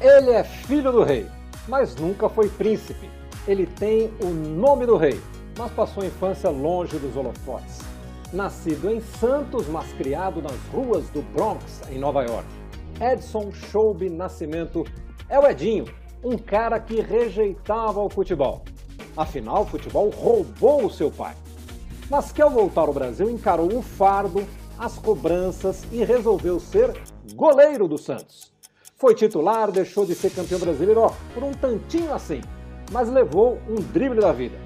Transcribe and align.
Ele 0.00 0.30
é 0.30 0.44
filho 0.44 0.92
do 0.92 1.02
rei, 1.02 1.26
mas 1.66 1.96
nunca 1.96 2.28
foi 2.28 2.48
príncipe. 2.48 3.10
Ele 3.48 3.66
tem 3.66 4.12
o 4.22 4.26
nome 4.26 4.86
do 4.86 4.96
rei, 4.96 5.20
mas 5.58 5.72
passou 5.72 6.04
a 6.04 6.06
infância 6.06 6.48
longe 6.50 6.96
dos 6.98 7.16
holofotes. 7.16 7.80
Nascido 8.32 8.90
em 8.90 9.00
Santos, 9.00 9.66
mas 9.66 9.92
criado 9.94 10.40
nas 10.40 10.56
ruas 10.72 11.08
do 11.10 11.20
Bronx, 11.32 11.82
em 11.90 11.98
Nova 11.98 12.22
York. 12.22 12.46
Edson 13.00 13.50
Shoube 13.50 14.08
Nascimento 14.08 14.84
é 15.28 15.36
o 15.36 15.46
Edinho, 15.48 15.86
um 16.22 16.38
cara 16.38 16.78
que 16.78 17.00
rejeitava 17.00 18.00
o 18.00 18.08
futebol. 18.08 18.62
Afinal, 19.16 19.62
o 19.62 19.66
futebol 19.66 20.10
roubou 20.10 20.86
o 20.86 20.90
seu 20.90 21.10
pai. 21.10 21.34
Mas 22.08 22.30
que 22.30 22.40
ao 22.40 22.50
voltar 22.50 22.82
ao 22.82 22.94
Brasil 22.94 23.28
encarou 23.28 23.76
o 23.76 23.82
fardo, 23.82 24.46
as 24.78 24.96
cobranças 24.96 25.82
e 25.90 26.04
resolveu 26.04 26.60
ser 26.60 26.94
goleiro 27.34 27.88
do 27.88 27.98
Santos. 27.98 28.57
Foi 29.00 29.14
titular, 29.14 29.70
deixou 29.70 30.04
de 30.04 30.12
ser 30.12 30.30
campeão 30.30 30.58
brasileiro 30.58 31.02
ó, 31.02 31.12
por 31.32 31.44
um 31.44 31.52
tantinho 31.52 32.12
assim, 32.12 32.40
mas 32.90 33.08
levou 33.08 33.56
um 33.68 33.76
drible 33.76 34.20
da 34.20 34.32
vida. 34.32 34.58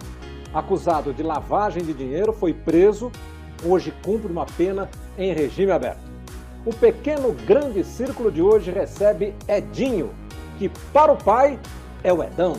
Acusado 0.55 1.13
de 1.13 1.23
lavagem 1.23 1.85
de 1.85 1.93
dinheiro, 1.93 2.33
foi 2.33 2.55
preso, 2.55 3.13
hoje 3.63 3.93
cumpre 4.03 4.33
uma 4.33 4.47
pena 4.47 4.89
em 5.19 5.35
regime 5.35 5.71
aberto. 5.71 6.01
O 6.65 6.73
pequeno 6.73 7.33
grande 7.47 7.85
círculo 7.85 8.33
de 8.33 8.41
hoje 8.41 8.71
recebe 8.71 9.35
Edinho, 9.47 10.09
que 10.59 10.71
para 10.95 11.13
o 11.13 11.17
pai 11.17 11.59
é 12.03 12.11
o 12.11 12.23
Edão. 12.23 12.57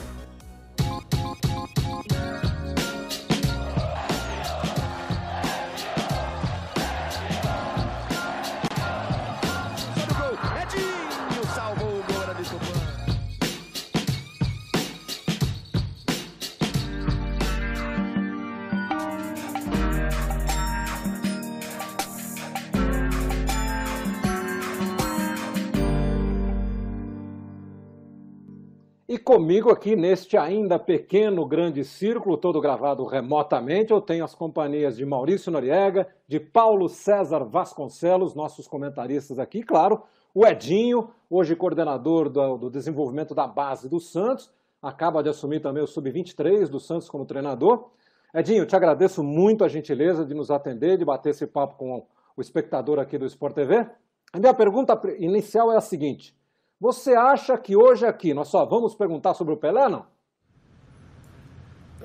E 29.14 29.18
comigo 29.20 29.70
aqui 29.70 29.96
neste 29.96 30.36
ainda 30.36 30.80
pequeno 30.80 31.46
grande 31.46 31.84
círculo, 31.84 32.36
todo 32.36 32.60
gravado 32.60 33.06
remotamente, 33.06 33.92
eu 33.92 34.02
tenho 34.02 34.26
as 34.26 34.34
companhias 34.34 34.98
de 34.98 35.06
Maurício 35.06 35.52
Noriega, 35.52 36.08
de 36.28 36.40
Paulo 36.40 36.90
César 36.90 37.44
Vasconcelos, 37.44 38.34
nossos 38.34 38.68
comentaristas 38.68 39.38
aqui, 39.38 39.62
claro, 39.62 40.02
o 40.34 40.48
Edinho, 40.48 41.12
hoje 41.30 41.56
coordenador 41.56 42.28
do, 42.28 42.58
do 42.58 42.72
desenvolvimento 42.72 43.36
da 43.36 43.46
base 43.46 43.88
do 43.88 44.00
Santos, 44.00 44.52
acaba 44.82 45.22
de 45.22 45.30
assumir 45.30 45.60
também 45.60 45.84
o 45.84 45.88
Sub-23 45.88 46.68
do 46.68 46.80
Santos 46.80 47.08
como 47.08 47.24
treinador. 47.24 47.92
Edinho, 48.34 48.66
te 48.66 48.76
agradeço 48.76 49.24
muito 49.24 49.64
a 49.64 49.68
gentileza 49.68 50.26
de 50.26 50.34
nos 50.34 50.50
atender, 50.50 50.98
de 50.98 51.06
bater 51.06 51.30
esse 51.30 51.46
papo 51.46 51.76
com 51.76 52.04
o 52.36 52.42
espectador 52.42 52.98
aqui 52.98 53.20
do 53.20 53.28
Sport 53.28 53.54
TV. 53.54 53.88
A 54.34 54.40
minha 54.40 54.56
pergunta 54.56 55.00
inicial 55.20 55.72
é 55.72 55.78
a 55.78 55.82
seguinte: 55.82 56.36
você 56.84 57.14
acha 57.14 57.58
que 57.58 57.78
hoje 57.78 58.06
aqui 58.06 58.34
nós 58.34 58.50
só 58.50 58.66
vamos 58.66 58.94
perguntar 58.94 59.34
sobre 59.36 59.54
o 59.54 59.58
Pelé, 59.58 59.88
não? 59.88 60.06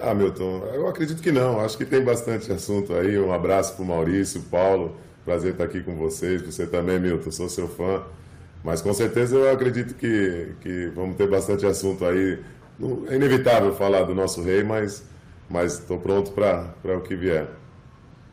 Ah, 0.01 0.15
Milton, 0.15 0.63
eu 0.73 0.87
acredito 0.87 1.21
que 1.21 1.33
não. 1.33 1.59
Acho 1.59 1.77
que 1.77 1.85
tem 1.85 2.01
bastante 2.01 2.53
assunto 2.53 2.95
aí. 2.95 3.19
Um 3.19 3.33
abraço 3.33 3.75
para 3.75 3.83
o 3.83 3.87
Maurício, 3.89 4.41
Paulo. 4.43 4.95
Prazer 5.25 5.51
estar 5.51 5.65
aqui 5.65 5.83
com 5.83 5.97
vocês. 5.97 6.43
Você 6.43 6.65
também, 6.65 7.01
Milton, 7.01 7.29
sou 7.33 7.49
seu 7.49 7.67
fã. 7.67 8.05
Mas 8.63 8.81
com 8.81 8.95
certeza 8.95 9.35
eu 9.35 9.53
acredito 9.53 9.97
que, 9.97 10.55
que 10.61 10.87
vamos 10.95 11.17
ter 11.17 11.29
bastante 11.29 11.67
assunto 11.67 12.05
aí. 12.05 12.41
É 13.09 13.17
inevitável 13.17 13.75
falar 13.75 14.05
do 14.05 14.15
nosso 14.15 14.41
rei, 14.45 14.63
mas 14.63 15.03
estou 15.51 15.99
pronto 15.99 16.31
para 16.31 16.97
o 16.97 17.01
que 17.01 17.17
vier. 17.17 17.49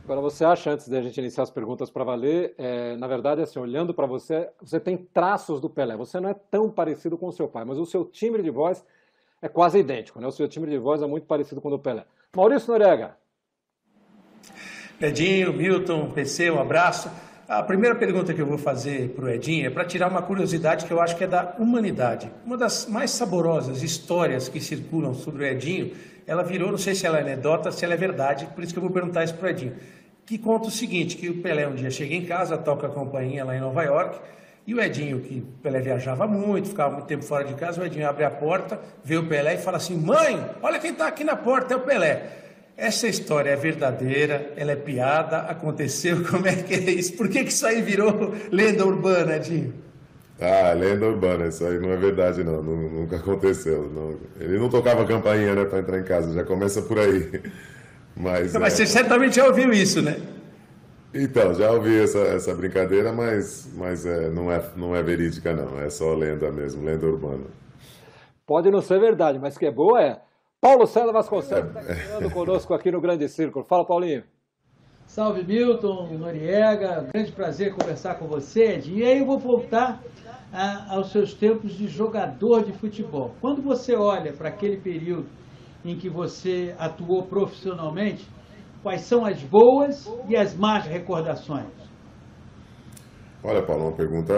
Agora, 0.06 0.22
você 0.22 0.46
acha, 0.46 0.70
antes 0.70 0.88
de 0.88 0.96
a 0.96 1.02
gente 1.02 1.18
iniciar 1.18 1.42
as 1.42 1.50
perguntas 1.50 1.90
para 1.90 2.04
valer, 2.04 2.54
é, 2.60 2.96
na 2.96 3.08
verdade, 3.08 3.42
assim, 3.42 3.58
olhando 3.58 3.92
para 3.92 4.06
você, 4.06 4.48
você 4.62 4.80
tem 4.80 4.96
traços 4.96 5.60
do 5.60 5.68
Pelé. 5.68 5.98
Você 5.98 6.20
não 6.20 6.30
é 6.30 6.36
tão 6.36 6.70
parecido 6.70 7.18
com 7.18 7.28
o 7.28 7.32
seu 7.32 7.48
pai, 7.48 7.66
mas 7.66 7.80
o 7.80 7.88
seu 7.88 8.06
timbre 8.06 8.44
de 8.44 8.52
voz 8.52 8.86
é 9.42 9.50
quase 9.50 9.80
idêntico, 9.80 10.22
né? 10.22 10.28
O 10.28 10.32
seu 10.32 10.48
timbre 10.48 10.70
de 10.70 10.78
voz 10.78 11.02
é 11.02 11.08
muito 11.08 11.26
parecido 11.26 11.60
com 11.60 11.70
o 11.70 11.72
do 11.72 11.80
Pelé. 11.80 12.06
Maurício 12.36 12.72
Noriega. 12.72 13.18
Edinho, 15.02 15.52
Milton, 15.52 16.12
PC, 16.12 16.52
um 16.52 16.62
abraço. 16.62 17.10
A 17.48 17.62
primeira 17.62 17.96
pergunta 17.96 18.34
que 18.34 18.42
eu 18.42 18.46
vou 18.46 18.58
fazer 18.58 19.10
para 19.10 19.26
o 19.26 19.30
Edinho 19.30 19.68
é 19.68 19.70
para 19.70 19.86
tirar 19.86 20.10
uma 20.10 20.22
curiosidade 20.22 20.86
que 20.86 20.92
eu 20.92 21.00
acho 21.00 21.16
que 21.16 21.24
é 21.24 21.28
da 21.28 21.56
humanidade. 21.60 22.32
Uma 22.46 22.58
das 22.58 22.88
mais 22.88 23.12
saborosas 23.12 23.84
histórias 23.84 24.50
que 24.50 24.60
circulam 24.60 25.14
sobre 25.14 25.44
o 25.44 25.48
Edinho, 25.48 25.92
ela 26.26 26.44
virou, 26.44 26.72
não 26.72 26.78
sei 26.78 26.96
se 26.96 27.06
ela 27.06 27.20
é 27.20 27.22
anedota, 27.22 27.72
se 27.72 27.86
ela 27.86 27.94
é 27.94 27.98
verdade, 27.98 28.48
por 28.56 28.64
isso 28.64 28.74
que 28.74 28.80
eu 28.80 28.84
vou 28.84 28.92
perguntar 28.92 29.24
isso 29.24 29.36
para 29.36 29.48
o 29.48 29.50
Edinho 29.50 29.76
que 30.26 30.38
conta 30.40 30.68
o 30.68 30.72
seguinte, 30.72 31.16
que 31.18 31.30
o 31.30 31.42
Pelé 31.42 31.68
um 31.68 31.76
dia 31.76 31.92
chega 31.92 32.16
em 32.16 32.26
casa, 32.26 32.58
toca 32.58 32.88
a 32.88 32.90
campainha 32.90 33.46
lá 33.46 33.56
em 33.56 33.60
Nova 33.60 33.84
York, 33.84 34.20
e 34.66 34.74
o 34.74 34.82
Edinho, 34.82 35.20
que 35.20 35.38
o 35.40 35.62
Pelé 35.62 35.80
viajava 35.80 36.26
muito, 36.26 36.70
ficava 36.70 36.92
muito 36.94 37.06
tempo 37.06 37.24
fora 37.24 37.44
de 37.44 37.54
casa, 37.54 37.80
o 37.80 37.86
Edinho 37.86 38.10
abre 38.10 38.24
a 38.24 38.32
porta, 38.32 38.80
vê 39.04 39.18
o 39.18 39.28
Pelé 39.28 39.54
e 39.54 39.58
fala 39.60 39.78
assim, 39.78 39.96
mãe, 39.96 40.44
olha 40.64 40.80
quem 40.80 40.92
está 40.92 41.08
aqui 41.08 41.24
na 41.24 41.36
porta, 41.36 41.76
é 41.76 41.78
o 41.78 41.82
Pelé. 41.82 42.45
Essa 42.78 43.08
história 43.08 43.52
é 43.52 43.56
verdadeira, 43.56 44.52
ela 44.58 44.74
é 44.74 44.76
piada, 44.76 45.40
aconteceu, 45.40 46.24
como 46.30 46.48
é 46.48 46.56
que 46.56 46.74
é 46.74 46.92
isso? 46.92 47.14
Por 47.14 47.30
que, 47.30 47.44
que 47.44 47.52
isso 47.52 47.66
aí 47.66 47.82
virou 47.82 48.34
lenda 48.52 48.86
urbana, 48.86 49.38
Edinho? 49.38 49.74
Ah, 50.40 50.74
lenda 50.74 51.06
urbana, 51.06 51.48
isso 51.48 51.66
aí 51.66 51.80
não 51.80 51.92
é 51.92 51.96
verdade 51.96 52.44
não, 52.44 52.62
nunca 52.62 53.16
aconteceu. 53.16 53.90
Não. 53.90 54.18
Ele 54.40 54.60
não 54.60 54.70
tocava 54.70 55.06
campainha 55.06 55.56
né, 55.56 55.64
para 55.64 55.80
entrar 55.80 56.00
em 56.00 56.04
casa, 56.04 56.34
já 56.34 56.44
começa 56.44 56.82
por 56.82 57.00
aí. 57.00 57.42
Mas, 58.18 58.54
mas 58.54 58.74
é... 58.74 58.78
você 58.78 58.86
certamente 58.88 59.36
já 59.36 59.46
ouviu 59.46 59.74
isso, 59.74 60.02
né? 60.02 60.16
Então, 61.14 61.54
já 61.54 61.70
ouvi 61.70 62.02
essa, 62.02 62.20
essa 62.20 62.56
brincadeira, 62.56 63.12
mas, 63.12 63.70
mas 63.76 64.06
é, 64.06 64.30
não, 64.30 64.50
é, 64.50 64.64
não 64.78 64.96
é 64.96 65.04
verídica, 65.04 65.54
não. 65.54 65.78
É 65.82 65.90
só 65.90 66.14
lenda 66.14 66.50
mesmo, 66.50 66.82
lenda 66.82 67.06
urbana. 67.06 67.44
Pode 68.48 68.72
não 68.72 68.82
ser 68.82 69.02
verdade, 69.02 69.38
mas 69.38 69.58
que 69.58 69.66
é 69.66 69.72
boa 69.72 70.02
é. 70.02 70.18
Paulo 70.66 70.88
César 70.88 71.12
Vasconcelos 71.12 71.76
está 71.76 72.26
é... 72.26 72.30
conosco 72.32 72.74
aqui 72.74 72.90
no 72.90 73.00
Grande 73.00 73.30
Círculo. 73.30 73.64
Fala, 73.64 73.86
Paulinho. 73.86 74.24
Salve, 75.06 75.44
Milton, 75.44 76.18
Noriega. 76.18 77.08
Grande 77.14 77.32
prazer 77.32 77.76
conversar 77.76 78.16
com 78.16 78.28
você, 78.28 78.74
Ed. 78.74 78.92
E 78.92 79.04
aí 79.04 79.20
eu 79.20 79.28
vou 79.28 79.38
voltar 79.38 80.02
a, 80.52 80.96
aos 80.96 81.12
seus 81.12 81.36
tempos 81.36 81.74
de 81.74 81.88
jogador 81.88 82.64
de 82.64 82.74
futebol. 82.74 83.36
Quando 83.42 83.62
você 83.62 83.96
olha 83.96 84.34
para 84.34 84.50
aquele 84.50 84.78
período 84.78 85.28
em 85.86 85.96
que 86.00 86.10
você 86.10 86.74
atuou 86.80 87.28
profissionalmente, 87.28 88.28
quais 88.82 89.02
são 89.02 89.24
as 89.24 89.44
boas 89.44 90.12
e 90.28 90.36
as 90.36 90.56
más 90.56 90.88
recordações? 90.88 91.68
Olha, 93.44 93.64
Paulo, 93.64 93.90
uma 93.90 93.96
pergunta, 93.96 94.34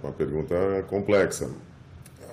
uma 0.00 0.12
pergunta 0.12 0.54
complexa. 0.88 1.50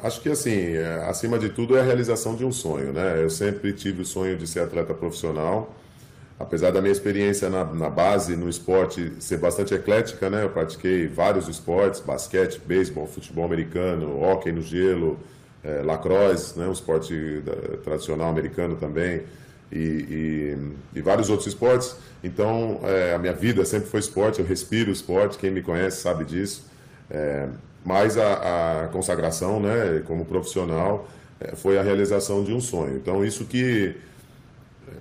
Acho 0.02 0.22
que, 0.22 0.30
assim, 0.30 0.76
é, 0.76 1.06
acima 1.08 1.38
de 1.38 1.50
tudo 1.50 1.78
é 1.78 1.82
a 1.82 1.84
realização 1.84 2.36
de 2.36 2.46
um 2.46 2.52
sonho, 2.52 2.94
né? 2.94 3.22
Eu 3.22 3.30
sempre 3.30 3.74
tive 3.74 4.02
o 4.02 4.06
sonho 4.06 4.38
de 4.38 4.48
ser 4.48 4.62
atleta 4.62 4.94
profissional, 4.94 5.76
apesar 6.40 6.72
da 6.72 6.82
minha 6.82 6.92
experiência 6.92 7.50
na, 7.50 7.66
na 7.66 7.90
base, 7.90 8.36
no 8.36 8.50
esporte, 8.50 9.14
ser 9.20 9.38
bastante 9.38 9.74
eclética, 9.74 10.30
né? 10.30 10.44
Eu 10.44 10.50
pratiquei 10.50 11.08
vários 11.08 11.48
esportes, 11.48 12.00
basquete, 12.00 12.62
beisebol, 12.66 13.08
futebol 13.08 13.44
americano, 13.44 14.22
hóquei 14.22 14.52
no 14.52 14.62
gelo, 14.62 15.20
é, 15.64 15.82
lacrosse, 15.84 16.58
né, 16.58 16.68
um 16.68 16.72
esporte 16.72 17.44
tradicional 17.84 18.30
americano 18.30 18.76
também, 18.76 19.24
e, 19.72 19.78
e, 19.78 20.98
e, 20.98 21.02
vários 21.02 21.30
outros 21.30 21.48
esportes. 21.48 21.96
Então, 22.24 22.80
é, 22.84 23.14
a 23.14 23.20
minha 23.20 23.34
vida 23.34 23.64
sempre 23.66 23.88
foi 23.88 24.00
esporte, 24.00 24.40
eu 24.40 24.46
respiro 24.46 24.92
esporte, 24.92 25.38
quem 25.38 25.52
me 25.52 25.62
conhece 25.62 26.02
sabe 26.02 26.26
disso. 26.26 26.66
É, 27.10 27.48
mas 27.86 28.18
a, 28.18 28.84
a, 28.84 28.88
consagração, 28.90 29.60
né, 29.60 30.04
como 30.06 30.26
profissional, 30.26 31.08
é, 31.40 31.56
foi 31.56 31.78
a 31.78 31.82
realização 31.82 32.44
de 32.44 32.54
um 32.54 32.60
sonho. 32.60 32.98
Então, 32.98 33.24
isso 33.24 33.46
que, 33.46 33.96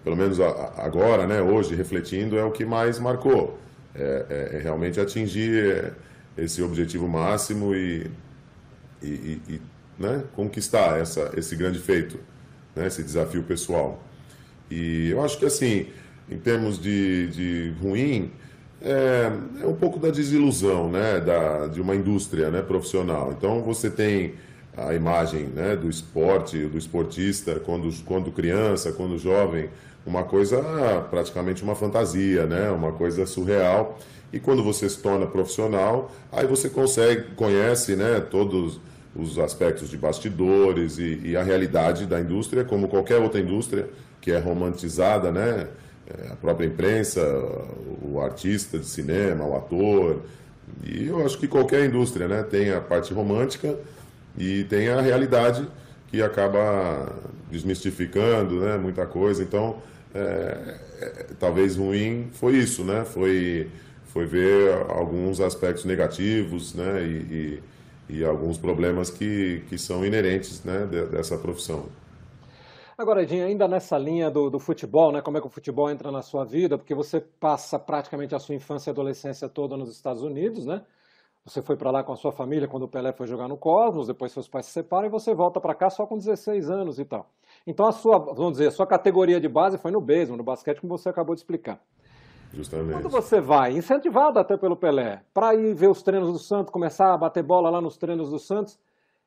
pelo 0.05 0.17
menos 0.17 0.41
agora, 0.41 1.27
né, 1.27 1.43
hoje, 1.43 1.75
refletindo, 1.75 2.39
é 2.39 2.45
o 2.45 2.51
que 2.51 2.65
mais 2.65 2.99
marcou. 2.99 3.59
É, 3.95 4.27
é, 4.53 4.57
é 4.57 4.61
realmente 4.61 5.01
atingir 5.01 5.93
esse 6.37 6.63
objetivo 6.63 7.09
máximo 7.09 7.75
e, 7.75 8.09
e, 9.03 9.41
e 9.49 9.61
né, 9.99 10.23
conquistar 10.35 11.01
essa, 11.01 11.33
esse 11.37 11.57
grande 11.57 11.81
feito, 11.81 12.19
né, 12.77 12.87
esse 12.87 13.03
desafio 13.03 13.43
pessoal. 13.43 14.03
E 14.71 15.09
eu 15.11 15.23
acho 15.23 15.39
que, 15.39 15.47
assim, 15.47 15.89
em 16.31 16.39
termos 16.39 16.81
de, 16.81 17.29
de 17.29 17.75
ruim, 17.81 18.31
é, 18.83 19.31
é, 19.63 19.67
um 19.67 19.75
pouco 19.75 19.99
da 19.99 20.11
desilusão 20.11 20.89
né, 20.89 21.21
da, 21.21 21.67
de 21.67 21.81
uma 21.81 21.95
indústria 21.95 22.51
né, 22.51 22.63
profissional. 22.63 23.35
Então, 23.37 23.63
você 23.63 23.91
tem 23.91 24.35
a 24.77 24.95
imagem 24.95 25.47
né, 25.47 25.75
do 25.75 25.89
esporte, 25.91 26.67
do 26.67 26.79
esportista, 26.79 27.59
quando, 27.61 27.91
quando 28.05 28.31
criança, 28.31 28.93
quando 28.93 29.19
jovem, 29.19 29.69
uma 30.07 30.23
coisa 30.23 30.63
praticamente 31.11 31.63
uma 31.63 31.75
fantasia, 31.75 32.47
né, 32.47 32.71
uma 32.71 32.93
coisa 32.93 33.27
surreal. 33.27 33.99
E 34.33 34.39
quando 34.39 34.63
você 34.63 34.89
se 34.89 34.99
torna 34.99 35.27
profissional, 35.27 36.13
aí 36.31 36.47
você 36.47 36.69
consegue, 36.69 37.35
conhece 37.35 37.97
né, 37.97 38.21
todos 38.21 38.81
os 39.17 39.39
aspectos 39.39 39.89
de 39.91 39.97
bastidores 39.97 40.99
e, 40.99 41.21
e, 41.25 41.37
a 41.37 41.43
realidade 41.43 42.07
da 42.07 42.21
indústria, 42.21 42.65
como 42.65 42.89
qualquer 42.89 43.17
outra 43.17 43.41
indústria 43.41 43.89
que 44.21 44.31
é 44.31 44.39
romantizada, 44.39 45.33
né? 45.33 45.67
É, 46.09 46.33
a 46.33 46.37
própria 46.37 46.67
imprensa, 46.67 47.21
o 48.03 48.21
artista 48.21 48.79
de 48.79 48.87
cinema, 48.87 49.45
o 49.45 49.57
ator. 49.57 50.23
E 50.85 51.07
eu 51.07 51.25
acho 51.25 51.39
que 51.39 51.47
qualquer 51.47 51.85
indústria 51.85 52.27
né? 52.29 52.43
tem 52.43 52.71
a 52.71 52.81
parte 52.81 53.13
romântica 53.13 53.77
e 54.37 54.65
tem 54.65 54.89
a 54.89 55.01
realidade 55.01 55.67
que 56.09 56.23
acaba 56.23 57.13
desmistificando 57.51 58.61
né? 58.61 58.77
muita 58.77 59.05
coisa. 59.07 59.43
Então, 59.43 59.83
é, 60.15 60.79
é, 61.01 61.27
talvez 61.39 61.77
ruim 61.77 62.29
foi 62.33 62.57
isso, 62.57 62.85
né? 62.85 63.05
Foi, 63.05 63.69
foi 64.07 64.25
ver 64.25 64.73
alguns 64.89 65.41
aspectos 65.41 65.85
negativos 65.85 66.75
né? 66.75 67.03
e, 67.03 67.35
e 67.35 67.63
e 68.09 68.25
alguns 68.25 68.57
problemas 68.57 69.11
que, 69.11 69.63
que 69.69 69.77
são 69.77 70.05
inerentes 70.05 70.63
né, 70.65 70.89
dessa 71.11 71.37
profissão. 71.37 71.87
Agora, 72.99 73.23
Edinho, 73.23 73.47
ainda 73.47 73.69
nessa 73.69 73.97
linha 73.97 74.29
do, 74.29 74.51
do, 74.51 74.59
futebol, 74.59 75.13
né, 75.13 75.23
como 75.23 75.39
é 75.39 75.41
que 75.41 75.47
o 75.47 75.51
futebol 75.51 75.89
entra 75.89 76.11
na 76.11 76.21
sua 76.21 76.45
vida, 76.45 76.77
porque 76.77 76.97
você 76.97 77.21
passa 77.21 77.79
praticamente 77.79 78.35
a 78.35 78.41
sua 78.41 78.57
infância 78.57 78.91
e 78.91 78.93
adolescência 78.93 79.49
toda 79.49 79.77
nos 79.77 79.89
Estados 79.89 80.21
Unidos, 80.21 80.67
né? 80.67 80.83
Você 81.45 81.63
foi 81.63 81.77
para 81.77 81.93
lá 81.93 82.03
com 82.03 82.13
a 82.13 82.17
sua 82.17 82.33
família 82.33 82.67
quando 82.67 82.83
o 82.83 82.89
Pelé 82.89 83.13
foi 83.13 83.29
jogar 83.29 83.47
no 83.47 83.57
Cosmos, 83.57 84.09
depois 84.09 84.33
seus 84.33 84.49
pais 84.49 84.67
se 84.67 84.73
separam 84.73 85.07
e 85.07 85.11
você 85.11 85.33
volta 85.33 85.61
para 85.61 85.77
cá 85.77 85.89
só 85.89 86.07
com 86.07 86.19
16 86.19 86.69
anos 86.69 86.99
e 86.99 87.05
tal. 87.05 87.31
Então 87.65 87.87
a 87.87 87.93
sua, 87.93 88.19
vamos 88.19 88.55
dizer, 88.55 88.67
a 88.67 88.73
sua 88.73 88.87
categoria 88.87 89.41
de 89.41 89.49
base 89.49 89.79
foi 89.79 89.93
no 89.93 90.01
beisebol, 90.01 90.37
no 90.37 90.43
basquete, 90.43 90.81
como 90.81 90.99
você 90.99 91.09
acabou 91.09 91.37
de 91.37 91.41
explicar. 91.41 91.81
Justamente. 92.53 92.95
Quando 92.95 93.11
você 93.11 93.41
vai, 93.41 93.75
incentivado 93.75 94.41
até 94.41 94.57
pelo 94.57 94.77
Pelé, 94.77 95.23
para 95.33 95.55
ir 95.55 95.73
ver 95.73 95.89
os 95.89 96.03
treinos 96.03 96.33
do 96.33 96.39
Santos, 96.41 96.73
começar 96.73 97.15
a 97.15 97.17
bater 97.17 97.45
bola 97.45 97.71
lá 97.71 97.81
nos 97.81 97.97
treinos 97.97 98.29
do 98.29 98.41
Santos, 98.41 98.77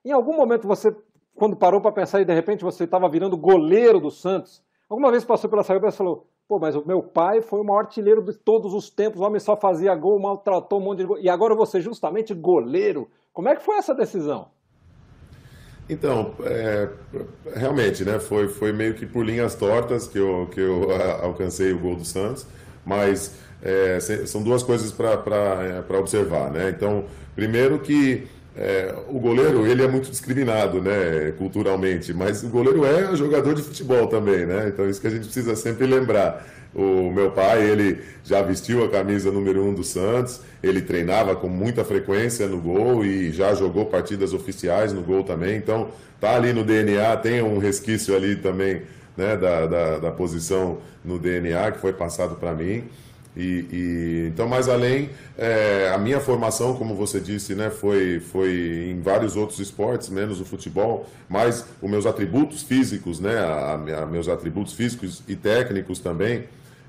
em 0.04 0.12
algum 0.12 0.36
momento 0.36 0.68
você, 0.68 0.94
quando 1.36 1.56
parou 1.56 1.82
para 1.82 1.92
pensar 1.92 2.22
e 2.22 2.26
de 2.26 2.34
repente 2.34 2.64
você 2.64 2.84
estava 2.84 3.10
virando 3.10 3.38
goleiro 3.38 4.00
do 4.00 4.12
Santos, 4.12 4.62
alguma 4.90 5.12
vez 5.12 5.24
passou 5.24 5.50
pela 5.50 5.64
sua 5.64 5.76
cabeça 5.76 5.96
e 5.96 5.98
falou: 5.98 6.28
pô, 6.48 6.60
mas 6.60 6.76
o 6.76 6.84
meu 6.86 7.02
pai 7.02 7.42
foi 7.42 7.60
o 7.62 7.64
maior 7.64 7.80
artilheiro 7.80 8.22
de 8.24 8.34
todos 8.34 8.74
os 8.74 8.90
tempos, 8.90 9.20
o 9.20 9.24
homem 9.24 9.40
só 9.40 9.56
fazia 9.56 9.96
gol, 9.96 10.20
maltratou 10.20 10.80
um 10.80 10.84
monte 10.84 11.00
de 11.00 11.06
gol, 11.06 11.20
e 11.20 11.30
agora 11.30 11.56
você 11.56 11.82
justamente 11.82 12.34
goleiro. 12.34 13.10
Como 13.34 13.48
é 13.48 13.56
que 13.56 13.64
foi 13.64 13.78
essa 13.78 13.96
decisão? 13.96 14.50
Então, 15.90 16.34
é, 16.44 16.90
realmente, 17.56 18.06
né, 18.06 18.20
foi, 18.20 18.48
foi 18.48 18.72
meio 18.72 18.94
que 18.94 19.06
por 19.06 19.26
linhas 19.26 19.56
tortas 19.56 20.08
que 20.08 20.18
eu, 20.18 20.48
que 20.54 20.60
eu 20.60 20.90
alcancei 21.22 21.74
o 21.74 21.80
gol 21.80 21.96
do 21.96 22.06
Santos 22.06 22.46
mas 22.86 23.36
é, 23.62 24.00
são 24.00 24.42
duas 24.42 24.64
coisas 24.64 24.92
para 24.92 25.84
é, 25.90 25.98
observar, 25.98 26.52
né? 26.52 26.70
Então, 26.70 27.06
primeiro 27.36 27.80
que 27.80 28.28
é, 28.56 28.94
o 29.08 29.20
goleiro 29.20 29.66
ele 29.66 29.84
é 29.84 29.88
muito 29.88 30.10
discriminado, 30.10 30.82
né, 30.82 31.34
culturalmente, 31.38 32.14
mas 32.14 32.44
o 32.44 32.50
goleiro 32.50 32.86
é 32.86 33.16
jogador 33.16 33.54
de 33.54 33.62
futebol 33.62 34.08
também, 34.08 34.46
né? 34.46 34.68
Então 34.68 34.90
isso 34.90 35.00
que 35.00 35.08
a 35.08 35.12
gente 35.12 35.24
precisa 35.24 35.56
sempre 35.56 35.86
lembrar. 35.86 36.46
O 36.74 37.12
meu 37.12 37.32
pai 37.32 37.64
ele 37.64 38.00
já 38.24 38.42
vestiu 38.42 38.84
a 38.86 38.90
camisa 38.90 39.32
número 39.32 39.64
um 39.64 39.74
do 39.74 39.84
Santos, 39.84 40.42
ele 40.64 40.82
treinava 40.82 41.36
com 41.36 41.50
muita 41.50 41.84
frequência 41.84 42.48
no 42.48 42.60
gol 42.60 43.04
e 43.04 43.32
já 43.32 43.54
jogou 43.54 43.86
partidas 43.86 44.34
oficiais 44.34 44.94
no 44.94 45.02
gol 45.02 45.24
também. 45.24 45.58
Então 45.58 45.90
tá 46.20 46.36
ali 46.36 46.54
no 46.54 46.64
DNA, 46.64 47.18
tem 47.18 47.42
um 47.42 47.58
resquício 47.58 48.16
ali 48.16 48.38
também 48.38 48.84
né, 49.18 49.36
da, 49.36 49.66
da, 49.66 49.98
da, 49.98 50.12
posição 50.12 50.78
no 51.04 51.20
DNA 51.20 51.72
que 51.72 51.80
foi 51.80 51.92
passado 51.94 52.36
para 52.36 52.54
mim. 52.54 52.86
E, 53.36 53.66
e, 53.72 54.28
então, 54.28 54.48
mais 54.48 54.68
além, 54.68 55.10
é, 55.38 55.90
a 55.94 55.98
minha 55.98 56.20
formação, 56.20 56.76
como 56.76 56.96
você 56.96 57.20
disse, 57.20 57.56
né, 57.56 57.70
foi, 57.70 58.20
foi 58.20 58.90
em 58.92 59.00
vários 59.02 59.36
outros 59.36 59.60
esportes, 59.60 60.10
menos 60.10 60.42
o 60.42 60.46
futebol, 60.46 61.08
mas 61.30 61.66
os 61.82 61.90
meus 61.90 62.06
atributos 62.06 62.62
físicos, 62.62 63.20
né, 63.20 63.38
a, 63.40 64.02
a 64.04 64.06
meus 64.06 64.28
atributos 64.28 64.74
físicos 64.74 65.24
e 65.28 65.36
técnicos 65.36 66.00
também, 66.00 66.44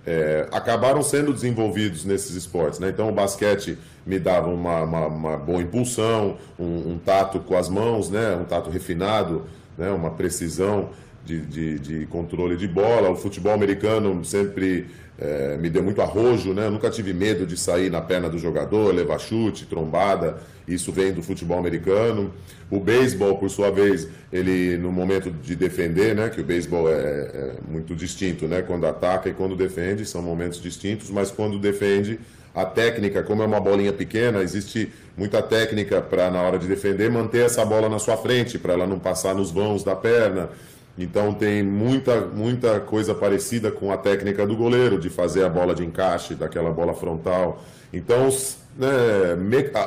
é, 0.04 0.48
acabaram 0.50 1.02
sendo 1.02 1.32
desenvolvidos 1.32 2.04
nesses 2.04 2.34
esportes. 2.34 2.80
Né? 2.80 2.88
Então, 2.88 3.08
o 3.08 3.12
basquete 3.12 3.78
me 4.04 4.18
dava 4.18 4.48
uma, 4.48 4.82
uma, 4.82 5.06
uma 5.06 5.36
boa 5.36 5.62
impulsão, 5.62 6.38
um, 6.58 6.92
um, 6.92 6.98
tato 6.98 7.38
com 7.38 7.56
as 7.56 7.68
mãos, 7.68 8.10
né? 8.10 8.34
um 8.34 8.44
tato 8.44 8.68
refinado, 8.68 9.44
né? 9.78 9.90
uma 9.90 10.10
precisão 10.10 10.90
de, 11.24 11.40
de, 11.40 11.78
de, 11.78 12.06
controle 12.06 12.56
de 12.56 12.66
bola. 12.66 13.10
O 13.10 13.16
futebol 13.16 13.52
americano 13.52 14.24
sempre 14.24 14.86
é, 15.18 15.56
me 15.56 15.70
deu 15.70 15.82
muito 15.82 16.00
arrojo, 16.00 16.52
né? 16.52 16.66
Eu 16.66 16.70
nunca 16.70 16.90
tive 16.90 17.12
medo 17.12 17.46
de 17.46 17.56
sair 17.56 17.90
na 17.90 18.00
perna 18.00 18.28
do 18.28 18.38
jogador, 18.38 18.94
levar 18.94 19.18
chute, 19.18 19.66
trombada. 19.66 20.38
Isso 20.66 20.92
vem 20.92 21.12
do 21.12 21.22
futebol 21.22 21.58
americano. 21.58 22.32
O 22.70 22.80
beisebol, 22.80 23.36
por 23.36 23.50
sua 23.50 23.70
vez, 23.70 24.08
ele 24.32 24.76
no 24.78 24.90
momento 24.90 25.30
de 25.30 25.54
defender, 25.54 26.14
né? 26.14 26.28
Que 26.28 26.40
o 26.40 26.44
beisebol 26.44 26.88
é, 26.88 26.92
é 26.94 27.52
muito 27.68 27.94
distinto, 27.94 28.46
né? 28.46 28.62
Quando 28.62 28.86
ataca 28.86 29.28
e 29.28 29.32
quando 29.32 29.54
defende 29.54 30.04
são 30.04 30.22
momentos 30.22 30.60
distintos, 30.60 31.10
mas 31.10 31.30
quando 31.30 31.58
defende 31.58 32.18
a 32.54 32.66
técnica, 32.66 33.22
como 33.22 33.42
é 33.42 33.46
uma 33.46 33.60
bolinha 33.60 33.92
pequena, 33.92 34.42
existe 34.42 34.92
muita 35.16 35.40
técnica 35.42 36.02
para, 36.02 36.30
na 36.30 36.42
hora 36.42 36.58
de 36.58 36.66
defender, 36.66 37.10
manter 37.10 37.46
essa 37.46 37.64
bola 37.64 37.88
na 37.88 37.98
sua 37.98 38.16
frente, 38.16 38.58
para 38.58 38.74
ela 38.74 38.86
não 38.86 38.98
passar 38.98 39.34
nos 39.34 39.50
vãos 39.50 39.82
da 39.82 39.96
perna. 39.96 40.50
Então 40.96 41.32
tem 41.32 41.62
muita, 41.62 42.20
muita 42.20 42.78
coisa 42.80 43.14
parecida 43.14 43.70
com 43.70 43.90
a 43.90 43.96
técnica 43.96 44.46
do 44.46 44.56
goleiro, 44.56 44.98
de 44.98 45.08
fazer 45.08 45.44
a 45.44 45.48
bola 45.48 45.74
de 45.74 45.84
encaixe, 45.84 46.34
daquela 46.34 46.70
bola 46.70 46.92
frontal. 46.94 47.62
Então 47.92 48.28
né, 48.76 48.88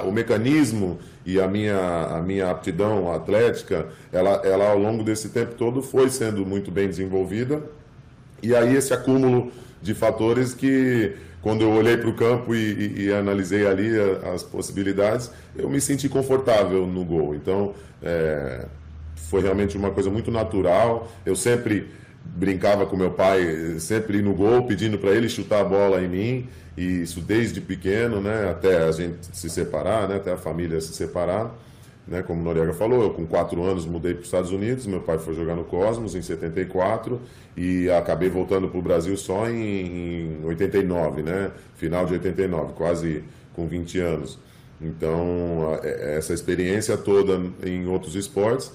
o 0.05 0.11
mecanismo 0.11 0.99
e 1.25 1.39
a 1.39 1.47
minha, 1.47 1.77
a 1.77 2.21
minha 2.21 2.49
aptidão 2.49 3.11
atlética, 3.11 3.87
ela, 4.11 4.41
ela 4.43 4.69
ao 4.69 4.77
longo 4.77 5.03
desse 5.03 5.29
tempo 5.29 5.55
todo 5.55 5.81
foi 5.81 6.09
sendo 6.09 6.45
muito 6.45 6.71
bem 6.71 6.87
desenvolvida. 6.87 7.61
E 8.41 8.55
aí 8.55 8.75
esse 8.75 8.93
acúmulo 8.93 9.51
de 9.81 9.93
fatores 9.93 10.53
que 10.53 11.15
quando 11.41 11.61
eu 11.61 11.71
olhei 11.71 11.95
para 11.95 12.09
o 12.09 12.15
campo 12.15 12.55
e, 12.55 12.57
e, 12.57 13.05
e, 13.05 13.13
analisei 13.13 13.67
ali 13.67 13.91
as 14.33 14.41
possibilidades, 14.41 15.29
eu 15.55 15.69
me 15.69 15.79
senti 15.79 16.09
confortável 16.09 16.87
no 16.87 17.05
gol. 17.05 17.35
Então, 17.35 17.75
é, 18.01 18.65
foi 19.15 19.41
realmente 19.41 19.77
uma 19.77 19.91
coisa 19.91 20.09
muito 20.09 20.31
natural. 20.31 21.11
Eu 21.25 21.35
sempre 21.35 21.87
brincava 22.25 22.85
com 22.85 22.95
meu 22.95 23.11
pai, 23.11 23.79
sempre 23.79 24.21
no 24.21 24.33
gol, 24.33 24.63
pedindo 24.63 24.97
para 24.97 25.11
ele 25.11 25.29
chutar 25.29 25.61
a 25.61 25.63
bola 25.63 26.01
em 26.01 26.07
mim, 26.07 26.49
e 26.75 27.01
isso 27.01 27.21
desde 27.21 27.61
pequeno, 27.61 28.19
né, 28.19 28.49
até 28.49 28.83
a 28.83 28.91
gente 28.91 29.27
se 29.31 29.49
separar, 29.49 30.07
né, 30.07 30.15
até 30.17 30.31
a 30.31 30.37
família 30.37 30.81
se 30.81 30.93
separar. 30.93 31.55
Né, 32.07 32.21
como 32.21 32.43
Noriega 32.43 32.71
falou, 32.71 33.01
eu 33.01 33.09
com 33.09 33.25
quatro 33.25 33.63
anos 33.63 33.83
mudei 33.83 34.13
para 34.13 34.21
os 34.21 34.27
Estados 34.27 34.51
Unidos, 34.51 34.85
meu 34.85 35.01
pai 35.01 35.17
foi 35.17 35.33
jogar 35.33 35.55
no 35.55 35.63
Cosmos 35.63 36.13
em 36.13 36.21
74 36.21 37.19
e 37.57 37.89
acabei 37.89 38.29
voltando 38.29 38.67
para 38.67 38.77
o 38.77 38.81
Brasil 38.81 39.17
só 39.17 39.49
em, 39.49 40.39
em 40.39 40.45
89, 40.45 41.23
né, 41.23 41.51
final 41.75 42.05
de 42.05 42.13
89, 42.13 42.73
quase 42.73 43.23
com 43.55 43.65
20 43.65 43.99
anos. 43.99 44.37
Então, 44.79 45.79
essa 45.81 46.33
experiência 46.33 46.95
toda 46.95 47.41
em 47.63 47.87
outros 47.87 48.13
esportes 48.13 48.71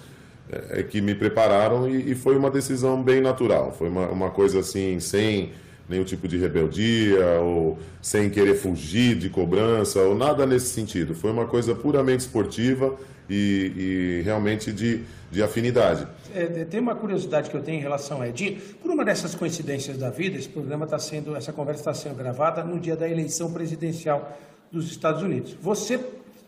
é, 0.70 0.82
que 0.82 1.00
me 1.00 1.14
prepararam 1.14 1.88
e, 1.88 2.12
e, 2.12 2.14
foi 2.14 2.36
uma 2.36 2.50
decisão 2.50 3.02
bem 3.02 3.20
natural. 3.20 3.74
Foi 3.76 3.88
uma, 3.88 4.08
uma 4.08 4.30
coisa 4.30 4.60
assim, 4.60 4.98
sem 4.98 5.52
nenhum 5.88 6.04
tipo 6.04 6.26
de 6.28 6.38
rebeldia 6.38 7.40
ou 7.40 7.78
sem 8.00 8.30
querer 8.30 8.54
fugir 8.54 9.16
de 9.16 9.28
cobrança 9.28 10.00
ou 10.00 10.14
nada 10.14 10.46
nesse 10.46 10.66
sentido. 10.66 11.14
Foi 11.14 11.30
uma 11.30 11.46
coisa 11.46 11.74
puramente 11.74 12.20
esportiva 12.20 12.96
e, 13.28 13.72
e 13.76 14.22
realmente 14.24 14.72
de, 14.72 15.02
de 15.30 15.42
afinidade. 15.42 16.06
É, 16.34 16.64
tem 16.64 16.80
uma 16.80 16.94
curiosidade 16.94 17.50
que 17.50 17.56
eu 17.56 17.62
tenho 17.62 17.78
em 17.78 17.82
relação 17.82 18.20
a 18.20 18.28
Edinho. 18.28 18.60
Por 18.82 18.90
uma 18.90 19.04
dessas 19.04 19.34
coincidências 19.34 19.96
da 19.98 20.10
vida, 20.10 20.36
esse 20.36 20.48
programa 20.48 20.84
está 20.84 20.98
sendo, 20.98 21.36
essa 21.36 21.52
conversa 21.52 21.80
está 21.80 21.94
sendo 21.94 22.16
gravada 22.16 22.62
no 22.64 22.78
dia 22.78 22.96
da 22.96 23.08
eleição 23.08 23.52
presidencial 23.52 24.36
dos 24.70 24.90
Estados 24.90 25.22
Unidos. 25.22 25.56
Você 25.60 26.00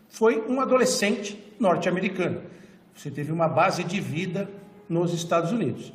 foi 0.09 0.45
um 0.49 0.61
adolescente 0.61 1.39
norte-americano 1.59 2.41
você 2.95 3.11
teve 3.11 3.33
uma 3.33 3.49
base 3.49 3.85
de 3.85 4.01
vida 4.01 4.49
nos 4.89 5.13
Estados 5.13 5.53
Unidos. 5.53 5.93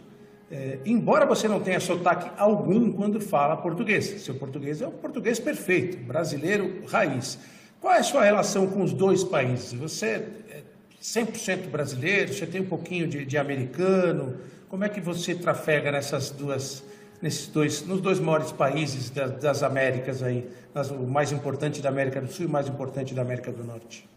É, 0.49 0.79
embora 0.85 1.25
você 1.25 1.47
não 1.47 1.59
tenha 1.59 1.79
sotaque 1.79 2.31
algum 2.37 2.91
quando 2.91 3.19
fala 3.19 3.57
português, 3.57 4.05
seu 4.21 4.35
português 4.35 4.81
é 4.81 4.87
o 4.87 4.91
português 4.91 5.39
perfeito, 5.39 5.97
brasileiro 5.97 6.85
raiz. 6.87 7.37
Qual 7.81 7.93
é 7.93 7.99
a 7.99 8.03
sua 8.03 8.23
relação 8.23 8.65
com 8.67 8.81
os 8.81 8.93
dois 8.93 9.23
países? 9.23 9.73
Você 9.73 10.05
é 10.49 10.63
100% 11.01 11.69
brasileiro, 11.69 12.33
você 12.33 12.45
tem 12.45 12.61
um 12.61 12.65
pouquinho 12.65 13.07
de, 13.07 13.25
de, 13.25 13.37
americano, 13.37 14.37
como 14.69 14.83
é 14.83 14.89
que 14.89 14.99
você 14.99 15.35
trafega 15.35 15.91
nessas 15.91 16.31
duas, 16.31 16.83
nesses 17.21 17.47
dois, 17.47 17.85
nos 17.85 18.01
dois 18.01 18.19
maiores 18.19 18.51
países 18.51 19.09
das, 19.09 19.31
das 19.39 19.63
Américas 19.63 20.23
aí, 20.23 20.47
o 20.91 21.07
mais 21.07 21.31
importante 21.31 21.81
da 21.81 21.89
América 21.89 22.21
do 22.21 22.31
Sul 22.31 22.45
e 22.45 22.47
o 22.47 22.51
mais 22.51 22.67
importante 22.67 23.13
da 23.13 23.21
América 23.21 23.51
do 23.51 23.63
Norte? 23.63 24.07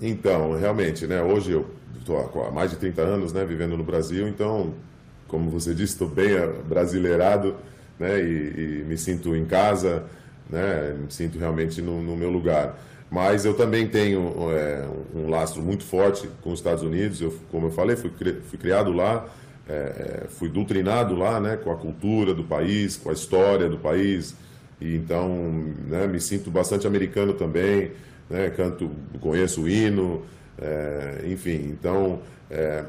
Então, 0.00 0.56
realmente, 0.56 1.06
né, 1.06 1.22
hoje 1.22 1.52
eu 1.52 1.66
estou 1.98 2.46
há 2.46 2.50
mais 2.50 2.70
de 2.70 2.76
30 2.76 3.02
anos 3.02 3.32
né, 3.32 3.44
vivendo 3.44 3.76
no 3.76 3.82
Brasil, 3.84 4.28
então, 4.28 4.74
como 5.26 5.50
você 5.50 5.74
disse, 5.74 5.94
estou 5.94 6.08
bem 6.08 6.30
brasileirado 6.66 7.56
né, 7.98 8.20
e, 8.20 8.80
e, 8.80 8.84
me 8.86 8.96
sinto 8.96 9.34
em 9.34 9.44
casa, 9.44 10.04
né, 10.48 10.94
me 10.98 11.10
sinto 11.10 11.38
realmente 11.38 11.82
no, 11.82 12.00
no 12.00 12.16
meu 12.16 12.30
lugar. 12.30 12.78
Mas 13.10 13.44
eu 13.44 13.54
também 13.54 13.88
tenho 13.88 14.34
é, 14.52 14.86
um 15.14 15.28
lastro 15.28 15.62
muito 15.62 15.82
forte 15.82 16.28
com 16.42 16.52
os 16.52 16.58
Estados 16.58 16.82
Unidos. 16.82 17.20
Eu, 17.20 17.34
como 17.50 17.68
eu 17.68 17.70
falei, 17.70 17.96
fui, 17.96 18.12
fui 18.44 18.58
criado 18.58 18.92
lá, 18.92 19.26
é, 19.68 19.72
é, 19.72 20.26
fui 20.28 20.48
doutrinado 20.48 21.16
lá, 21.16 21.40
né, 21.40 21.56
com 21.56 21.72
a 21.72 21.76
cultura 21.76 22.34
do 22.34 22.44
país, 22.44 22.96
com 22.96 23.08
a 23.10 23.12
história 23.12 23.68
do 23.68 23.78
país. 23.78 24.34
E 24.80 24.94
então, 24.94 25.28
né, 25.86 26.06
me 26.06 26.20
sinto 26.20 26.50
bastante 26.50 26.86
americano 26.86 27.32
também. 27.32 27.92
Né, 28.28 28.50
canto, 28.50 28.90
conheço 29.20 29.62
o 29.62 29.68
hino, 29.68 30.22
é, 30.60 31.24
enfim. 31.26 31.70
Então, 31.70 32.20
é, 32.50 32.84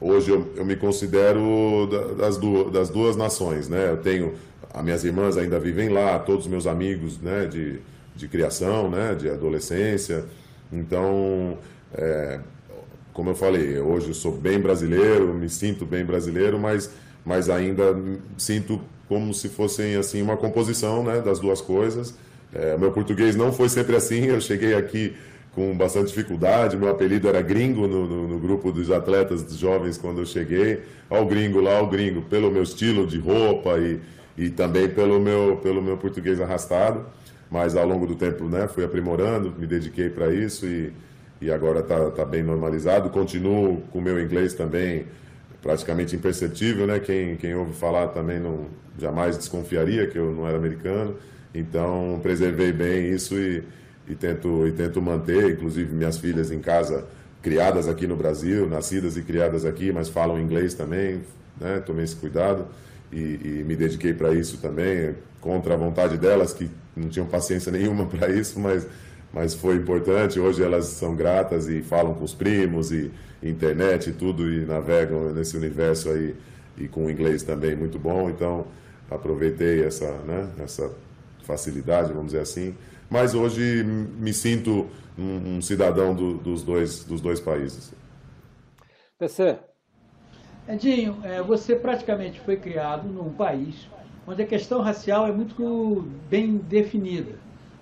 hoje 0.00 0.30
eu, 0.30 0.52
eu, 0.56 0.64
me 0.64 0.76
considero 0.76 1.88
das 2.16 2.36
duas, 2.36 2.72
das 2.72 2.88
duas 2.88 3.16
nações, 3.16 3.68
né? 3.68 3.90
Eu 3.90 3.96
tenho 3.96 4.34
as 4.72 4.82
minhas 4.84 5.04
irmãs 5.04 5.36
ainda 5.36 5.58
vivem 5.58 5.88
lá, 5.88 6.18
todos 6.18 6.44
os 6.44 6.50
meus 6.50 6.66
amigos, 6.66 7.20
né, 7.20 7.46
de 7.46 7.80
de 8.14 8.28
criação, 8.28 8.88
né, 8.88 9.14
de 9.14 9.28
adolescência. 9.28 10.24
Então, 10.72 11.58
é, 11.92 12.40
como 13.12 13.30
eu 13.30 13.34
falei, 13.34 13.78
hoje 13.78 14.08
eu 14.08 14.14
sou 14.14 14.32
bem 14.32 14.60
brasileiro, 14.60 15.34
me 15.34 15.48
sinto 15.48 15.84
bem 15.84 16.04
brasileiro, 16.04 16.58
mas, 16.58 16.90
mas 17.24 17.50
ainda 17.50 17.96
sinto 18.38 18.80
como 19.08 19.34
se 19.34 19.48
fossem 19.48 19.96
assim 19.96 20.22
uma 20.22 20.36
composição 20.36 21.02
né, 21.02 21.20
das 21.20 21.40
duas 21.40 21.60
coisas. 21.60 22.14
É, 22.54 22.76
meu 22.76 22.92
português 22.92 23.34
não 23.34 23.52
foi 23.52 23.68
sempre 23.68 23.96
assim, 23.96 24.26
eu 24.26 24.40
cheguei 24.40 24.74
aqui 24.74 25.14
com 25.52 25.76
bastante 25.76 26.08
dificuldade, 26.08 26.76
meu 26.76 26.88
apelido 26.88 27.28
era 27.28 27.40
gringo 27.40 27.86
no, 27.86 28.06
no, 28.06 28.28
no 28.28 28.38
grupo 28.38 28.72
dos 28.72 28.90
atletas 28.90 29.42
dos 29.42 29.56
jovens 29.56 29.98
quando 29.98 30.20
eu 30.20 30.26
cheguei. 30.26 30.82
Ó 31.10 31.22
o 31.22 31.26
gringo 31.26 31.60
lá, 31.60 31.80
o 31.80 31.86
gringo, 31.86 32.22
pelo 32.22 32.50
meu 32.50 32.62
estilo 32.62 33.06
de 33.06 33.18
roupa 33.18 33.78
e, 33.78 34.00
e 34.36 34.50
também 34.50 34.88
pelo 34.88 35.20
meu, 35.20 35.58
pelo 35.62 35.82
meu 35.82 35.96
português 35.96 36.40
arrastado 36.40 37.06
mas 37.54 37.76
ao 37.76 37.86
longo 37.86 38.04
do 38.04 38.16
tempo 38.16 38.46
né, 38.46 38.66
fui 38.66 38.84
aprimorando, 38.84 39.54
me 39.56 39.64
dediquei 39.64 40.08
para 40.10 40.34
isso 40.34 40.66
e, 40.66 40.92
e 41.40 41.52
agora 41.52 41.78
está 41.78 42.10
tá 42.10 42.24
bem 42.24 42.42
normalizado. 42.42 43.10
Continuo 43.10 43.80
com 43.92 44.00
o 44.00 44.02
meu 44.02 44.20
inglês 44.20 44.54
também 44.54 45.06
praticamente 45.62 46.16
imperceptível, 46.16 46.84
né? 46.84 46.98
Quem, 46.98 47.36
quem 47.36 47.54
ouve 47.54 47.72
falar 47.72 48.08
também 48.08 48.40
não 48.40 48.66
jamais 48.98 49.38
desconfiaria 49.38 50.08
que 50.08 50.18
eu 50.18 50.32
não 50.32 50.48
era 50.48 50.56
americano. 50.56 51.14
Então 51.54 52.18
preservei 52.22 52.72
bem 52.72 53.10
isso 53.10 53.36
e, 53.36 53.62
e 54.08 54.14
tento 54.14 54.66
e 54.66 54.72
tento 54.72 55.00
manter, 55.00 55.52
inclusive 55.52 55.94
minhas 55.94 56.18
filhas 56.18 56.50
em 56.50 56.60
casa 56.60 57.06
criadas 57.40 57.86
aqui 57.88 58.06
no 58.06 58.16
Brasil, 58.16 58.66
nascidas 58.66 59.18
e 59.18 59.22
criadas 59.22 59.66
aqui, 59.66 59.92
mas 59.92 60.08
falam 60.08 60.40
inglês 60.40 60.72
também, 60.72 61.20
né? 61.60 61.78
Tomei 61.80 62.04
esse 62.04 62.16
cuidado 62.16 62.66
e, 63.12 63.18
e 63.60 63.64
me 63.66 63.76
dediquei 63.76 64.14
para 64.14 64.32
isso 64.32 64.58
também, 64.58 65.14
contra 65.42 65.74
a 65.74 65.76
vontade 65.76 66.16
delas 66.16 66.54
que 66.54 66.70
não 66.96 67.08
tinham 67.08 67.26
paciência 67.26 67.70
nenhuma 67.72 68.06
para 68.06 68.30
isso, 68.30 68.58
mas, 68.58 68.86
mas 69.32 69.52
foi 69.54 69.76
importante. 69.76 70.40
Hoje 70.40 70.62
elas 70.62 70.86
são 70.86 71.14
gratas 71.14 71.68
e 71.68 71.82
falam 71.82 72.14
com 72.14 72.24
os 72.24 72.32
primos 72.32 72.90
e 72.90 73.12
internet 73.42 74.08
e 74.08 74.12
tudo 74.14 74.50
e 74.50 74.64
navegam 74.64 75.32
nesse 75.34 75.54
universo 75.54 76.08
aí 76.08 76.34
e 76.78 76.88
com 76.88 77.04
o 77.04 77.10
inglês 77.10 77.42
também 77.42 77.76
muito 77.76 77.98
bom. 77.98 78.30
Então 78.30 78.66
aproveitei 79.10 79.84
essa, 79.84 80.10
né, 80.26 80.48
essa 80.58 80.90
facilidade, 81.44 82.12
vamos 82.12 82.32
dizer 82.32 82.40
assim. 82.40 82.74
Mas 83.10 83.34
hoje 83.34 83.84
me 83.84 84.32
sinto 84.32 84.88
um, 85.18 85.56
um 85.56 85.60
cidadão 85.60 86.14
do, 86.14 86.38
dos, 86.38 86.62
dois, 86.62 87.04
dos 87.04 87.20
dois 87.20 87.40
países. 87.40 87.94
PC. 89.18 89.58
Edinho, 90.66 91.18
é, 91.22 91.42
você 91.42 91.76
praticamente 91.76 92.40
foi 92.40 92.56
criado 92.56 93.06
num 93.08 93.30
país 93.30 93.88
onde 94.26 94.42
a 94.42 94.46
questão 94.46 94.80
racial 94.80 95.26
é 95.26 95.32
muito 95.32 96.02
bem 96.28 96.56
definida. 96.56 97.38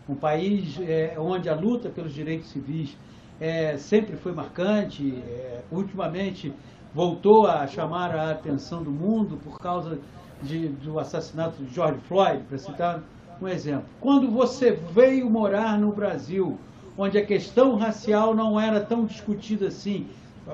Um 0.09 0.17
país 0.17 0.79
é, 0.81 1.15
onde 1.19 1.49
a 1.49 1.55
luta 1.55 1.89
pelos 1.89 2.13
direitos 2.13 2.51
civis 2.51 2.99
é, 3.41 3.77
sempre 3.77 4.17
foi 4.17 4.33
marcante, 4.33 5.17
é, 5.17 5.63
ultimamente 5.71 6.53
voltou 6.93 7.47
a 7.47 7.67
chamar 7.67 8.15
a 8.15 8.31
atenção 8.33 8.83
do 8.83 8.91
mundo 8.91 9.39
por 9.39 9.59
causa 9.59 9.99
de, 10.43 10.69
do 10.69 10.99
assassinato 10.99 11.63
de 11.63 11.73
George 11.73 12.01
Floyd, 12.01 12.45
para 12.45 12.59
citar 12.59 13.03
um 13.43 13.49
exemplo. 13.49 13.85
Quando 14.01 14.31
você 14.31 14.71
veio 14.71 15.29
morar 15.29 15.79
no 15.79 15.93
Brasil, 15.93 16.57
onde 16.97 17.19
a 17.19 17.25
questão 17.25 17.77
racial 17.77 18.35
não 18.35 18.59
era 18.61 18.81
tão 18.81 19.05
discutida 19.05 19.69
assim, 19.69 20.07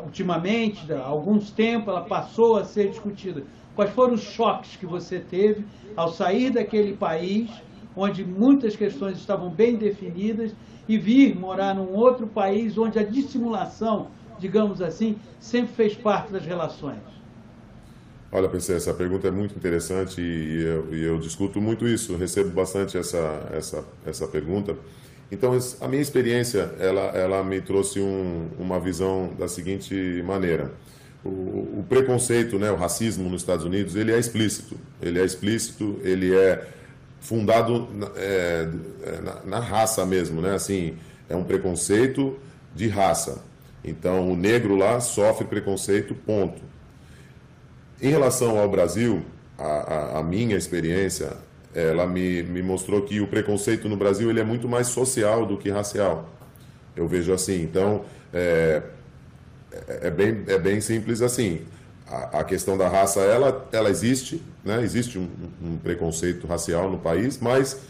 ultimamente, 0.04 0.90
há 0.92 1.04
alguns 1.04 1.50
tempos, 1.50 1.88
ela 1.88 2.02
passou 2.02 2.56
a 2.56 2.64
ser 2.64 2.88
discutida. 2.88 3.42
Quais 3.74 3.90
foram 3.92 4.14
os 4.14 4.22
choques 4.22 4.76
que 4.76 4.86
você 4.86 5.20
teve 5.20 5.64
ao 5.96 6.08
sair 6.08 6.50
daquele 6.50 6.96
país, 6.96 7.50
onde 7.94 8.24
muitas 8.24 8.74
questões 8.74 9.18
estavam 9.18 9.50
bem 9.50 9.76
definidas, 9.76 10.52
e 10.88 10.96
vir 10.96 11.38
morar 11.38 11.74
num 11.74 11.94
outro 11.94 12.26
país 12.26 12.78
onde 12.78 12.98
a 12.98 13.04
dissimulação, 13.04 14.06
digamos 14.38 14.80
assim, 14.80 15.16
sempre 15.38 15.74
fez 15.74 15.94
parte 15.94 16.32
das 16.32 16.46
relações? 16.46 17.17
Olha, 18.30 18.48
PC, 18.48 18.74
essa 18.74 18.92
pergunta 18.92 19.28
é 19.28 19.30
muito 19.30 19.56
interessante 19.56 20.20
e 20.20 20.62
eu, 20.62 20.94
e 20.94 21.02
eu 21.02 21.18
discuto 21.18 21.60
muito 21.60 21.86
isso, 21.86 22.16
recebo 22.16 22.50
bastante 22.50 22.98
essa, 22.98 23.48
essa, 23.52 23.84
essa 24.06 24.26
pergunta. 24.28 24.76
Então, 25.32 25.56
a 25.80 25.88
minha 25.88 26.02
experiência, 26.02 26.70
ela, 26.78 27.02
ela 27.16 27.44
me 27.44 27.60
trouxe 27.60 28.00
um, 28.00 28.48
uma 28.58 28.78
visão 28.78 29.32
da 29.38 29.48
seguinte 29.48 30.22
maneira 30.26 30.70
o, 31.24 31.28
o, 31.80 31.86
preconceito, 31.88 32.58
né, 32.58 32.70
o 32.70 32.76
racismo 32.76 33.28
nos 33.28 33.42
Estados 33.42 33.64
Unidos, 33.64 33.96
ele 33.96 34.12
é 34.12 34.18
explícito. 34.18 34.76
Ele 35.00 35.20
é 35.20 35.24
explícito, 35.24 35.98
ele 36.02 36.34
é 36.34 36.66
fundado 37.20 37.88
é, 38.16 38.68
é, 39.04 39.20
na, 39.20 39.40
na, 39.44 39.60
raça 39.60 40.04
mesmo, 40.06 40.40
né? 40.40 40.54
Assim, 40.54 40.96
é 41.28 41.34
um 41.34 41.44
preconceito 41.44 42.38
de 42.74 42.88
raça. 42.88 43.42
Então, 43.84 44.30
o 44.30 44.36
negro 44.36 44.76
lá 44.76 45.00
sofre 45.00 45.46
preconceito, 45.46 46.14
ponto. 46.14 46.62
Em 48.00 48.10
relação 48.10 48.58
ao 48.58 48.68
Brasil, 48.68 49.24
a, 49.58 49.64
a, 49.64 50.18
a 50.20 50.22
minha 50.22 50.56
experiência, 50.56 51.32
ela 51.74 52.06
me, 52.06 52.42
me 52.44 52.62
mostrou 52.62 53.02
que 53.02 53.20
o 53.20 53.26
preconceito 53.26 53.88
no 53.88 53.96
Brasil 53.96 54.30
ele 54.30 54.38
é 54.40 54.44
muito 54.44 54.68
mais 54.68 54.86
social 54.86 55.44
do 55.44 55.58
que 55.58 55.68
racial. 55.68 56.28
Eu 56.96 57.08
vejo 57.08 57.32
assim. 57.32 57.62
Então, 57.62 58.04
é, 58.32 58.82
é, 59.72 60.06
é, 60.06 60.10
bem, 60.10 60.44
é 60.46 60.58
bem 60.58 60.80
simples 60.80 61.22
assim. 61.22 61.62
A, 62.06 62.40
a, 62.40 62.44
questão 62.44 62.78
da 62.78 62.88
raça, 62.88 63.20
ela, 63.20 63.68
ela 63.72 63.90
existe, 63.90 64.42
né? 64.64 64.82
existe 64.82 65.18
um, 65.18 65.28
um, 65.62 65.76
preconceito 65.76 66.46
racial 66.46 66.90
no 66.90 66.98
país, 66.98 67.38
mas 67.38 67.80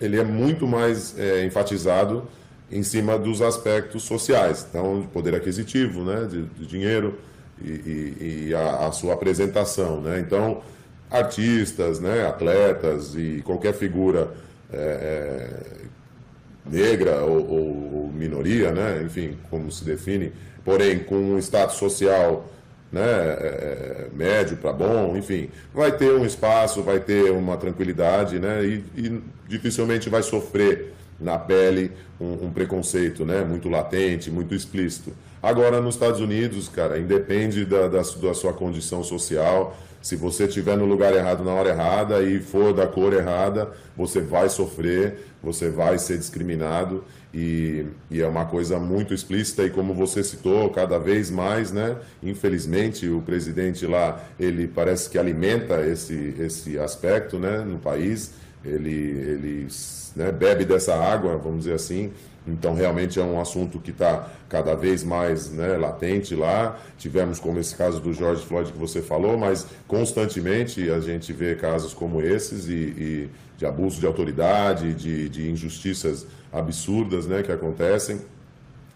ele 0.00 0.18
é 0.18 0.24
muito 0.24 0.66
mais 0.66 1.16
é, 1.18 1.44
enfatizado 1.44 2.26
em 2.70 2.82
cima 2.82 3.18
dos 3.18 3.40
aspectos 3.40 4.02
sociais, 4.02 4.66
então, 4.68 5.00
de 5.00 5.06
poder 5.08 5.34
aquisitivo, 5.34 6.04
né? 6.04 6.26
de, 6.26 6.42
de 6.42 6.66
dinheiro 6.66 7.18
e, 7.62 8.48
e, 8.48 8.54
a, 8.54 8.86
a, 8.86 8.92
sua 8.92 9.14
apresentação. 9.14 10.00
Né? 10.00 10.20
Então, 10.20 10.62
artistas, 11.10 12.00
né? 12.00 12.26
atletas 12.26 13.14
e 13.14 13.42
qualquer 13.44 13.74
figura 13.74 14.30
é, 14.72 14.78
é 14.78 16.70
negra 16.70 17.22
ou, 17.22 17.50
ou, 17.50 18.12
minoria, 18.12 18.70
né? 18.72 19.02
enfim, 19.04 19.36
como 19.50 19.70
se 19.70 19.84
define, 19.84 20.32
porém 20.64 20.98
com 20.98 21.16
um 21.16 21.38
status 21.38 21.76
social 21.76 22.48
né, 22.90 23.02
é, 23.02 24.06
médio 24.12 24.56
para 24.56 24.72
bom, 24.72 25.16
enfim, 25.16 25.50
vai 25.74 25.92
ter 25.92 26.12
um 26.12 26.24
espaço, 26.24 26.82
vai 26.82 26.98
ter 27.00 27.30
uma 27.30 27.56
tranquilidade, 27.56 28.38
né, 28.38 28.64
e, 28.64 28.84
e 28.96 29.22
dificilmente 29.46 30.08
vai 30.08 30.22
sofrer 30.22 30.94
na 31.20 31.38
pele 31.38 31.92
um, 32.20 32.46
um, 32.46 32.52
preconceito, 32.52 33.24
né, 33.24 33.44
muito 33.44 33.68
latente, 33.68 34.30
muito 34.30 34.54
explícito. 34.54 35.12
Agora, 35.42 35.80
nos 35.80 35.94
Estados 35.94 36.20
Unidos, 36.20 36.68
cara, 36.68 36.98
independe 36.98 37.64
da, 37.64 37.88
da, 37.88 38.02
da 38.02 38.34
sua 38.34 38.52
condição 38.52 39.04
social, 39.04 39.76
se 40.00 40.16
você 40.16 40.44
estiver 40.44 40.76
no 40.76 40.84
lugar 40.84 41.14
errado 41.14 41.44
na 41.44 41.52
hora 41.52 41.70
errada 41.70 42.22
e 42.22 42.40
for 42.40 42.72
da 42.72 42.86
cor 42.86 43.12
errada, 43.12 43.70
você 43.96 44.20
vai 44.20 44.48
sofrer, 44.48 45.26
você 45.42 45.68
vai 45.68 45.98
ser 45.98 46.18
discriminado 46.18 47.04
e, 47.34 47.84
e, 48.10 48.22
é 48.22 48.26
uma 48.26 48.46
coisa 48.46 48.78
muito 48.78 49.12
explícita 49.12 49.64
e 49.64 49.70
como 49.70 49.92
você 49.92 50.22
citou, 50.24 50.70
cada 50.70 50.98
vez 50.98 51.30
mais, 51.30 51.70
né? 51.72 51.96
Infelizmente, 52.22 53.08
o 53.08 53.20
presidente 53.20 53.86
lá, 53.86 54.24
ele 54.40 54.66
parece 54.66 55.10
que 55.10 55.18
alimenta 55.18 55.84
esse, 55.86 56.34
esse 56.38 56.78
aspecto, 56.78 57.38
né? 57.38 57.58
No 57.58 57.78
país, 57.78 58.32
ele, 58.64 58.90
ele 58.90 59.68
né, 60.16 60.32
bebe 60.32 60.64
dessa 60.64 60.94
água, 60.94 61.36
vamos 61.36 61.60
dizer 61.60 61.74
assim, 61.74 62.12
então, 62.52 62.74
realmente 62.74 63.20
é 63.20 63.22
um 63.22 63.40
assunto 63.40 63.78
que 63.78 63.90
está 63.90 64.28
cada 64.48 64.74
vez 64.74 65.04
mais 65.04 65.50
né, 65.50 65.76
latente 65.76 66.34
lá. 66.34 66.78
Tivemos, 66.96 67.38
como 67.38 67.58
esse 67.58 67.76
caso 67.76 68.00
do 68.00 68.12
George 68.12 68.44
Floyd 68.44 68.72
que 68.72 68.78
você 68.78 69.02
falou, 69.02 69.36
mas 69.36 69.66
constantemente 69.86 70.90
a 70.90 71.00
gente 71.00 71.32
vê 71.32 71.54
casos 71.54 71.92
como 71.92 72.22
esses 72.22 72.68
e, 72.68 72.72
e 72.72 73.28
de 73.58 73.66
abuso 73.66 74.00
de 74.00 74.06
autoridade, 74.06 74.94
de, 74.94 75.28
de 75.28 75.50
injustiças 75.50 76.26
absurdas 76.52 77.26
né, 77.26 77.42
que 77.42 77.52
acontecem. 77.52 78.20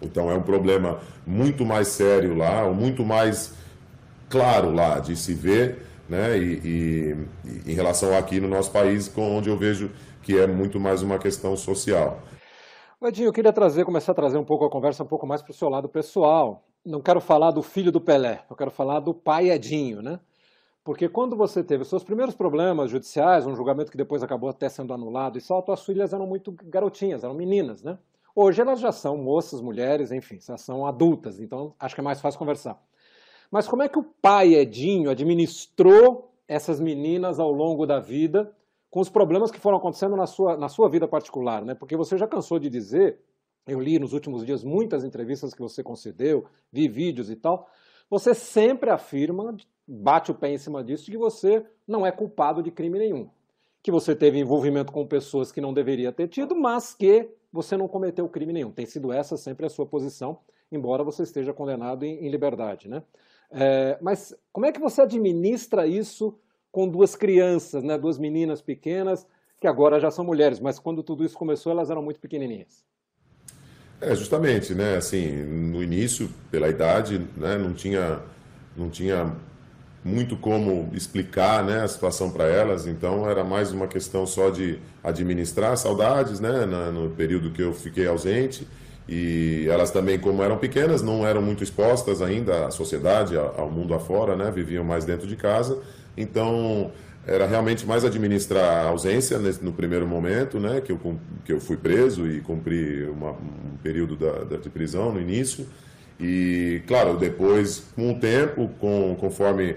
Então, 0.01 0.31
é 0.31 0.35
um 0.35 0.43
problema 0.43 0.99
muito 1.27 1.65
mais 1.65 1.89
sério 1.89 2.35
lá, 2.35 2.69
muito 2.73 3.05
mais 3.05 3.53
claro 4.31 4.73
lá 4.73 4.99
de 4.99 5.15
se 5.15 5.35
ver, 5.35 5.87
né, 6.09 6.39
e, 6.39 7.17
e, 7.45 7.71
em 7.71 7.75
relação 7.75 8.17
aqui 8.17 8.41
no 8.41 8.49
nosso 8.49 8.71
país, 8.71 9.13
onde 9.17 9.49
eu 9.49 9.57
vejo 9.57 9.91
que 10.23 10.39
é 10.39 10.47
muito 10.47 10.81
mais 10.81 11.03
uma 11.03 11.19
questão 11.19 11.57
social. 11.57 12.23
Edinho, 13.09 13.29
eu 13.29 13.33
queria 13.33 13.53
trazer, 13.53 13.85
começar 13.85 14.13
a 14.13 14.15
trazer 14.15 14.39
um 14.39 14.45
pouco 14.45 14.65
a 14.65 14.71
conversa 14.71 15.03
um 15.03 15.07
pouco 15.07 15.27
mais 15.27 15.43
para 15.43 15.51
o 15.51 15.55
seu 15.55 15.69
lado 15.69 15.89
pessoal. 15.89 16.63
Não 16.85 17.01
quero 17.01 17.21
falar 17.21 17.51
do 17.51 17.61
filho 17.61 17.91
do 17.91 18.01
Pelé, 18.01 18.45
eu 18.49 18.55
quero 18.55 18.71
falar 18.71 19.01
do 19.01 19.13
pai 19.13 19.51
Edinho, 19.51 20.01
né? 20.01 20.21
Porque 20.85 21.09
quando 21.09 21.37
você 21.37 21.65
teve 21.65 21.83
os 21.83 21.89
seus 21.89 22.05
primeiros 22.05 22.35
problemas 22.35 22.91
judiciais, 22.91 23.45
um 23.45 23.57
julgamento 23.57 23.91
que 23.91 23.97
depois 23.97 24.23
acabou 24.23 24.49
até 24.51 24.69
sendo 24.69 24.95
anulado 24.95 25.37
e 25.37 25.41
só, 25.41 25.61
suas 25.63 25.85
filhas 25.85 26.13
eram 26.13 26.27
muito 26.27 26.53
garotinhas, 26.53 27.25
eram 27.25 27.35
meninas, 27.35 27.83
né? 27.83 27.99
Hoje 28.37 28.61
elas 28.61 28.79
já 28.79 28.93
são 28.93 29.17
moças, 29.17 29.61
mulheres, 29.61 30.13
enfim, 30.13 30.39
já 30.41 30.57
são 30.57 30.87
adultas, 30.87 31.41
então 31.41 31.75
acho 31.81 31.95
que 31.97 32.01
é 32.01 32.05
mais 32.05 32.21
fácil 32.21 32.39
conversar. 32.39 32.81
Mas 33.51 33.67
como 33.67 33.83
é 33.83 33.89
que 33.89 33.99
o 33.99 34.05
pai 34.05 34.55
Edinho 34.55 35.11
administrou 35.11 36.33
essas 36.47 36.79
meninas 36.79 37.41
ao 37.41 37.51
longo 37.51 37.85
da 37.85 37.99
vida 37.99 38.53
com 38.93 39.01
os 39.01 39.09
problemas 39.09 39.51
que 39.51 39.59
foram 39.59 39.79
acontecendo 39.79 40.15
na 40.15 40.27
sua, 40.27 40.55
na 40.55 40.69
sua 40.69 40.87
vida 40.87 41.09
particular, 41.09 41.65
né? 41.65 41.75
Porque 41.75 41.97
você 41.97 42.19
já 42.19 42.29
cansou 42.29 42.59
de 42.59 42.69
dizer, 42.69 43.19
eu 43.67 43.81
li 43.81 43.99
nos 43.99 44.13
últimos 44.13 44.45
dias 44.45 44.63
muitas 44.63 45.03
entrevistas 45.03 45.55
que 45.55 45.63
você 45.63 45.83
concedeu, 45.83 46.45
vi 46.71 46.89
vídeos 46.89 47.31
e 47.31 47.35
tal, 47.35 47.67
você 48.11 48.35
sempre 48.35 48.91
afirma, 48.91 49.57
bate 49.89 50.31
o 50.31 50.35
pé 50.35 50.51
em 50.51 50.59
cima 50.59 50.85
disso, 50.85 51.11
que 51.11 51.17
você 51.17 51.65
não 51.89 52.05
é 52.05 52.13
culpado 52.13 52.63
de 52.63 52.71
crime 52.71 52.99
nenhum. 52.99 53.31
Que 53.83 53.91
você 53.91 54.15
teve 54.15 54.39
envolvimento 54.39 54.93
com 54.93 55.07
pessoas 55.07 55.51
que 55.51 55.63
não 55.63 55.73
deveria 55.73 56.13
ter 56.13 56.29
tido, 56.29 56.55
mas 56.55 56.95
que 56.95 57.31
você 57.51 57.79
não 57.79 57.89
cometeu 57.89 58.29
crime 58.29 58.53
nenhum. 58.53 58.71
Tem 58.71 58.85
sido 58.85 59.11
essa 59.11 59.39
sempre 59.39 59.65
a 59.65 59.71
sua 59.71 59.87
posição, 59.87 60.41
embora 60.71 61.03
você 61.03 61.23
esteja 61.23 61.55
condenado 61.55 62.05
em, 62.05 62.27
em 62.27 62.29
liberdade, 62.29 62.91
né? 62.91 63.03
É, 63.51 63.97
mas 64.03 64.37
como 64.53 64.67
é 64.67 64.73
que 64.73 64.81
você 64.81 65.01
administra 65.01 65.87
isso 65.87 66.39
com 66.73 66.89
duas 66.89 67.15
crianças, 67.15 67.85
né, 67.85 67.99
duas 67.99 68.19
meninas 68.19 68.63
pequenas, 68.63 69.27
que 69.61 69.67
agora 69.67 70.01
já 70.01 70.11
são 70.11 70.25
mulheres, 70.25 70.59
mas 70.59 70.79
quando 70.79 71.03
tudo 71.03 71.25
isso 71.25 71.37
começou 71.37 71.71
elas 71.71 71.91
eram 71.91 72.03
muito 72.03 72.19
pequenininhas. 72.19 72.83
É, 74.01 74.17
justamente, 74.17 74.75
né, 74.75 74.97
assim, 74.97 75.45
no 75.45 75.81
início, 75.81 76.29
pela 76.51 76.69
idade, 76.69 77.21
né, 77.37 77.57
não 77.57 77.73
tinha, 77.73 78.21
não 78.77 78.91
tinha 78.91 79.33
muito 80.05 80.37
como 80.37 80.91
explicar, 80.93 81.63
né, 81.63 81.83
a 81.83 81.87
situação 81.87 82.29
para 82.29 82.45
elas, 82.45 82.89
então 82.89 83.29
era 83.31 83.45
mais 83.45 83.71
uma 83.71 83.87
questão 83.87 84.27
só 84.27 84.51
de 84.51 84.81
administrar 85.05 85.77
saudades, 85.77 86.41
né, 86.41 86.67
no 86.67 87.11
período 87.11 87.53
que 87.53 87.63
eu 87.63 87.73
fiquei 87.73 88.09
ausente, 88.09 88.67
e 89.09 89.67
elas 89.69 89.93
também, 89.93 90.19
como 90.19 90.43
eram 90.43 90.59
pequenas, 90.59 91.03
não 91.03 91.25
eram 91.25 91.43
muito 91.43 91.63
expostas 91.63 92.21
ainda 92.21 92.67
à 92.67 92.71
sociedade, 92.73 93.37
ao 93.37 93.71
mundo 93.71 93.95
afora, 93.95 94.35
né, 94.35 94.51
viviam 94.51 94.83
mais 94.83 95.05
dentro 95.05 95.29
de 95.29 95.37
casa, 95.37 95.81
então, 96.17 96.91
era 97.27 97.47
realmente 97.47 97.87
mais 97.87 98.05
administrar 98.05 98.87
a 98.87 98.89
ausência 98.89 99.39
nesse, 99.39 99.65
no 99.65 99.73
primeiro 99.73 100.07
momento, 100.07 100.59
né, 100.59 100.81
que 100.81 100.93
eu, 100.93 100.99
que 101.45 101.53
eu 101.53 101.61
fui 101.61 101.77
preso 101.77 102.27
e 102.27 102.41
cumpri 102.41 103.05
uma, 103.05 103.31
um 103.31 103.77
período 103.83 104.17
da, 104.17 104.45
da, 104.45 104.57
de 104.57 104.69
prisão 104.69 105.13
no 105.13 105.21
início. 105.21 105.67
E, 106.19 106.83
claro, 106.87 107.17
depois, 107.17 107.85
com 107.95 108.13
o 108.13 108.19
tempo, 108.19 108.69
com, 108.81 109.17
conforme 109.19 109.77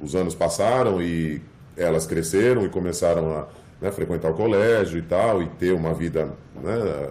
os 0.00 0.14
anos 0.14 0.34
passaram 0.34 1.02
e 1.02 1.40
elas 1.76 2.06
cresceram 2.06 2.64
e 2.64 2.68
começaram 2.68 3.32
a 3.32 3.48
né, 3.80 3.90
frequentar 3.90 4.30
o 4.30 4.34
colégio 4.34 4.98
e 4.98 5.02
tal, 5.02 5.42
e 5.42 5.48
ter 5.48 5.72
uma 5.72 5.94
vida 5.94 6.32
né, 6.62 7.08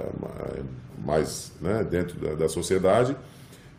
mais 1.05 1.51
né, 1.61 1.85
dentro 1.89 2.17
da, 2.19 2.33
da 2.35 2.49
sociedade, 2.49 3.15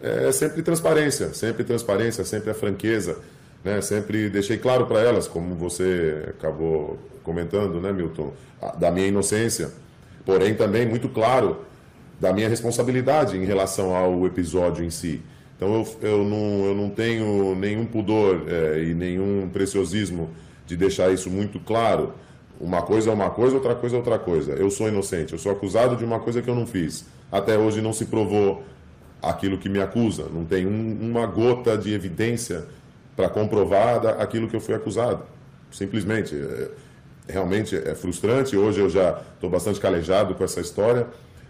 é 0.00 0.30
sempre 0.32 0.62
transparência, 0.62 1.34
sempre 1.34 1.64
transparência, 1.64 2.24
sempre 2.24 2.50
a 2.50 2.54
franqueza 2.54 3.18
né, 3.64 3.80
sempre 3.80 4.28
deixei 4.28 4.58
claro 4.58 4.86
para 4.86 5.00
elas, 5.00 5.26
como 5.26 5.54
você 5.54 6.26
acabou 6.28 6.98
comentando, 7.22 7.80
né, 7.80 7.92
Milton, 7.92 8.32
da 8.78 8.90
minha 8.90 9.06
inocência, 9.06 9.70
porém 10.24 10.54
também 10.54 10.86
muito 10.86 11.08
claro 11.08 11.64
da 12.20 12.32
minha 12.32 12.48
responsabilidade 12.48 13.36
em 13.36 13.44
relação 13.44 13.94
ao 13.94 14.26
episódio 14.26 14.84
em 14.84 14.90
si. 14.90 15.20
Então 15.56 15.74
eu, 15.74 16.08
eu, 16.08 16.24
não, 16.24 16.64
eu 16.66 16.74
não 16.74 16.90
tenho 16.90 17.54
nenhum 17.54 17.84
pudor 17.84 18.44
é, 18.48 18.82
e 18.84 18.94
nenhum 18.94 19.48
preciosismo 19.52 20.30
de 20.66 20.76
deixar 20.76 21.12
isso 21.12 21.28
muito 21.30 21.58
claro. 21.60 22.12
Uma 22.60 22.82
coisa 22.82 23.10
é 23.10 23.12
uma 23.12 23.30
coisa, 23.30 23.56
outra 23.56 23.74
coisa 23.74 23.96
é 23.96 23.98
outra 23.98 24.18
coisa. 24.18 24.52
Eu 24.52 24.70
sou 24.70 24.88
inocente, 24.88 25.32
eu 25.32 25.38
sou 25.38 25.50
acusado 25.50 25.96
de 25.96 26.04
uma 26.04 26.20
coisa 26.20 26.42
que 26.42 26.48
eu 26.48 26.54
não 26.54 26.66
fiz. 26.66 27.06
Até 27.30 27.58
hoje 27.58 27.80
não 27.80 27.92
se 27.92 28.06
provou 28.06 28.62
aquilo 29.22 29.58
que 29.58 29.68
me 29.68 29.80
acusa. 29.80 30.26
Não 30.32 30.44
tem 30.44 30.66
um, 30.66 30.98
uma 31.00 31.26
gota 31.26 31.76
de 31.76 31.92
evidência 31.92 32.64
para 33.18 33.28
comprovar 33.28 34.06
aquilo 34.20 34.46
que 34.46 34.54
eu 34.54 34.60
fui 34.60 34.76
acusado. 34.76 35.24
Simplesmente. 35.72 36.36
É, 36.36 36.70
realmente 37.28 37.76
é 37.76 37.92
frustrante. 37.92 38.56
Hoje 38.56 38.78
eu 38.78 38.88
já 38.88 39.20
estou 39.34 39.50
bastante 39.50 39.80
calejado 39.80 40.36
com 40.36 40.44
essa 40.44 40.60
história, 40.60 41.04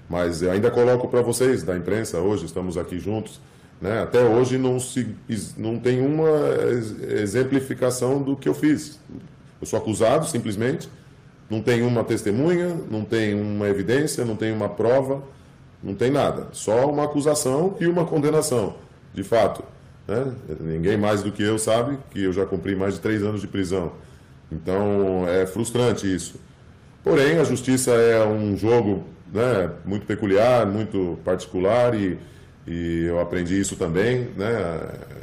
mas 0.09 0.41
eu 0.41 0.51
ainda 0.51 0.71
coloco 0.71 1.07
para 1.09 1.21
vocês 1.21 1.63
da 1.63 1.77
imprensa, 1.77 2.19
hoje 2.19 2.47
estamos 2.47 2.79
aqui 2.79 2.99
juntos. 2.99 3.39
Né? 3.83 4.03
Até 4.03 4.25
hoje 4.25 4.57
não, 4.57 4.81
se, 4.81 5.15
não 5.59 5.79
tem 5.79 6.01
uma 6.01 6.31
exemplificação 7.21 8.23
do 8.23 8.35
que 8.35 8.49
eu 8.49 8.55
fiz. 8.55 8.99
Eu 9.61 9.67
sou 9.67 9.79
acusado, 9.79 10.27
simplesmente. 10.27 10.89
Não 11.51 11.61
tem 11.61 11.83
uma 11.83 12.03
testemunha, 12.03 12.75
não 12.91 13.05
tem 13.05 13.39
uma 13.39 13.69
evidência, 13.69 14.25
não 14.25 14.37
tem 14.37 14.53
uma 14.53 14.71
prova, 14.71 15.23
não 15.83 15.95
tem 15.95 16.11
nada. 16.11 16.49
Só 16.53 16.91
uma 16.91 17.05
acusação 17.05 17.77
e 17.79 17.87
uma 17.87 18.07
condenação, 18.07 18.75
de 19.13 19.23
fato. 19.23 19.63
Né? 20.09 20.33
Ninguém 20.61 20.97
mais 20.97 21.23
do 21.23 21.31
que 21.31 21.43
eu 21.43 21.59
sabe 21.59 21.99
que 22.11 22.25
eu 22.25 22.33
já 22.33 22.47
cumpri 22.47 22.75
mais 22.75 22.95
de 22.95 23.01
três 23.01 23.23
anos 23.23 23.43
de 23.43 23.47
prisão. 23.47 23.93
Então 24.51 25.29
é 25.29 25.47
frustrante 25.47 26.13
isso. 26.13 26.41
Porém, 27.05 27.39
a 27.39 27.45
justiça 27.45 27.93
é 27.93 28.25
um 28.27 28.57
jogo 28.57 29.05
né, 29.33 29.71
muito 29.85 30.07
peculiar, 30.07 30.67
muito 30.67 31.19
particular 31.25 31.95
e, 31.95 32.19
e 32.67 33.05
eu 33.05 33.21
aprendi 33.21 33.61
isso 33.61 33.77
também. 33.77 34.29
Né? 34.35 34.49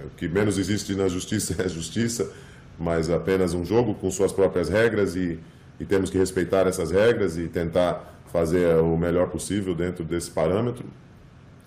O 0.05 0.09
que 0.15 0.27
menos 0.27 0.59
existe 0.59 0.93
na 0.93 1.07
justiça 1.07 1.55
é 1.61 1.67
justiça, 1.67 2.31
mas 2.79 3.09
apenas 3.09 3.55
um 3.55 3.65
jogo 3.65 3.95
com 3.95 4.09
suas 4.11 4.31
próprias 4.31 4.69
regras 4.69 5.15
e, 5.15 5.39
e 5.79 5.85
temos 5.85 6.11
que 6.11 6.17
respeitar 6.17 6.67
essas 6.67 6.91
regras 6.91 7.37
e 7.37 7.47
tentar 7.47 8.13
fazer 8.31 8.75
o 8.77 8.95
melhor 8.97 9.29
possível 9.29 9.73
dentro 9.73 10.03
desse 10.03 10.29
parâmetro. 10.29 10.85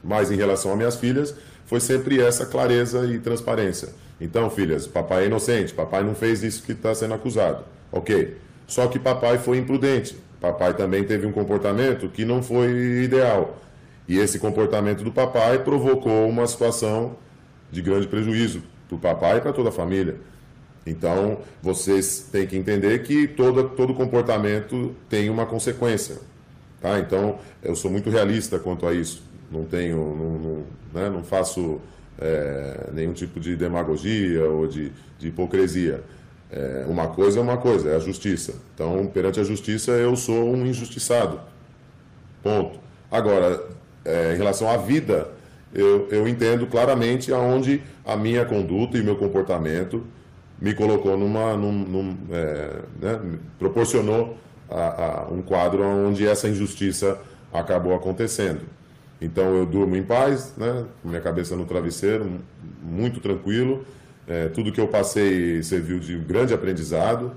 Mas 0.05 0.31
em 0.31 0.37
relação 0.37 0.73
a 0.73 0.77
minhas 0.77 0.97
filhas, 0.97 1.35
foi 1.69 1.81
sempre 1.81 2.21
essa 2.21 2.47
clareza 2.47 3.05
e 3.07 3.19
transparência. 3.19 3.91
Então, 4.19 4.49
filhas, 4.49 4.87
papai 4.87 5.25
é 5.25 5.27
inocente, 5.27 5.75
papai 5.75 6.03
não 6.03 6.15
fez 6.15 6.43
isso 6.43 6.63
que 6.63 6.73
está 6.73 6.95
sendo 6.95 7.13
acusado. 7.13 7.63
Ok. 7.93 8.37
Só 8.67 8.87
que 8.87 8.99
papai 8.99 9.39
foi 9.39 9.59
imprudente. 9.59 10.17
Papai 10.41 10.75
também 10.75 11.05
teve 11.05 11.27
um 11.27 11.33
comportamento 11.33 12.09
que 12.09 12.25
não 12.25 12.43
foi 12.43 12.71
ideal. 13.05 13.59
E 14.09 14.19
esse 14.19 14.39
comportamento 14.39 15.05
do 15.05 15.13
papai 15.13 15.63
provocou 15.63 16.27
uma 16.27 16.47
situação 16.47 17.17
de 17.71 17.83
grande 17.83 18.09
prejuízo 18.09 18.63
para 18.89 18.97
o 18.97 18.99
papai 18.99 19.37
e 19.37 19.41
para 19.43 19.53
toda 19.53 19.69
a 19.69 19.73
família. 19.73 20.17
Então, 20.87 21.41
vocês 21.63 22.31
têm 22.33 22.47
que 22.47 22.57
entender 22.57 23.03
que 23.03 23.29
todo, 23.29 23.69
todo 23.71 23.93
comportamento 23.93 24.95
tem 25.07 25.29
uma 25.29 25.45
consequência. 25.45 26.17
Tá? 26.81 26.99
Então, 26.99 27.39
eu 27.63 27.77
sou 27.77 27.91
muito 27.91 28.09
realista 28.09 28.59
quanto 28.59 28.87
a 28.87 28.95
isso 28.95 29.28
não 29.51 29.65
tenho, 29.65 29.97
não, 29.97 30.39
não, 30.39 30.65
né, 30.93 31.11
não 31.11 31.23
faço 31.23 31.81
é, 32.21 32.89
nenhum 32.93 33.13
tipo 33.13 33.39
de 33.39 33.57
demagogia 33.57 34.45
ou 34.45 34.67
de, 34.67 34.93
de 35.19 35.29
hipocrisia. 35.29 36.03
É, 36.51 36.85
uma 36.89 37.09
coisa 37.09 37.39
é 37.39 37.43
uma 37.43 37.59
coisa, 37.59 37.91
é 37.91 37.97
a 37.97 37.99
justiça. 37.99 38.55
Então, 38.75 39.07
perante 39.07 39.39
a 39.39 39.45
justiça, 39.45 39.93
eu 39.93 40.17
sou 40.17 40.51
um 40.51 40.67
injustiçado. 40.67 41.41
Ponto. 42.43 42.79
Agora, 43.11 43.63
é, 44.05 44.35
em 44.35 44.37
relação 44.37 44.69
à 44.69 44.77
vida, 44.77 45.29
eu, 45.75 46.09
eu 46.11 46.27
entendo 46.27 46.67
claramente 46.67 47.33
aonde 47.33 47.83
a 48.05 48.17
minha 48.17 48.45
conduta 48.45 48.97
e 48.97 49.03
meu 49.03 49.17
comportamento 49.17 50.05
me 50.61 50.75
colocou 50.75 51.17
numa. 51.17 51.57
Num, 51.57 51.73
num, 51.73 52.17
é, 52.31 52.81
né, 53.01 53.21
proporcionou 53.59 54.39
a, 54.71 55.27
a 55.27 55.29
um 55.31 55.43
quadro 55.43 55.83
onde 55.83 56.27
essa 56.27 56.49
injustiça 56.49 57.19
acabou 57.53 57.95
acontecendo. 57.95 58.61
Então 59.21 59.57
eu 59.57 59.67
durmo 59.67 59.97
em 59.97 60.03
paz, 60.03 60.55
né, 60.57 60.85
minha 61.05 61.21
cabeça 61.21 61.57
no 61.57 61.65
travesseiro, 61.65 62.31
muito 62.83 63.21
tranquilo. 63.21 63.85
É, 64.27 64.49
tudo 64.49 64.71
que 64.71 64.81
eu 64.81 64.87
passei 64.87 65.63
serviu 65.63 65.99
de 65.99 66.17
grande 66.19 66.55
aprendizado, 66.55 67.33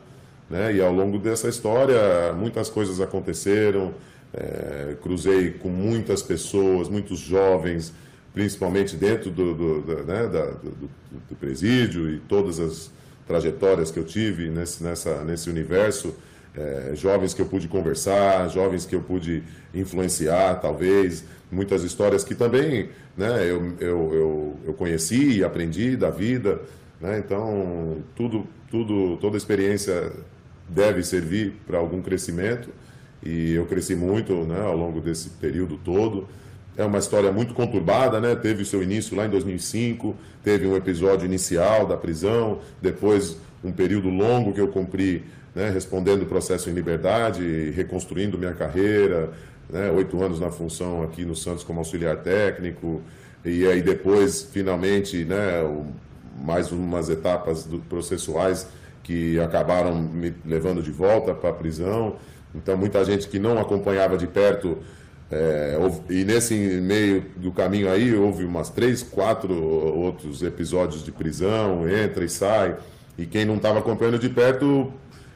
né, 0.50 0.74
e 0.74 0.82
ao 0.82 0.94
longo 0.94 1.18
dessa 1.18 1.48
história 1.48 2.34
muitas 2.34 2.70
coisas 2.70 3.00
aconteceram. 3.02 3.94
É, 4.34 4.96
cruzei 5.02 5.52
com 5.52 5.68
muitas 5.68 6.22
pessoas, 6.22 6.88
muitos 6.88 7.20
jovens, 7.20 7.94
principalmente 8.34 8.96
dentro 8.96 9.30
do, 9.30 9.54
do, 9.54 9.82
do, 9.82 10.04
né, 10.04 10.28
da, 10.28 10.46
do, 10.52 10.90
do 11.30 11.36
presídio 11.36 12.10
e 12.10 12.20
todas 12.20 12.60
as 12.60 12.90
trajetórias 13.28 13.92
que 13.92 14.00
eu 14.00 14.06
tive 14.06 14.50
nesse, 14.50 14.84
nessa, 14.84 15.24
nesse 15.24 15.50
universo. 15.50 16.14
É, 16.56 16.92
jovens 16.96 17.34
que 17.34 17.42
eu 17.42 17.46
pude 17.46 17.68
conversar, 17.68 18.50
jovens 18.50 18.86
que 18.86 18.94
eu 18.94 19.02
pude 19.02 19.44
influenciar, 19.74 20.56
talvez, 20.56 21.24
muitas 21.50 21.84
histórias 21.84 22.24
que 22.24 22.36
também 22.36 22.90
né, 23.16 23.44
eu, 23.50 23.74
eu, 23.80 24.14
eu, 24.14 24.60
eu 24.66 24.74
conheci 24.74 25.38
e 25.38 25.44
aprendi 25.44 25.96
da 25.96 26.10
vida. 26.10 26.62
Né, 27.00 27.20
então, 27.20 27.98
tudo, 28.16 28.46
tudo, 28.70 29.18
toda 29.18 29.38
experiência 29.38 30.12
deve 30.68 31.04
servir 31.04 31.54
para 31.66 31.78
algum 31.78 32.02
crescimento 32.02 32.70
e 33.24 33.54
eu 33.54 33.66
cresci 33.66 33.96
muito 33.96 34.34
né, 34.46 34.60
ao 34.62 34.76
longo 34.76 35.00
desse 35.00 35.30
período 35.30 35.78
todo. 35.78 36.28
É 36.78 36.86
uma 36.86 36.98
história 36.98 37.32
muito 37.32 37.54
conturbada, 37.54 38.20
né? 38.22 38.34
Teve 38.34 38.64
o 38.64 38.66
seu 38.66 38.82
início 38.82 39.16
lá 39.16 39.26
em 39.26 39.30
2005, 39.30 40.16
teve 40.42 40.66
um 40.66 40.76
episódio 40.76 41.26
inicial 41.26 41.86
da 41.86 41.98
prisão, 41.98 42.60
depois 42.82 43.38
um 43.62 43.72
período 43.72 44.10
longo 44.10 44.54
que 44.54 44.62
eu 44.62 44.70
cumpri 44.70 45.24
né, 45.54 45.70
respondendo 45.70 46.24
o 46.24 46.26
processo 46.26 46.70
em 46.70 46.74
liberdade, 46.74 47.72
reconstruindo 47.72 48.38
minha 48.38 48.54
carreira, 48.54 49.32
né, 49.70 49.92
oito 49.92 50.22
anos 50.22 50.40
na 50.40 50.50
função 50.52 51.04
aqui 51.04 51.26
no 51.26 51.36
Santos 51.36 51.64
como 51.64 51.80
auxiliar 51.80 52.18
técnico, 52.18 53.02
e 53.44 53.66
aí 53.68 53.82
depois, 53.82 54.44
finalmente, 54.44 55.26
né, 55.26 55.62
mais 56.44 56.72
umas 56.72 57.10
etapas 57.10 57.68
processuais 57.90 58.68
que 59.04 59.40
acabaram 59.40 59.96
me 60.02 60.34
levando 60.46 60.82
de 60.82 60.92
volta 60.92 61.34
para 61.34 61.50
a 61.50 61.54
prisão. 61.54 62.16
Então, 62.54 62.78
muita 62.78 63.04
gente 63.04 63.28
que 63.28 63.40
não 63.40 63.58
acompanhava 63.58 64.18
de 64.18 64.28
perto, 64.28 64.78
é, 65.32 65.78
e 66.10 66.24
nesse 66.24 66.54
meio 66.56 67.26
do 67.38 67.52
caminho 67.52 67.90
aí, 67.90 68.14
houve 68.14 68.44
umas 68.44 68.70
três, 68.70 69.02
quatro 69.02 69.54
outros 69.54 70.44
episódios 70.44 71.04
de 71.04 71.12
prisão, 71.12 71.88
entra 71.90 72.24
e 72.24 72.30
sai, 72.30 72.78
e 73.18 73.26
quem 73.26 73.46
não 73.46 73.56
estava 73.56 73.80
acompanhando 73.80 74.20
de 74.20 74.30
perto 74.30 74.92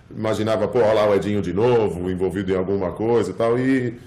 imaginava, 0.09 0.67
pô, 0.67 0.79
lá 0.79 1.09
o 1.09 1.15
Edinho 1.15 1.41
de 1.41 1.53
novo, 1.53 2.09
envolvido 2.09 2.51
em 2.51 2.55
alguma 2.55 2.91
coisa 2.91 3.31
e 3.31 3.33
tal, 3.33 3.57
e 3.57 3.97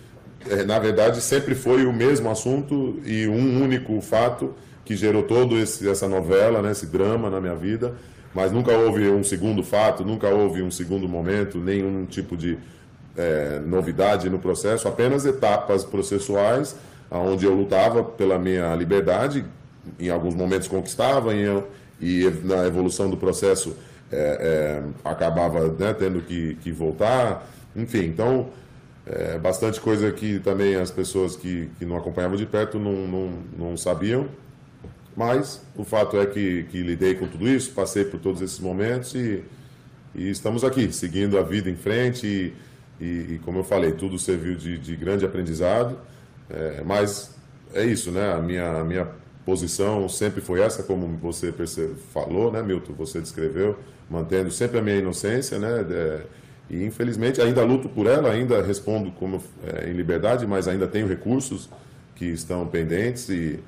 é, 0.49 0.65
na 0.65 0.79
verdade 0.79 1.21
sempre 1.21 1.55
foi 1.55 1.85
o 1.85 1.93
mesmo 1.93 2.31
assunto 2.31 3.01
e 3.05 3.27
um 3.27 3.63
único 3.63 4.01
fato 4.01 4.55
que 4.85 4.97
gerou 4.97 5.23
todo 5.23 5.59
esse, 5.59 5.89
essa 5.89 6.09
novela, 6.09 6.63
né, 6.63 6.71
esse 6.71 6.87
drama 6.87 7.29
na 7.29 7.41
minha 7.41 7.55
vida, 7.55 7.95
mas 8.35 8.53
nunca 8.53 8.73
houve 8.73 9.09
um 9.11 9.23
segundo 9.25 9.63
fato, 9.63 10.05
nunca 10.05 10.29
houve 10.29 10.63
um 10.63 10.71
segundo 10.71 11.09
momento, 11.09 11.59
nenhum 11.59 12.07
tipo 12.07 12.37
de 12.37 12.59
é, 13.17 13.61
novidade 13.67 14.31
no 14.31 14.39
processo, 14.39 14.87
apenas 14.87 15.27
etapas 15.27 15.85
processuais, 15.85 16.77
onde 17.11 17.45
eu 17.45 17.55
lutava 17.55 18.03
pela 18.05 18.39
minha 18.39 18.75
liberdade, 18.75 19.45
em 19.99 20.09
alguns 20.09 20.35
momentos 20.35 20.69
conquistava, 20.69 21.35
e, 21.35 21.47
e 22.01 22.31
na 22.45 22.67
evolução 22.67 23.11
do 23.11 23.17
processo 23.17 23.77
é, 24.11 24.17
é, 24.17 25.09
acabava 25.09 25.69
né, 25.73 25.95
tendo 25.95 26.21
que, 26.21 26.55
que, 26.57 26.73
voltar, 26.73 27.47
enfim, 27.77 28.05
então 28.05 28.49
é, 29.07 29.39
bastante 29.39 29.81
coisa 29.81 30.11
que 30.13 30.39
também 30.39 30.77
as 30.77 30.91
pessoas 30.91 31.37
que, 31.37 31.69
que 31.79 31.85
não 31.85 31.97
acompanhavam 31.97 32.37
de 32.37 32.47
perto 32.47 32.79
não, 32.79 33.07
não, 33.07 33.33
não 33.57 33.77
sabiam, 33.77 34.29
mas 35.17 35.63
o 35.77 35.85
fato 35.85 36.19
é 36.19 36.27
que, 36.27 36.65
que, 36.71 36.83
lidei 36.83 37.15
com 37.15 37.27
tudo 37.27 37.49
isso, 37.49 37.73
passei 37.73 38.05
por 38.05 38.21
todos 38.21 38.41
esses 38.41 38.61
momentos 38.61 39.15
e, 39.15 39.43
e 40.15 40.31
estamos 40.31 40.65
aqui, 40.65 40.93
seguindo 40.93 41.39
a 41.39 41.43
vida 41.43 41.69
em 41.69 41.77
frente 41.77 42.27
e, 42.27 42.55
e, 43.05 43.35
e 43.35 43.41
como 43.45 43.59
eu 43.59 43.65
falei, 43.65 43.93
tudo 43.93 44.19
serviu 44.19 44.55
de, 44.55 44.79
de 44.79 44.97
grande 44.97 45.25
aprendizado, 45.25 45.99
é, 46.49 46.83
mas 46.85 47.37
é 47.75 47.85
isso, 47.85 48.11
né? 48.11 48.33
A 48.33 48.41
minha, 48.41 48.81
a 48.81 48.85
minha 48.85 49.09
posição 49.49 50.07
sempre 50.11 50.43
foi 50.43 50.61
essa, 50.61 50.83
como 50.83 51.07
você 51.23 51.51
falou, 52.13 52.53
né, 52.53 52.63
Milton? 52.63 52.93
Você 52.99 53.19
descreveu 53.19 53.79
mantendo 54.11 54.51
sempre 54.51 54.79
a 54.79 54.83
minha 54.83 54.97
inocência, 54.97 55.59
né? 55.59 55.87
É, 55.91 56.21
e 56.69 56.85
infelizmente 56.85 57.41
ainda 57.41 57.65
luto 57.65 57.89
por 57.89 58.07
ela, 58.07 58.31
ainda 58.31 58.61
respondo 58.61 59.11
como 59.13 59.43
é, 59.67 59.89
em 59.89 59.95
liberdade, 59.95 60.47
mas 60.47 60.69
ainda 60.69 60.87
tenho 60.87 61.07
recursos 61.07 61.67
que 62.15 62.27
estão 62.27 62.67
pendentes 62.67 63.31
e, 63.31 63.59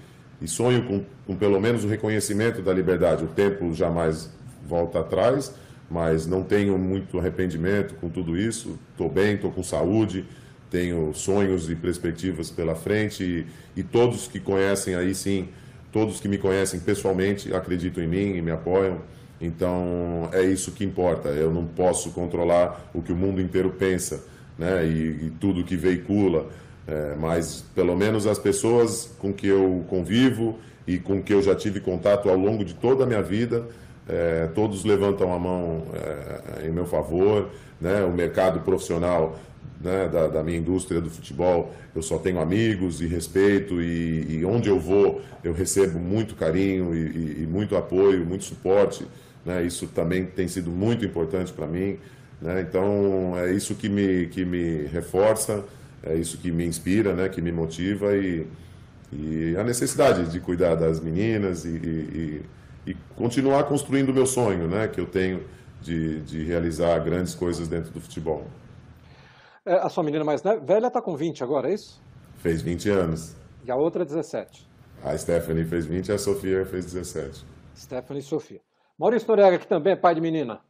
e 0.42 0.46
sonho 0.46 0.84
com, 0.84 1.02
com, 1.26 1.34
pelo 1.34 1.58
menos 1.58 1.82
o 1.82 1.88
reconhecimento 1.88 2.60
da 2.60 2.74
liberdade. 2.74 3.24
O 3.24 3.28
tempo 3.28 3.72
jamais 3.72 4.28
volta 4.68 5.00
atrás, 5.00 5.54
mas 5.90 6.26
não 6.26 6.42
tenho 6.42 6.76
muito 6.76 7.18
arrependimento 7.18 7.94
com 7.94 8.10
tudo 8.10 8.36
isso. 8.36 8.78
Estou 8.90 9.08
bem, 9.08 9.36
estou 9.36 9.50
com 9.50 9.62
saúde, 9.62 10.26
tenho 10.70 11.14
sonhos 11.14 11.70
e 11.70 11.74
perspectivas 11.74 12.50
pela 12.50 12.74
frente 12.74 13.24
e, 13.24 13.46
e 13.80 13.82
todos 13.82 14.28
que 14.28 14.38
conhecem 14.38 14.94
aí 14.94 15.14
sim, 15.14 15.48
todos 15.92 16.20
que 16.20 16.28
me 16.28 16.38
conhecem 16.38 16.80
pessoalmente 16.80 17.52
acreditam 17.54 18.02
em 18.02 18.08
mim 18.08 18.36
e 18.36 18.42
me 18.42 18.50
apoiam. 18.50 18.98
Então 19.40 20.28
é 20.32 20.42
isso 20.42 20.72
que 20.72 20.84
importa. 20.84 21.30
Eu 21.30 21.50
não 21.50 21.64
posso 21.64 22.10
controlar 22.10 22.90
o 22.92 23.00
que 23.00 23.12
o 23.12 23.16
mundo 23.16 23.40
inteiro 23.40 23.70
pensa 23.70 24.22
né? 24.58 24.84
e, 24.86 25.26
e 25.26 25.32
tudo 25.40 25.64
que 25.64 25.76
veicula, 25.76 26.46
é, 26.86 27.14
mas 27.18 27.64
pelo 27.74 27.96
menos 27.96 28.26
as 28.26 28.38
pessoas 28.38 29.10
com 29.18 29.32
que 29.32 29.46
eu 29.46 29.84
convivo 29.88 30.58
e 30.86 30.98
com 30.98 31.22
que 31.22 31.32
eu 31.32 31.42
já 31.42 31.54
tive 31.54 31.80
contato 31.80 32.28
ao 32.28 32.36
longo 32.36 32.64
de 32.64 32.74
toda 32.74 33.04
a 33.04 33.06
minha 33.06 33.22
vida, 33.22 33.66
é, 34.08 34.48
todos 34.54 34.84
levantam 34.84 35.32
a 35.32 35.38
mão 35.38 35.84
é, 35.94 36.66
em 36.66 36.70
meu 36.70 36.84
favor. 36.84 37.48
Né? 37.80 38.04
O 38.04 38.12
mercado 38.12 38.60
profissional 38.60 39.38
né, 39.80 40.08
da, 40.08 40.28
da, 40.28 40.42
minha 40.42 40.58
indústria 40.58 41.00
do 41.00 41.08
futebol, 41.08 41.74
eu 41.94 42.02
só 42.02 42.18
tenho 42.18 42.38
amigos 42.38 43.00
e 43.00 43.06
respeito, 43.06 43.80
e, 43.80 44.38
e 44.38 44.44
onde 44.44 44.68
eu 44.68 44.78
vou 44.78 45.22
eu 45.42 45.52
recebo 45.52 45.98
muito 45.98 46.34
carinho 46.34 46.94
e, 46.94 46.98
e, 46.98 47.42
e 47.42 47.46
muito 47.46 47.76
apoio, 47.76 48.24
muito 48.24 48.44
suporte. 48.44 49.06
Né? 49.44 49.64
Isso 49.64 49.86
também 49.86 50.26
tem 50.26 50.46
sido 50.48 50.70
muito 50.70 51.04
importante 51.04 51.52
para 51.52 51.66
mim. 51.66 51.98
Né? 52.40 52.60
Então, 52.60 53.34
é 53.36 53.52
isso 53.52 53.74
que 53.74 53.88
me, 53.88 54.26
que 54.26 54.44
me 54.44 54.86
reforça, 54.86 55.64
é 56.02 56.14
isso 56.14 56.38
que 56.38 56.50
me 56.50 56.66
inspira, 56.66 57.14
né? 57.14 57.28
que 57.28 57.40
me 57.40 57.52
motiva 57.52 58.16
e, 58.16 58.46
a 59.58 59.64
necessidade 59.64 60.30
de 60.30 60.38
cuidar 60.38 60.76
das 60.76 61.00
meninas 61.00 61.64
e 61.64 62.42
continuar 63.16 63.64
construindo 63.64 64.10
o 64.10 64.14
meu 64.14 64.24
sonho, 64.24 64.68
né? 64.68 64.86
que 64.86 65.00
eu 65.00 65.06
tenho 65.06 65.42
de, 65.82 66.20
de 66.20 66.44
realizar 66.44 66.96
grandes 67.00 67.34
coisas 67.34 67.66
dentro 67.66 67.90
do 67.90 68.00
futebol. 68.00 68.46
É, 69.66 69.74
a 69.74 69.88
sua 69.90 70.02
menina 70.02 70.24
mais 70.24 70.42
velha 70.42 70.86
está 70.86 71.02
com 71.02 71.14
20 71.14 71.44
agora, 71.44 71.68
é 71.70 71.74
isso? 71.74 72.02
Fez 72.38 72.62
20 72.62 72.88
anos. 72.88 73.36
E 73.64 73.70
a 73.70 73.76
outra 73.76 74.04
17? 74.04 74.66
A 75.04 75.16
Stephanie 75.16 75.64
fez 75.64 75.86
20 75.86 76.08
e 76.08 76.12
a 76.12 76.18
Sofia 76.18 76.64
fez 76.64 76.86
17. 76.86 77.44
Stephanie 77.76 78.22
e 78.22 78.24
Sofia. 78.24 78.60
Maurício 78.98 79.28
Noriega, 79.28 79.58
que 79.58 79.66
também 79.66 79.92
é 79.92 79.96
pai 79.96 80.14
de 80.14 80.20
menina. 80.20 80.60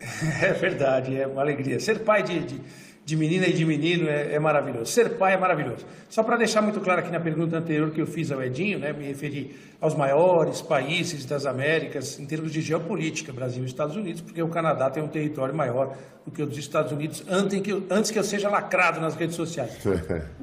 É 0.42 0.52
verdade, 0.52 1.16
é 1.16 1.26
uma 1.26 1.40
alegria. 1.40 1.78
Ser 1.78 2.04
pai 2.04 2.22
de, 2.22 2.40
de, 2.40 2.60
de 3.04 3.16
menina 3.16 3.46
e 3.46 3.52
de 3.52 3.64
menino 3.64 4.08
é, 4.08 4.34
é, 4.34 4.38
maravilhoso. 4.38 4.86
Ser 4.86 5.10
pai 5.10 5.34
é 5.34 5.36
maravilhoso. 5.36 5.84
Só 6.08 6.22
para 6.22 6.36
deixar 6.36 6.62
muito 6.62 6.80
claro 6.80 7.00
aqui 7.00 7.10
na 7.10 7.20
pergunta 7.20 7.58
anterior 7.58 7.90
que 7.90 8.00
eu 8.00 8.06
fiz 8.06 8.32
ao 8.32 8.42
Edinho, 8.42 8.78
né, 8.78 8.92
me 8.92 9.04
referi 9.04 9.54
aos 9.80 9.94
maiores 9.94 10.62
países 10.62 11.26
das 11.26 11.44
Américas 11.44 12.18
em 12.18 12.24
termos 12.24 12.50
de 12.50 12.62
geopolítica, 12.62 13.32
Brasil 13.32 13.62
e 13.62 13.66
Estados 13.66 13.94
Unidos, 13.94 14.22
porque 14.22 14.42
o 14.42 14.48
Canadá 14.48 14.88
tem 14.88 15.02
um 15.02 15.08
território 15.08 15.54
maior 15.54 15.94
do 16.24 16.30
que 16.30 16.42
o 16.42 16.46
dos 16.46 16.56
Estados 16.56 16.92
Unidos 16.92 17.22
antes 17.28 17.60
que 17.60 17.70
eu, 17.70 17.82
antes 17.90 18.10
que 18.10 18.18
eu 18.18 18.24
seja 18.24 18.48
lacrado 18.48 19.00
nas 19.00 19.14
redes 19.14 19.36
sociais. 19.36 19.78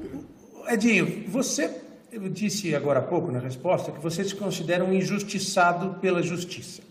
Edinho, 0.68 1.24
você 1.28 1.68
eu 2.12 2.28
disse 2.28 2.76
agora 2.76 2.98
há 2.98 3.02
pouco 3.02 3.32
na 3.32 3.38
resposta 3.38 3.90
que 3.90 3.98
você 3.98 4.22
se 4.22 4.34
considera 4.34 4.84
um 4.84 4.92
injustiçado 4.92 5.98
pela 5.98 6.22
justiça. 6.22 6.82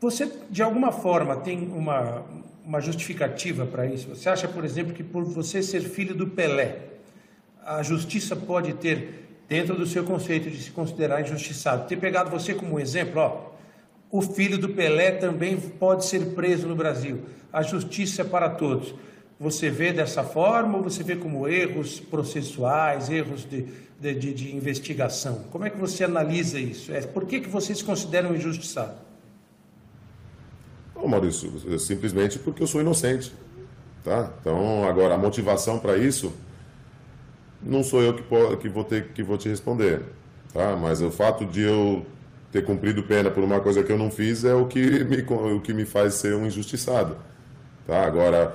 Você, 0.00 0.32
de 0.48 0.62
alguma 0.62 0.90
forma, 0.90 1.36
tem 1.36 1.68
uma, 1.68 2.24
uma 2.68 2.82
justificativa 2.82 3.64
para 3.64 3.86
isso? 3.86 4.10
Você 4.10 4.28
acha, 4.28 4.46
por 4.46 4.62
exemplo, 4.62 4.92
que 4.92 5.02
por 5.02 5.24
você 5.24 5.62
ser 5.62 5.80
filho 5.80 6.14
do 6.14 6.26
Pelé, 6.26 6.80
a 7.64 7.82
justiça 7.82 8.36
pode 8.36 8.74
ter, 8.74 9.38
dentro 9.48 9.74
do 9.74 9.86
seu 9.86 10.04
conceito 10.04 10.50
de 10.50 10.62
se 10.62 10.70
considerar 10.70 11.22
injustiçado, 11.22 11.88
ter 11.88 11.96
pegado 11.96 12.28
você 12.28 12.52
como 12.52 12.78
exemplo, 12.78 13.22
ó, 13.22 13.52
o 14.10 14.20
filho 14.20 14.58
do 14.58 14.68
Pelé 14.68 15.12
também 15.12 15.58
pode 15.58 16.04
ser 16.04 16.34
preso 16.34 16.68
no 16.68 16.76
Brasil. 16.76 17.22
A 17.50 17.62
justiça 17.62 18.20
é 18.20 18.24
para 18.24 18.50
todos. 18.50 18.94
Você 19.40 19.70
vê 19.70 19.90
dessa 19.90 20.22
forma 20.22 20.76
ou 20.76 20.82
você 20.82 21.02
vê 21.02 21.16
como 21.16 21.48
erros 21.48 21.98
processuais, 21.98 23.08
erros 23.08 23.48
de, 23.48 23.64
de, 23.98 24.14
de, 24.14 24.34
de 24.34 24.54
investigação? 24.54 25.44
Como 25.50 25.64
é 25.64 25.70
que 25.70 25.78
você 25.78 26.04
analisa 26.04 26.58
isso? 26.58 26.92
É, 26.92 27.00
por 27.00 27.24
que, 27.24 27.40
que 27.40 27.48
você 27.48 27.74
se 27.74 27.82
considera 27.82 28.28
um 28.28 28.34
injustiçado? 28.34 29.07
Não, 30.98 31.06
Maurício, 31.06 31.78
simplesmente 31.78 32.38
porque 32.40 32.62
eu 32.62 32.66
sou 32.66 32.80
inocente. 32.80 33.32
Tá? 34.04 34.32
Então, 34.40 34.84
agora, 34.84 35.14
a 35.14 35.18
motivação 35.18 35.78
para 35.78 35.96
isso, 35.96 36.32
não 37.62 37.84
sou 37.84 38.02
eu 38.02 38.14
que, 38.14 38.22
que, 38.56 38.68
vou 38.68 38.84
ter, 38.84 39.08
que 39.08 39.22
vou 39.22 39.38
te 39.38 39.48
responder. 39.48 40.02
Tá? 40.52 40.76
Mas 40.76 41.00
o 41.00 41.10
fato 41.10 41.46
de 41.46 41.62
eu 41.62 42.04
ter 42.50 42.64
cumprido 42.64 43.02
pena 43.04 43.30
por 43.30 43.44
uma 43.44 43.60
coisa 43.60 43.82
que 43.84 43.92
eu 43.92 43.98
não 43.98 44.10
fiz 44.10 44.44
é 44.44 44.54
o 44.54 44.66
que 44.66 45.04
me, 45.04 45.22
o 45.22 45.60
que 45.60 45.72
me 45.72 45.84
faz 45.84 46.14
ser 46.14 46.34
um 46.34 46.46
injustiçado. 46.46 47.16
Tá? 47.86 48.04
Agora, 48.04 48.54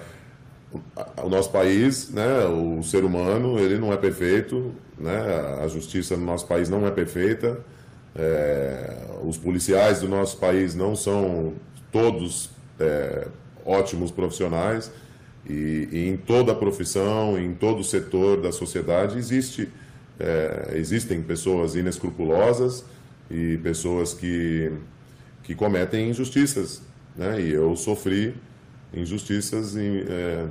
o 1.23 1.29
nosso 1.29 1.49
país, 1.49 2.09
né, 2.09 2.45
o 2.45 2.83
ser 2.83 3.05
humano, 3.05 3.57
ele 3.59 3.77
não 3.77 3.93
é 3.93 3.97
perfeito, 3.97 4.73
né, 4.97 5.59
a 5.61 5.67
justiça 5.67 6.17
no 6.17 6.25
nosso 6.25 6.47
país 6.47 6.69
não 6.69 6.85
é 6.87 6.91
perfeita, 6.91 7.59
é, 8.15 8.95
os 9.23 9.37
policiais 9.37 10.01
do 10.01 10.09
nosso 10.09 10.37
país 10.37 10.75
não 10.75 10.95
são 10.95 11.53
todos 11.93 12.49
é, 12.79 13.27
ótimos 13.65 14.11
profissionais 14.11 14.91
e, 15.47 15.87
e, 15.91 16.09
em 16.09 16.17
toda 16.17 16.51
a 16.51 16.55
profissão, 16.55 17.39
em 17.39 17.53
todo 17.53 17.79
o 17.79 17.83
setor 17.83 18.41
da 18.41 18.51
sociedade 18.51 19.17
existe, 19.17 19.69
é, 20.19 20.73
existem 20.75 21.21
pessoas 21.21 21.75
inescrupulosas 21.75 22.83
e 23.29 23.57
pessoas 23.57 24.13
que, 24.13 24.71
que 25.43 25.53
cometem 25.55 26.09
injustiças, 26.09 26.81
né? 27.15 27.39
E 27.39 27.51
eu 27.51 27.75
sofri 27.75 28.35
injustiças 28.93 29.75
em, 29.75 30.03
é, 30.07 30.45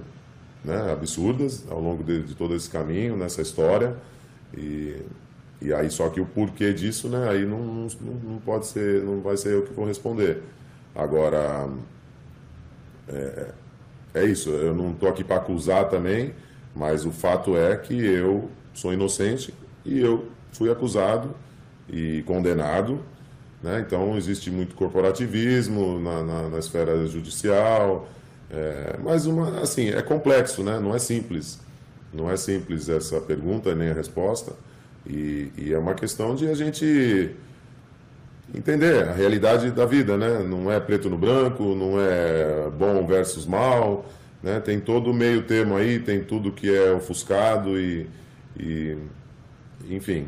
né, 0.64 0.92
absurdas 0.92 1.64
ao 1.70 1.80
longo 1.80 2.02
de, 2.02 2.22
de, 2.22 2.34
todo 2.34 2.54
esse 2.54 2.68
caminho, 2.68 3.16
nessa 3.16 3.42
história. 3.42 3.96
E, 4.56 4.96
e 5.60 5.72
aí, 5.72 5.90
só 5.90 6.08
que 6.08 6.20
o 6.20 6.26
porquê 6.26 6.72
disso, 6.72 7.08
né, 7.08 7.28
aí 7.28 7.46
não, 7.46 7.58
não, 7.60 7.88
não 8.24 8.38
pode 8.38 8.66
ser, 8.66 9.02
não 9.04 9.20
vai 9.20 9.36
ser 9.36 9.54
eu 9.54 9.62
que 9.62 9.72
vou 9.72 9.86
responder. 9.86 10.42
Agora, 10.94 11.68
é, 13.08 13.46
é 14.14 14.24
isso, 14.24 14.50
eu 14.50 14.74
não 14.74 14.92
estou 14.92 15.08
aqui 15.08 15.24
para 15.24 15.36
acusar 15.36 15.88
também, 15.88 16.34
mas 16.74 17.04
o 17.04 17.10
fato 17.10 17.56
é 17.56 17.76
que 17.76 17.94
eu 17.94 18.50
sou 18.74 18.92
inocente 18.92 19.54
e 19.84 19.98
eu 19.98 20.28
fui 20.52 20.70
acusado 20.70 21.34
e 21.88 22.22
condenado. 22.26 23.00
Né? 23.62 23.84
Então, 23.86 24.16
existe 24.16 24.50
muito 24.50 24.74
corporativismo 24.74 25.98
na, 26.00 26.22
na, 26.22 26.48
na 26.48 26.58
esfera 26.58 27.06
judicial, 27.06 28.08
é, 28.50 28.96
mas, 29.02 29.24
uma, 29.24 29.60
assim, 29.60 29.88
é 29.88 30.02
complexo, 30.02 30.62
né? 30.62 30.78
não 30.78 30.94
é 30.94 30.98
simples. 30.98 31.58
Não 32.12 32.30
é 32.30 32.36
simples 32.36 32.88
essa 32.88 33.20
pergunta 33.20 33.74
nem 33.74 33.88
a 33.88 33.94
resposta. 33.94 34.52
E, 35.06 35.50
e, 35.56 35.72
é 35.72 35.78
uma 35.78 35.94
questão 35.94 36.34
de 36.34 36.46
a 36.48 36.54
gente 36.54 37.30
entender 38.54 39.08
a 39.08 39.12
realidade 39.12 39.70
da 39.70 39.86
vida, 39.86 40.16
né? 40.16 40.42
Não 40.42 40.70
é 40.70 40.78
preto 40.78 41.08
no 41.08 41.16
branco, 41.16 41.74
não 41.74 42.00
é 42.00 42.70
bom 42.70 43.06
versus 43.06 43.46
mal, 43.46 44.04
né? 44.42 44.60
Tem 44.60 44.80
todo 44.80 45.10
o 45.10 45.14
meio 45.14 45.42
termo 45.42 45.76
aí, 45.76 45.98
tem 45.98 46.22
tudo 46.22 46.52
que 46.52 46.74
é 46.74 46.92
ofuscado 46.92 47.78
e, 47.78 48.08
e 48.58 48.96
enfim, 49.88 50.26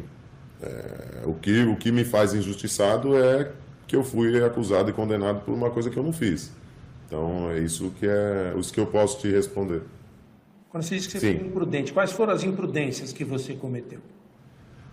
é, 0.62 1.26
o, 1.26 1.34
que, 1.34 1.64
o 1.64 1.76
que 1.76 1.92
me 1.92 2.04
faz 2.04 2.34
injustiçado 2.34 3.16
é 3.16 3.52
que 3.86 3.94
eu 3.94 4.02
fui 4.02 4.42
acusado 4.42 4.90
e 4.90 4.92
condenado 4.92 5.40
por 5.44 5.52
uma 5.52 5.70
coisa 5.70 5.90
que 5.90 5.96
eu 5.96 6.02
não 6.02 6.12
fiz. 6.12 6.52
Então 7.06 7.50
é 7.50 7.58
isso 7.58 7.92
que 7.98 8.06
é 8.06 8.54
isso 8.58 8.72
que 8.72 8.80
eu 8.80 8.86
posso 8.86 9.20
te 9.20 9.30
responder. 9.30 9.82
Quando 10.70 10.82
você 10.82 10.96
diz 10.96 11.06
que 11.06 11.12
você 11.12 11.20
Sim. 11.20 11.38
foi 11.38 11.46
imprudente, 11.46 11.92
quais 11.92 12.10
foram 12.10 12.32
as 12.32 12.42
imprudências 12.42 13.12
que 13.12 13.24
você 13.24 13.54
cometeu? 13.54 14.00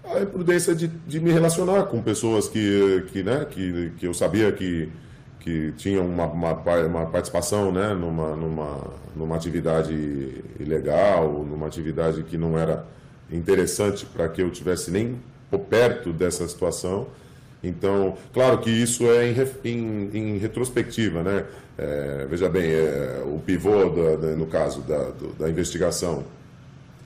A 0.03 0.21
imprudência 0.21 0.73
de, 0.75 0.87
de 0.87 1.19
me 1.19 1.31
relacionar 1.31 1.83
com 1.83 2.01
pessoas 2.01 2.47
que, 2.47 3.05
que, 3.11 3.23
né, 3.23 3.45
que, 3.49 3.91
que 3.97 4.07
eu 4.07 4.13
sabia 4.13 4.51
que, 4.51 4.89
que 5.39 5.71
tinham 5.77 6.05
uma, 6.05 6.25
uma, 6.25 6.53
uma 6.53 7.05
participação 7.05 7.71
né, 7.71 7.93
numa, 7.93 8.35
numa, 8.35 8.93
numa 9.15 9.35
atividade 9.35 10.43
ilegal, 10.59 11.43
numa 11.43 11.67
atividade 11.67 12.23
que 12.23 12.37
não 12.37 12.57
era 12.57 12.85
interessante 13.31 14.05
para 14.05 14.27
que 14.27 14.41
eu 14.41 14.49
tivesse 14.49 14.91
nem 14.91 15.19
perto 15.69 16.11
dessa 16.11 16.47
situação. 16.47 17.07
Então, 17.63 18.17
claro 18.33 18.57
que 18.57 18.69
isso 18.69 19.05
é 19.05 19.29
em, 19.29 19.35
em, 19.63 20.09
em 20.17 20.37
retrospectiva, 20.37 21.21
né? 21.21 21.45
É, 21.77 22.25
veja 22.29 22.49
bem, 22.49 22.71
é, 22.71 23.23
o 23.25 23.39
pivô, 23.39 23.89
da, 23.89 24.15
da, 24.15 24.35
no 24.35 24.47
caso 24.47 24.81
da, 24.81 25.11
da 25.39 25.49
investigação 25.49 26.23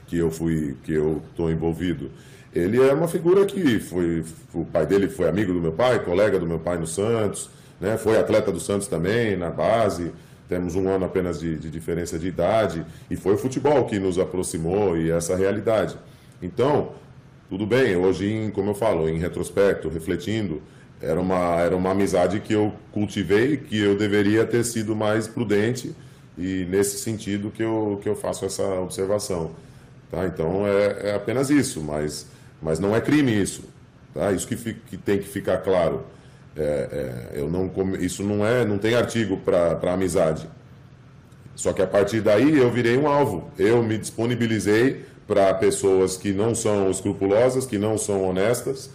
que 0.08 0.18
eu 0.18 0.32
fui, 0.32 0.76
que 0.84 0.94
eu 0.94 1.22
estou 1.30 1.52
envolvido, 1.52 2.10
ele 2.56 2.82
é 2.82 2.94
uma 2.94 3.08
figura 3.08 3.46
que 3.46 3.80
foi, 3.80 4.24
o 4.54 4.64
pai 4.64 4.86
dele 4.86 5.10
foi 5.10 5.28
amigo 5.28 5.52
do 5.52 5.60
meu 5.60 5.74
pai, 5.74 6.04
colega 6.04 6.40
do 6.40 6.48
meu 6.48 6.58
pai 6.58 6.78
no 6.78 6.88
Santos, 6.88 7.50
né? 7.82 7.98
Foi 7.98 8.18
atleta 8.18 8.50
do 8.52 8.60
Santos 8.62 8.88
também 8.88 9.36
na 9.36 9.50
base. 9.50 10.14
Temos 10.48 10.76
um 10.76 10.88
ano 10.88 11.06
apenas 11.06 11.40
de, 11.40 11.58
de 11.58 11.70
diferença 11.70 12.18
de 12.18 12.28
idade 12.28 12.86
e 13.10 13.16
foi 13.16 13.34
o 13.34 13.38
futebol 13.38 13.84
que 13.86 14.00
nos 14.00 14.18
aproximou 14.18 14.98
e 14.98 15.12
essa 15.12 15.36
realidade. 15.36 15.98
Então, 16.42 16.94
tudo 17.50 17.66
bem, 17.66 17.96
hoje, 17.98 18.52
como 18.54 18.70
eu 18.70 18.76
falo, 18.76 19.10
em 19.10 19.18
retrospecto, 19.18 19.90
refletindo, 19.90 20.62
era 21.02 21.20
uma, 21.20 21.60
era 21.60 21.76
uma 21.76 21.92
amizade 21.92 22.40
que 22.40 22.54
eu 22.54 22.74
cultivei, 22.92 23.58
que 23.58 23.78
eu 23.80 23.98
deveria 23.98 24.46
ter 24.46 24.64
sido 24.64 24.96
mais 24.96 25.28
prudente 25.28 25.94
e 26.38 26.66
nesse 26.70 27.00
sentido 27.00 27.52
que 27.52 27.64
eu, 27.64 28.00
que 28.02 28.08
eu 28.08 28.16
faço 28.16 28.46
essa 28.46 28.64
observação. 28.80 29.52
Tá? 30.10 30.26
Então 30.26 30.66
é, 30.66 31.10
é 31.10 31.16
apenas 31.16 31.50
isso, 31.50 31.82
mas, 31.82 32.28
mas 32.66 32.80
não 32.80 32.96
é 32.96 33.00
crime 33.00 33.32
isso. 33.32 33.64
Tá? 34.12 34.32
Isso 34.32 34.48
que, 34.48 34.56
que 34.56 34.98
tem 34.98 35.20
que 35.20 35.28
ficar 35.28 35.60
claro. 35.60 36.04
É, 36.58 37.30
é, 37.34 37.40
eu 37.40 37.48
não, 37.48 37.72
isso 38.00 38.24
não, 38.24 38.44
é, 38.44 38.66
não 38.66 38.80
tem 38.80 38.96
artigo 38.96 39.38
para 39.38 39.94
amizade. 39.94 40.50
Só 41.56 41.72
que 41.72 41.82
a 41.84 41.88
partir 41.88 42.22
daí 42.22 42.58
eu 42.58 42.72
virei 42.72 42.98
um 42.98 43.08
alvo. 43.08 43.52
Eu 43.60 43.84
me 43.84 44.00
disponibilizei 44.00 45.06
para 45.28 45.54
pessoas 45.54 46.18
que 46.18 46.34
não 46.34 46.56
são 46.56 46.90
escrupulosas, 46.90 47.68
que 47.68 47.78
não 47.78 48.00
são 48.00 48.28
honestas, 48.28 48.90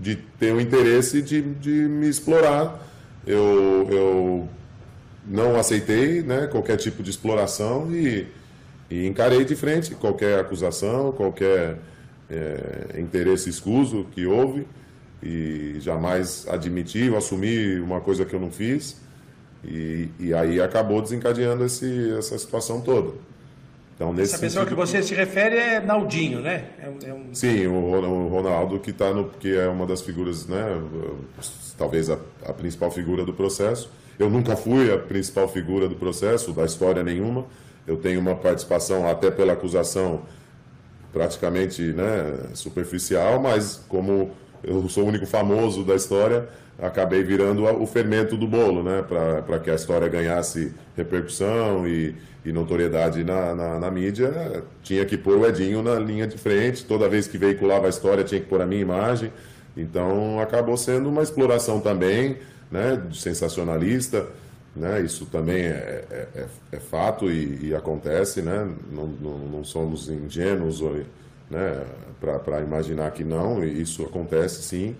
de 0.00 0.16
ter 0.16 0.52
o 0.52 0.60
interesse 0.60 1.22
de, 1.22 1.40
de 1.40 1.70
me 1.70 2.08
explorar. 2.08 2.84
Eu, 3.24 3.86
eu 3.88 4.48
não 5.24 5.56
aceitei 5.56 6.22
né, 6.22 6.48
qualquer 6.48 6.76
tipo 6.76 7.04
de 7.04 7.10
exploração 7.10 7.94
e, 7.94 8.26
e 8.90 9.06
encarei 9.06 9.44
de 9.44 9.54
frente 9.54 9.94
qualquer 9.94 10.40
acusação, 10.40 11.12
qualquer 11.12 11.78
é, 12.30 13.00
interesse 13.00 13.48
escuso 13.50 14.06
que 14.12 14.26
houve 14.26 14.66
e 15.22 15.76
jamais 15.80 16.46
admiti 16.48 17.08
ou 17.08 17.16
assumi 17.16 17.80
uma 17.80 18.00
coisa 18.00 18.24
que 18.24 18.34
eu 18.34 18.40
não 18.40 18.50
fiz. 18.50 19.02
E, 19.64 20.08
e 20.20 20.34
aí 20.34 20.60
acabou 20.60 21.00
desencadeando 21.00 21.64
esse, 21.64 22.12
essa 22.18 22.36
situação 22.38 22.80
toda. 22.82 23.12
Então, 23.94 24.12
nesse 24.12 24.34
Essa 24.34 24.42
pessoa 24.42 24.66
que 24.66 24.74
você 24.74 25.02
se 25.02 25.14
refere 25.14 25.56
é 25.56 25.80
Naldinho, 25.80 26.40
né? 26.40 26.64
É, 26.78 27.08
é 27.08 27.14
um... 27.14 27.32
Sim, 27.32 27.66
o 27.68 28.28
Ronaldo 28.28 28.80
que 28.80 28.92
tá 28.92 29.14
no, 29.14 29.30
que 29.30 29.56
é 29.56 29.68
uma 29.68 29.86
das 29.86 30.02
figuras, 30.02 30.46
né? 30.46 30.82
Talvez 31.78 32.10
a, 32.10 32.18
a, 32.44 32.52
principal 32.52 32.90
figura 32.90 33.24
do 33.24 33.32
processo. 33.32 33.90
Eu 34.18 34.28
nunca 34.28 34.56
fui 34.56 34.92
a 34.92 34.98
principal 34.98 35.48
figura 35.48 35.88
do 35.88 35.94
processo, 35.94 36.52
da 36.52 36.64
história 36.64 37.02
nenhuma. 37.02 37.46
Eu 37.86 37.96
tenho 37.96 38.20
uma 38.20 38.34
participação 38.34 39.08
até 39.08 39.30
pela 39.30 39.52
acusação 39.52 40.22
praticamente, 41.14 41.80
né, 41.80 42.34
superficial, 42.52 43.40
mas 43.40 43.80
como 43.88 44.32
eu 44.64 44.88
sou 44.88 45.04
o 45.04 45.06
único 45.06 45.24
famoso 45.24 45.84
da 45.84 45.94
história, 45.94 46.48
acabei 46.78 47.22
virando 47.22 47.62
o 47.64 47.86
fermento 47.86 48.36
do 48.36 48.48
bolo, 48.48 48.82
né? 48.82 49.04
Para 49.46 49.58
que 49.60 49.70
a 49.70 49.74
história 49.74 50.08
ganhasse 50.08 50.74
repercussão 50.96 51.86
e, 51.86 52.16
e 52.44 52.50
notoriedade 52.50 53.22
na, 53.22 53.54
na, 53.54 53.78
na, 53.78 53.90
mídia, 53.90 54.64
tinha 54.82 55.04
que 55.04 55.16
pôr 55.16 55.38
o 55.38 55.46
Edinho 55.46 55.82
na 55.82 55.98
linha 55.98 56.26
de 56.26 56.36
frente. 56.36 56.84
Toda 56.84 57.08
vez 57.08 57.28
que 57.28 57.38
veiculava 57.38 57.86
a 57.86 57.90
história, 57.90 58.24
tinha 58.24 58.40
que 58.40 58.48
pôr 58.48 58.60
a 58.60 58.66
minha 58.66 58.82
imagem. 58.82 59.32
Então, 59.76 60.40
acabou 60.40 60.76
sendo 60.76 61.08
uma 61.08 61.22
exploração 61.22 61.80
também, 61.80 62.38
né? 62.70 63.00
Sensacionalista. 63.12 64.26
Né? 64.74 65.02
Isso 65.02 65.26
também 65.26 65.62
é, 65.62 66.04
é, 66.10 66.28
é, 66.34 66.46
é 66.72 66.80
fato 66.80 67.30
e, 67.30 67.68
e, 67.68 67.74
acontece, 67.74 68.42
né? 68.42 68.68
Não, 68.90 69.06
não, 69.06 69.38
não 69.38 69.64
somos 69.64 70.08
ingênuos 70.08 70.80
né? 71.48 71.84
para 72.44 72.60
imaginar 72.60 73.12
que 73.12 73.22
não, 73.22 73.62
isso 73.62 74.02
acontece 74.02 74.62
sim. 74.62 74.96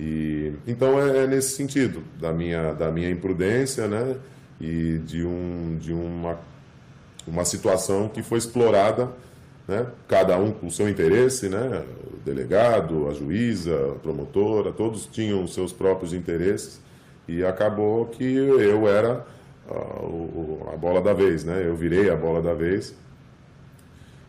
E, 0.00 0.52
então 0.66 1.00
é, 1.00 1.24
é, 1.24 1.26
nesse 1.28 1.54
sentido 1.54 2.02
da 2.20 2.32
minha, 2.32 2.72
da 2.72 2.90
minha 2.90 3.10
imprudência 3.10 3.86
né? 3.86 4.16
e 4.60 4.98
de, 4.98 5.24
um, 5.24 5.78
de 5.80 5.92
uma, 5.92 6.40
uma 7.24 7.44
situação 7.44 8.08
que 8.08 8.24
foi 8.24 8.38
explorada, 8.38 9.08
né? 9.68 9.86
cada 10.08 10.36
um 10.36 10.50
com 10.50 10.66
o 10.66 10.70
seu 10.70 10.88
interesse, 10.88 11.48
né? 11.48 11.84
o 12.12 12.16
delegado, 12.24 13.08
a 13.08 13.14
juíza, 13.14 13.92
a 13.92 13.98
promotora, 14.00 14.72
todos 14.72 15.06
tinham 15.06 15.44
os 15.44 15.54
seus 15.54 15.72
próprios 15.72 16.12
interesses 16.12 16.80
e 17.26 17.44
acabou 17.44 18.06
que 18.06 18.24
eu 18.24 18.88
era 18.88 19.24
a, 19.68 20.74
a 20.74 20.76
bola 20.76 21.00
da 21.00 21.12
vez, 21.12 21.44
né? 21.44 21.62
eu 21.64 21.74
virei 21.76 22.10
a 22.10 22.16
bola 22.16 22.42
da 22.42 22.54
vez. 22.54 22.94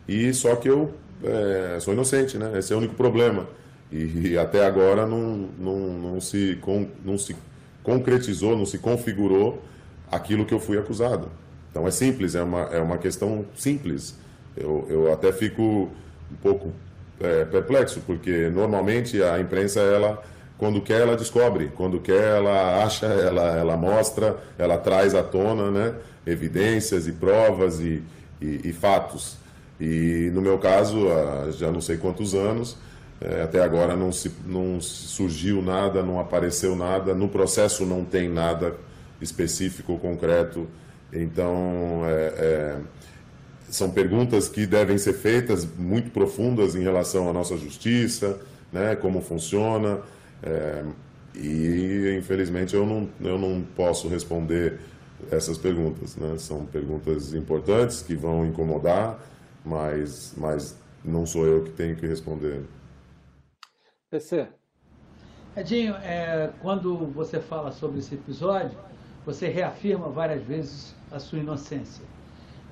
E 0.06 0.32
só 0.34 0.54
que 0.56 0.68
eu 0.68 0.92
é, 1.22 1.78
sou 1.80 1.94
inocente, 1.94 2.36
né? 2.36 2.58
esse 2.58 2.72
é 2.72 2.76
o 2.76 2.78
único 2.78 2.94
problema 2.94 3.46
e, 3.94 4.30
e 4.30 4.38
até 4.38 4.66
agora 4.66 5.06
não, 5.06 5.48
não, 5.58 5.78
não, 5.78 6.20
se, 6.20 6.58
não 7.04 7.16
se 7.16 7.36
concretizou, 7.82 8.56
não 8.56 8.66
se 8.66 8.78
configurou 8.78 9.62
aquilo 10.10 10.44
que 10.44 10.52
eu 10.52 10.60
fui 10.60 10.78
acusado. 10.78 11.28
Então 11.70 11.86
é 11.86 11.90
simples, 11.90 12.34
é 12.34 12.42
uma, 12.42 12.62
é 12.72 12.80
uma 12.80 12.98
questão 12.98 13.44
simples. 13.54 14.16
Eu, 14.56 14.86
eu 14.88 15.12
até 15.12 15.32
fico 15.32 15.90
um 16.30 16.36
pouco 16.42 16.72
é, 17.20 17.44
perplexo, 17.44 18.00
porque 18.06 18.48
normalmente 18.50 19.22
a 19.22 19.40
imprensa, 19.40 19.80
ela, 19.80 20.22
quando 20.64 20.80
quer, 20.80 21.02
ela 21.02 21.14
descobre, 21.14 21.70
quando 21.76 22.00
quer, 22.00 22.38
ela 22.38 22.82
acha, 22.82 23.04
ela, 23.04 23.54
ela 23.54 23.76
mostra, 23.76 24.38
ela 24.56 24.78
traz 24.78 25.14
à 25.14 25.22
tona 25.22 25.70
né, 25.70 25.94
evidências 26.26 27.06
e 27.06 27.12
provas 27.12 27.80
e, 27.80 28.02
e, 28.40 28.60
e 28.64 28.72
fatos. 28.72 29.36
E 29.78 30.30
no 30.32 30.40
meu 30.40 30.56
caso, 30.56 31.06
há 31.10 31.50
já 31.50 31.70
não 31.70 31.82
sei 31.82 31.98
quantos 31.98 32.34
anos, 32.34 32.78
é, 33.20 33.42
até 33.42 33.62
agora 33.62 33.94
não, 33.94 34.10
se, 34.10 34.32
não 34.46 34.80
surgiu 34.80 35.60
nada, 35.60 36.02
não 36.02 36.18
apareceu 36.18 36.74
nada, 36.74 37.12
no 37.12 37.28
processo 37.28 37.84
não 37.84 38.02
tem 38.02 38.26
nada 38.26 38.74
específico, 39.20 39.98
concreto. 39.98 40.66
Então, 41.12 42.04
é, 42.06 42.32
é, 42.38 42.76
são 43.68 43.90
perguntas 43.90 44.48
que 44.48 44.64
devem 44.64 44.96
ser 44.96 45.12
feitas 45.12 45.68
muito 45.76 46.10
profundas 46.10 46.74
em 46.74 46.82
relação 46.82 47.28
à 47.28 47.34
nossa 47.34 47.54
justiça, 47.54 48.40
né, 48.72 48.96
como 48.96 49.20
funciona. 49.20 50.00
É, 50.42 50.84
e, 51.34 52.16
infelizmente, 52.18 52.74
eu 52.74 52.86
não, 52.86 53.08
eu 53.20 53.38
não 53.38 53.62
posso 53.76 54.08
responder 54.08 54.78
essas 55.30 55.58
perguntas, 55.58 56.16
né? 56.16 56.36
São 56.38 56.66
perguntas 56.66 57.34
importantes 57.34 58.02
que 58.02 58.14
vão 58.14 58.44
incomodar, 58.46 59.18
mas, 59.64 60.34
mas 60.36 60.78
não 61.04 61.26
sou 61.26 61.46
eu 61.46 61.64
que 61.64 61.70
tenho 61.70 61.96
que 61.96 62.06
responder. 62.06 62.62
PC. 64.10 64.48
Edinho, 65.56 65.94
é, 65.96 66.50
quando 66.60 67.06
você 67.06 67.40
fala 67.40 67.70
sobre 67.72 67.98
esse 67.98 68.14
episódio, 68.14 68.76
você 69.24 69.48
reafirma 69.48 70.08
várias 70.08 70.42
vezes 70.42 70.94
a 71.10 71.18
sua 71.18 71.38
inocência. 71.38 72.04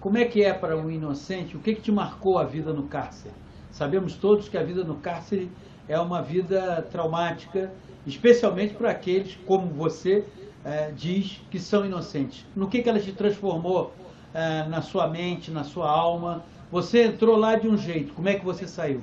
Como 0.01 0.19
é 0.19 0.25
que 0.25 0.43
é 0.43 0.53
para 0.53 0.77
um 0.77 0.91
inocente? 0.91 1.57
O 1.57 1.61
que, 1.61 1.77
que 1.77 1.81
te 1.81 1.93
marcou 1.93 2.39
a 2.39 2.45
vida 2.45 2.73
no 2.73 2.89
cárcere? 2.89 3.35
Sabemos 3.71 4.17
todos 4.17 4.49
que 4.49 4.59
a 4.59 4.63
vida 4.63 4.85
no 4.85 4.97
cárcere 4.97 5.51
é 5.89 5.99
uma 5.99 6.23
vida 6.23 6.87
traumática, 6.91 7.71
especialmente 8.07 8.75
para 8.75 8.91
aqueles 8.91 9.39
como 9.47 9.67
você 9.67 10.25
é, 10.65 10.91
diz 10.91 11.41
que 11.51 11.59
são 11.59 11.85
inocentes. 11.85 12.47
No 12.55 12.69
que, 12.69 12.83
que 12.83 12.89
ela 12.89 13.01
te 13.01 13.13
transformou 13.13 13.95
é, 14.35 14.65
na 14.69 14.81
sua 14.83 15.09
mente, 15.09 15.51
na 15.51 15.65
sua 15.65 15.91
alma? 15.91 16.45
Você 16.71 17.05
entrou 17.05 17.37
lá 17.37 17.57
de 17.57 17.69
um 17.69 17.77
jeito, 17.77 18.15
como 18.15 18.29
é 18.29 18.35
que 18.35 18.45
você 18.45 18.67
saiu? 18.67 19.03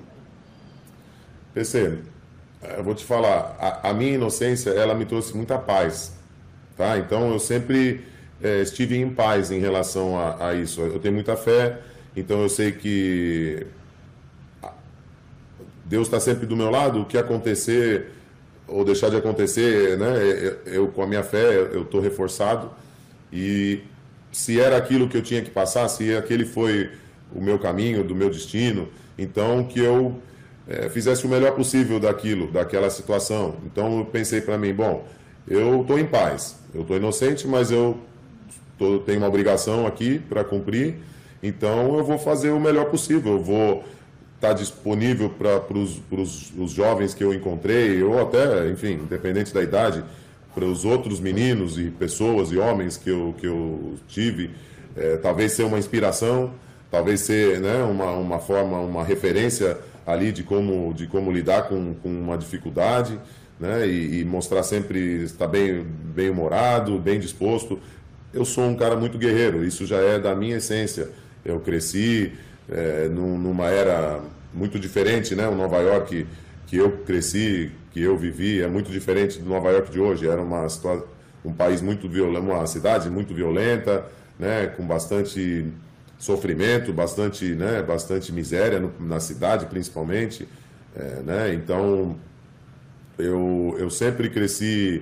PC, 1.54 2.00
eu 2.78 2.84
vou 2.84 2.96
te 2.96 3.06
falar, 3.06 3.56
a, 3.60 3.90
a 3.90 3.94
minha 3.94 4.14
inocência, 4.14 4.72
ela 4.72 4.96
me 4.96 5.06
trouxe 5.06 5.36
muita 5.36 5.58
paz, 5.58 6.18
tá? 6.76 6.98
Então 6.98 7.32
eu 7.32 7.40
sempre 7.40 8.04
é, 8.42 8.62
estive 8.62 8.98
em 8.98 9.10
paz 9.10 9.52
em 9.52 9.60
relação 9.60 10.18
a, 10.18 10.50
a, 10.50 10.54
isso. 10.56 10.82
Eu 10.82 11.00
tenho 11.00 11.14
muita 11.14 11.36
fé, 11.36 11.80
então 12.16 12.42
eu 12.42 12.50
sei 12.50 12.72
que 12.72 13.68
Deus 15.90 16.08
está 16.08 16.20
sempre 16.20 16.46
do 16.46 16.56
meu 16.56 16.70
lado. 16.70 17.02
O 17.02 17.06
que 17.06 17.18
acontecer 17.18 18.12
ou 18.68 18.86
deixar 18.86 19.10
de 19.10 19.18
acontecer, 19.18 19.98
né? 19.98 20.14
Eu, 20.68 20.90
com 20.90 21.02
a 21.02 21.08
minha 21.08 21.24
fé 21.24 21.56
eu 21.56 21.82
estou 21.82 22.00
reforçado 22.00 22.70
e 23.34 23.82
se 24.32 24.60
era 24.60 24.78
aquilo 24.78 25.10
que 25.10 25.18
eu 25.18 25.24
tinha 25.24 25.42
que 25.42 25.50
passar, 25.50 25.88
se 25.90 26.16
aquele 26.16 26.46
foi 26.46 26.92
o 27.34 27.42
meu 27.42 27.58
caminho, 27.58 28.04
do 28.04 28.16
meu 28.16 28.30
destino, 28.30 28.88
então 29.18 29.64
que 29.64 29.80
eu 29.80 30.20
é, 30.68 30.88
fizesse 30.90 31.26
o 31.26 31.30
melhor 31.30 31.54
possível 31.54 32.00
daquilo, 32.00 32.52
daquela 32.52 32.92
situação. 32.92 33.56
Então 33.66 34.00
eu 34.00 34.06
pensei 34.06 34.42
para 34.42 34.56
mim, 34.56 34.72
bom, 34.72 35.08
eu 35.48 35.82
estou 35.82 35.98
em 35.98 36.06
paz, 36.06 36.56
eu 36.76 36.82
estou 36.82 36.96
inocente, 36.96 37.48
mas 37.48 37.72
eu 37.72 37.98
tô, 38.78 39.00
tenho 39.00 39.18
uma 39.18 39.28
obrigação 39.28 39.88
aqui 39.88 40.20
para 40.20 40.44
cumprir, 40.44 40.98
então 41.42 41.98
eu 41.98 42.04
vou 42.04 42.20
fazer 42.20 42.52
o 42.52 42.60
melhor 42.60 42.86
possível, 42.86 43.34
eu 43.34 43.44
vou 43.44 43.84
estar 44.40 44.50
tá 44.50 44.54
disponível 44.54 45.30
para 45.30 45.78
os 45.78 46.72
jovens 46.72 47.14
que 47.14 47.24
eu 47.24 47.34
encontrei, 47.34 48.02
ou 48.02 48.22
até, 48.22 48.70
enfim, 48.70 48.94
independente 48.94 49.54
da 49.54 49.62
idade, 49.62 50.04
para 50.56 50.66
os 50.66 50.86
outros 50.86 51.20
meninos 51.20 51.78
e 51.78 51.92
pessoas 51.92 52.52
e 52.52 52.58
homens 52.58 52.96
que 52.98 53.10
eu, 53.10 53.36
que 53.38 53.46
eu 53.46 53.96
tive, 54.08 54.52
é, 54.96 55.18
talvez 55.18 55.52
ser 55.52 55.64
uma 55.64 55.78
inspiração, 55.78 56.54
talvez 56.90 57.20
ser 57.20 57.60
né, 57.60 57.84
uma, 57.84 58.12
uma 58.14 58.40
forma, 58.40 58.80
uma 58.80 59.04
referência 59.04 59.78
ali 60.08 60.32
de 60.32 60.42
como, 60.42 60.94
de 60.94 61.06
como 61.06 61.32
lidar 61.32 61.64
com, 61.68 61.94
com 61.96 62.10
uma 62.10 62.38
dificuldade, 62.38 63.20
né, 63.60 63.86
e, 63.86 64.22
e 64.22 64.26
mostrar 64.26 64.64
sempre 64.64 65.24
estar 65.24 65.48
bem, 65.48 65.84
bem 65.84 66.30
humorado, 66.30 66.98
bem 66.98 67.20
disposto. 67.20 67.78
Eu 68.34 68.46
sou 68.46 68.64
um 68.64 68.76
cara 68.76 68.96
muito 68.96 69.18
guerreiro, 69.18 69.66
isso 69.66 69.86
já 69.86 69.98
é 69.98 70.18
da 70.18 70.34
minha 70.34 70.58
essência. 70.58 71.10
Eu 71.44 71.60
cresci 71.60 72.34
é, 72.72 73.08
numa 73.10 73.70
era 73.70 74.22
muito 74.54 74.80
diferente, 74.80 75.36
né? 75.36 75.48
O 75.48 75.56
Nova 75.56 75.78
York 75.78 76.26
que 76.68 76.78
eu 76.78 76.92
cresci, 77.00 77.72
que 77.92 78.02
eu 78.02 78.16
vivi, 78.16 78.62
é 78.62 78.68
muito 78.68 78.92
diferente 78.92 79.40
do 79.40 79.50
Nova 79.50 79.72
York 79.72 79.92
de 79.92 80.00
hoje. 80.00 80.28
Era 80.28 80.42
uma 80.42 80.68
um 81.44 81.54
país 81.54 81.82
muito 81.82 82.08
violento, 82.10 82.46
uma 82.46 82.68
cidade 82.68 83.10
muito 83.10 83.34
violenta, 83.34 84.06
né? 84.38 84.68
Com 84.68 84.86
bastante 84.86 85.66
sofrimento, 86.18 86.94
bastante, 86.94 87.46
né? 87.56 87.82
Bastante 87.82 88.32
miséria 88.32 88.80
no, 88.80 88.92
na 89.00 89.20
cidade, 89.20 89.66
principalmente, 89.66 90.48
é, 90.96 91.22
né? 91.24 91.54
Então 91.54 92.16
eu, 93.18 93.76
eu 93.80 93.90
sempre 93.90 94.30
cresci, 94.30 95.02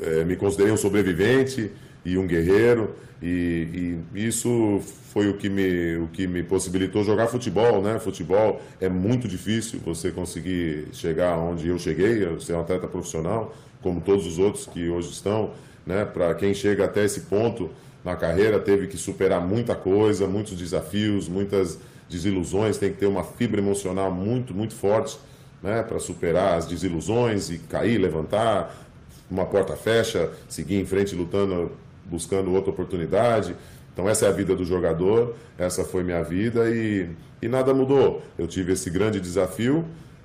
é, 0.00 0.24
me 0.24 0.36
considerei 0.36 0.72
um 0.72 0.76
sobrevivente 0.76 1.70
e 2.04 2.16
um 2.16 2.26
guerreiro. 2.26 2.94
E, 3.22 3.98
e, 4.14 4.26
isso 4.26 4.80
foi 5.12 5.28
o 5.28 5.34
que, 5.34 5.48
me, 5.48 5.96
o 5.96 6.08
que 6.08 6.26
me 6.26 6.42
possibilitou 6.42 7.02
jogar 7.02 7.26
futebol, 7.28 7.80
né? 7.80 7.98
Futebol 7.98 8.60
é 8.80 8.88
muito 8.88 9.26
difícil 9.26 9.80
você 9.84 10.10
conseguir 10.10 10.88
chegar 10.92 11.38
onde 11.38 11.68
eu 11.68 11.78
cheguei, 11.78 12.38
ser 12.40 12.54
um 12.54 12.60
atleta 12.60 12.86
profissional, 12.86 13.54
como 13.82 14.00
todos 14.00 14.26
os 14.26 14.38
outros 14.38 14.66
que 14.66 14.88
hoje 14.88 15.10
estão, 15.10 15.52
né? 15.86 16.04
Para 16.04 16.34
quem 16.34 16.52
chega 16.52 16.84
até 16.84 17.04
esse 17.04 17.20
ponto 17.22 17.70
na 18.04 18.14
carreira, 18.14 18.58
teve 18.58 18.86
que 18.86 18.98
superar 18.98 19.40
muita 19.40 19.74
coisa, 19.74 20.26
muitos 20.26 20.56
desafios, 20.56 21.28
muitas 21.28 21.78
desilusões, 22.08 22.78
tem 22.78 22.92
que 22.92 22.98
ter 22.98 23.06
uma 23.06 23.24
fibra 23.24 23.60
emocional 23.60 24.12
muito, 24.12 24.54
muito 24.54 24.74
forte, 24.74 25.18
né? 25.62 25.82
Para 25.82 25.98
superar 25.98 26.58
as 26.58 26.66
desilusões 26.66 27.48
e 27.48 27.58
cair, 27.58 27.96
levantar, 27.96 28.84
uma 29.30 29.44
porta 29.46 29.74
fecha, 29.74 30.30
seguir 30.48 30.76
em 30.76 30.86
frente 30.86 31.14
lutando 31.14 31.72
buscando 32.10 32.52
outra 32.52 32.70
oportunidade. 32.70 33.54
Então 33.92 34.08
essa 34.08 34.26
é 34.26 34.28
a 34.28 34.32
vida 34.32 34.54
do 34.54 34.64
jogador, 34.64 35.34
essa 35.58 35.84
foi 35.84 36.02
minha 36.02 36.22
vida 36.22 36.68
e, 36.70 37.08
e 37.40 37.48
nada 37.48 37.72
mudou. 37.72 38.22
Eu 38.38 38.46
tive 38.46 38.72
esse 38.72 38.90
grande 38.90 39.20
desafio, 39.20 39.84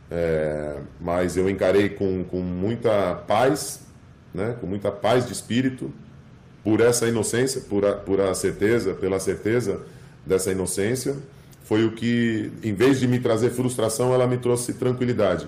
é, 0.10 0.78
mas 1.00 1.38
eu 1.38 1.50
encarei 1.50 1.90
com, 1.90 2.24
com 2.26 2.42
muita 2.42 3.16
paz, 3.28 3.82
né, 4.34 4.56
com 4.60 4.68
muita 4.68 4.92
paz 4.92 5.26
de 5.26 5.32
espírito, 5.32 5.92
por 6.64 6.82
essa 6.82 7.08
inocência, 7.08 7.62
por 7.62 7.86
a, 7.86 7.94
por 7.94 8.20
a 8.20 8.34
certeza, 8.36 8.94
pela 8.94 9.20
certeza 9.20 9.82
dessa 10.26 10.52
inocência, 10.52 11.16
foi 11.64 11.86
o 11.86 11.94
que, 11.94 12.52
em 12.62 12.74
vez 12.74 13.00
de 13.00 13.08
me 13.08 13.20
trazer 13.20 13.52
frustração, 13.52 14.14
ela 14.14 14.28
me 14.28 14.38
trouxe 14.38 14.74
tranquilidade. 14.74 15.48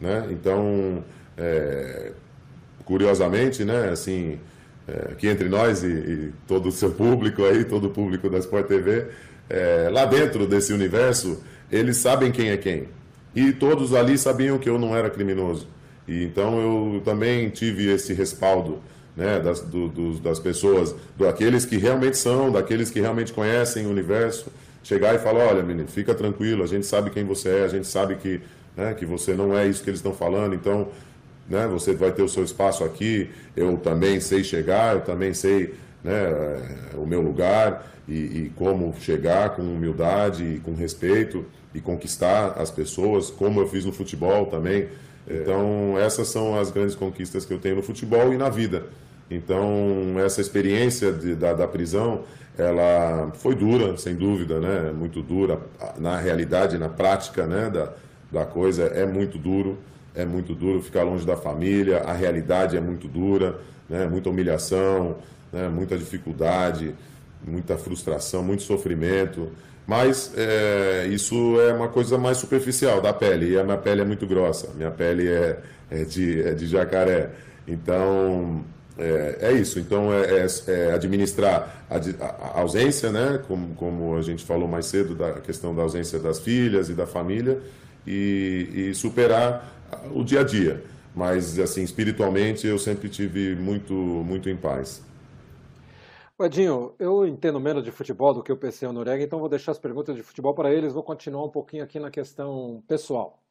Né? 0.00 0.28
Então, 0.30 1.02
é, 1.36 2.12
curiosamente, 2.84 3.64
né, 3.64 3.88
assim, 3.88 4.38
é, 4.88 5.12
aqui 5.12 5.28
entre 5.28 5.48
nós 5.48 5.82
e, 5.82 5.88
e, 5.88 6.32
todo 6.46 6.68
o 6.68 6.72
seu 6.72 6.90
público 6.90 7.44
aí, 7.44 7.64
todo 7.64 7.88
o 7.88 7.90
público 7.90 8.30
da 8.30 8.38
Sport 8.38 8.66
TV, 8.66 9.06
é, 9.48 9.88
lá 9.90 10.04
dentro 10.04 10.46
desse 10.46 10.72
universo, 10.72 11.42
eles 11.70 11.96
sabem 11.96 12.30
quem 12.30 12.50
é 12.50 12.56
quem. 12.56 12.88
E 13.34 13.52
todos 13.52 13.92
ali 13.94 14.16
sabiam 14.16 14.58
que 14.58 14.68
eu 14.68 14.78
não 14.78 14.96
era 14.96 15.10
criminoso. 15.10 15.68
E 16.06 16.24
então 16.24 16.60
eu 16.60 17.02
também 17.04 17.50
tive 17.50 17.90
esse 17.90 18.14
respaldo 18.14 18.80
né, 19.16 19.40
das, 19.40 19.60
do, 19.60 20.18
das 20.20 20.38
pessoas, 20.38 20.94
daqueles 21.18 21.64
que 21.64 21.76
realmente 21.76 22.16
são, 22.18 22.52
daqueles 22.52 22.90
que 22.90 23.00
realmente 23.00 23.32
conhecem 23.32 23.86
o 23.86 23.90
universo, 23.90 24.52
chegar 24.84 25.14
e 25.14 25.18
falar, 25.18 25.46
olha 25.46 25.62
menino, 25.62 25.88
fica 25.88 26.14
tranquilo, 26.14 26.62
a 26.62 26.66
gente 26.66 26.86
sabe 26.86 27.10
quem 27.10 27.24
você 27.24 27.48
é, 27.48 27.64
a 27.64 27.68
gente 27.68 27.86
sabe 27.86 28.16
que, 28.16 28.40
né, 28.76 28.94
que 28.94 29.06
você 29.06 29.32
não 29.34 29.56
é 29.56 29.66
isso 29.66 29.82
que 29.82 29.90
eles 29.90 29.98
estão 29.98 30.12
falando, 30.12 30.54
então 30.54 30.88
né? 31.48 31.66
Você 31.68 31.94
vai 31.94 32.12
ter 32.12 32.22
o 32.22 32.28
seu 32.28 32.44
espaço 32.44 32.84
aqui, 32.84 33.30
eu 33.56 33.76
também 33.76 34.20
sei 34.20 34.42
chegar, 34.42 34.94
eu 34.94 35.00
também 35.02 35.32
sei 35.32 35.74
né, 36.02 36.12
o 36.94 37.06
meu 37.06 37.20
lugar 37.20 37.86
e, 38.08 38.14
e 38.14 38.52
como 38.56 38.94
chegar 39.00 39.50
com 39.50 39.62
humildade 39.62 40.44
e 40.44 40.60
com 40.60 40.74
respeito 40.74 41.44
e 41.74 41.80
conquistar 41.80 42.54
as 42.58 42.70
pessoas, 42.70 43.30
como 43.30 43.60
eu 43.60 43.68
fiz 43.68 43.84
no 43.84 43.92
futebol 43.92 44.46
também. 44.46 44.88
Então, 45.28 45.98
essas 45.98 46.28
são 46.28 46.58
as 46.58 46.70
grandes 46.70 46.94
conquistas 46.94 47.44
que 47.44 47.52
eu 47.52 47.58
tenho 47.58 47.76
no 47.76 47.82
futebol 47.82 48.32
e 48.32 48.36
na 48.36 48.48
vida. 48.48 48.84
Então, 49.28 50.14
essa 50.24 50.40
experiência 50.40 51.12
de, 51.12 51.34
da, 51.34 51.52
da 51.52 51.66
prisão, 51.66 52.22
ela 52.56 53.32
foi 53.34 53.56
dura, 53.56 53.96
sem 53.96 54.14
dúvida, 54.14 54.60
né? 54.60 54.92
Muito 54.92 55.20
dura. 55.20 55.58
Na 55.98 56.16
realidade, 56.18 56.78
na 56.78 56.88
prática 56.88 57.44
né? 57.44 57.68
da, 57.68 57.92
da 58.30 58.46
coisa, 58.46 58.84
é 58.84 59.04
muito 59.04 59.36
duro 59.36 59.76
é 60.16 60.24
muito 60.24 60.54
duro 60.54 60.82
ficar 60.82 61.02
longe 61.02 61.26
da 61.26 61.36
família, 61.36 61.98
a 61.98 62.12
realidade 62.12 62.76
é 62.76 62.80
muito 62.80 63.06
dura, 63.06 63.60
né? 63.88 64.06
muita 64.06 64.30
humilhação, 64.30 65.18
né? 65.52 65.68
muita 65.68 65.96
dificuldade, 65.96 66.94
muita 67.46 67.76
frustração, 67.76 68.42
muito 68.42 68.62
sofrimento. 68.62 69.50
Mas 69.86 70.32
é, 70.36 71.06
isso 71.08 71.60
é 71.60 71.72
uma 71.72 71.88
coisa 71.88 72.18
mais 72.18 72.38
superficial 72.38 73.00
da 73.00 73.12
pele, 73.12 73.52
e 73.52 73.58
a 73.58 73.62
minha 73.62 73.76
pele 73.76 74.00
é 74.00 74.04
muito 74.04 74.26
grossa, 74.26 74.70
minha 74.74 74.90
pele 74.90 75.28
é, 75.28 75.60
é, 75.90 76.04
de, 76.04 76.42
é 76.42 76.54
de 76.54 76.66
jacaré. 76.66 77.30
Então, 77.68 78.64
é, 78.98 79.38
é, 79.42 79.52
isso. 79.52 79.78
Então, 79.78 80.12
é, 80.12 80.40
é, 80.40 80.46
é 80.66 80.92
administrar 80.92 81.84
a, 81.88 81.96
a, 82.24 82.60
ausência, 82.60 83.12
né? 83.12 83.40
Como, 83.46 83.74
como 83.74 84.16
a 84.16 84.22
gente 84.22 84.44
falou 84.44 84.66
mais 84.66 84.86
cedo, 84.86 85.14
da 85.14 85.34
questão 85.34 85.74
da 85.74 85.82
ausência 85.82 86.18
das 86.18 86.40
filhas 86.40 86.88
e 86.88 86.94
da 86.94 87.06
família, 87.06 87.60
e, 88.06 88.88
e 88.90 88.94
superar 88.94 89.75
o 90.14 90.24
dia 90.24 90.40
a 90.40 90.44
dia. 90.44 90.84
Mas, 91.14 91.58
assim, 91.58 91.82
espiritualmente, 91.82 92.66
eu 92.66 92.78
sempre 92.78 93.08
tive 93.08 93.56
muito, 93.56 93.94
muito 93.94 94.50
em 94.50 94.56
paz. 94.56 95.02
Edinho, 96.38 96.94
eu 96.98 97.26
entendo 97.26 97.58
menos 97.58 97.82
de 97.82 97.90
futebol 97.90 98.34
do 98.34 98.42
que 98.42 98.52
o 98.52 98.56
PC 98.56 98.86
o 98.86 98.92
Noriega, 98.92 99.22
então 99.22 99.38
vou 99.38 99.48
deixar 99.48 99.72
as 99.72 99.78
perguntas 99.78 100.14
de 100.14 100.22
futebol 100.22 100.52
para 100.52 100.70
eles, 100.70 100.92
vou 100.92 101.02
continuar 101.02 101.42
um 101.42 101.48
pouquinho 101.48 101.82
aqui 101.82 101.98
na 101.98 102.10
questão 102.10 102.82
pessoal. 102.86 103.42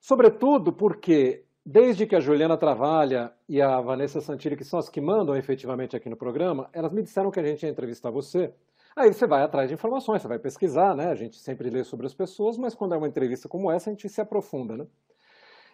Sobretudo 0.00 0.72
porque 0.72 1.42
desde 1.66 2.06
que 2.06 2.14
a 2.14 2.20
Juliana 2.20 2.56
Travalha 2.56 3.32
e 3.48 3.60
a 3.60 3.80
Vanessa 3.80 4.20
Santilli, 4.20 4.56
que 4.56 4.64
são 4.64 4.78
as 4.78 4.88
que 4.88 5.00
mandam 5.00 5.36
efetivamente 5.36 5.96
aqui 5.96 6.08
no 6.08 6.16
programa, 6.16 6.70
elas 6.72 6.92
me 6.92 7.02
disseram 7.02 7.32
que 7.32 7.40
a 7.40 7.42
gente 7.42 7.64
ia 7.64 7.68
entrevistar 7.68 8.10
você. 8.10 8.54
Aí 8.94 9.12
você 9.12 9.26
vai 9.26 9.42
atrás 9.42 9.68
de 9.68 9.74
informações, 9.74 10.22
você 10.22 10.28
vai 10.28 10.38
pesquisar, 10.38 10.94
né? 10.94 11.06
A 11.06 11.14
gente 11.16 11.36
sempre 11.36 11.68
lê 11.68 11.82
sobre 11.82 12.06
as 12.06 12.14
pessoas, 12.14 12.56
mas 12.56 12.74
quando 12.74 12.94
é 12.94 12.98
uma 12.98 13.08
entrevista 13.08 13.48
como 13.48 13.70
essa, 13.70 13.90
a 13.90 13.92
gente 13.92 14.08
se 14.08 14.20
aprofunda, 14.20 14.76
né? 14.76 14.86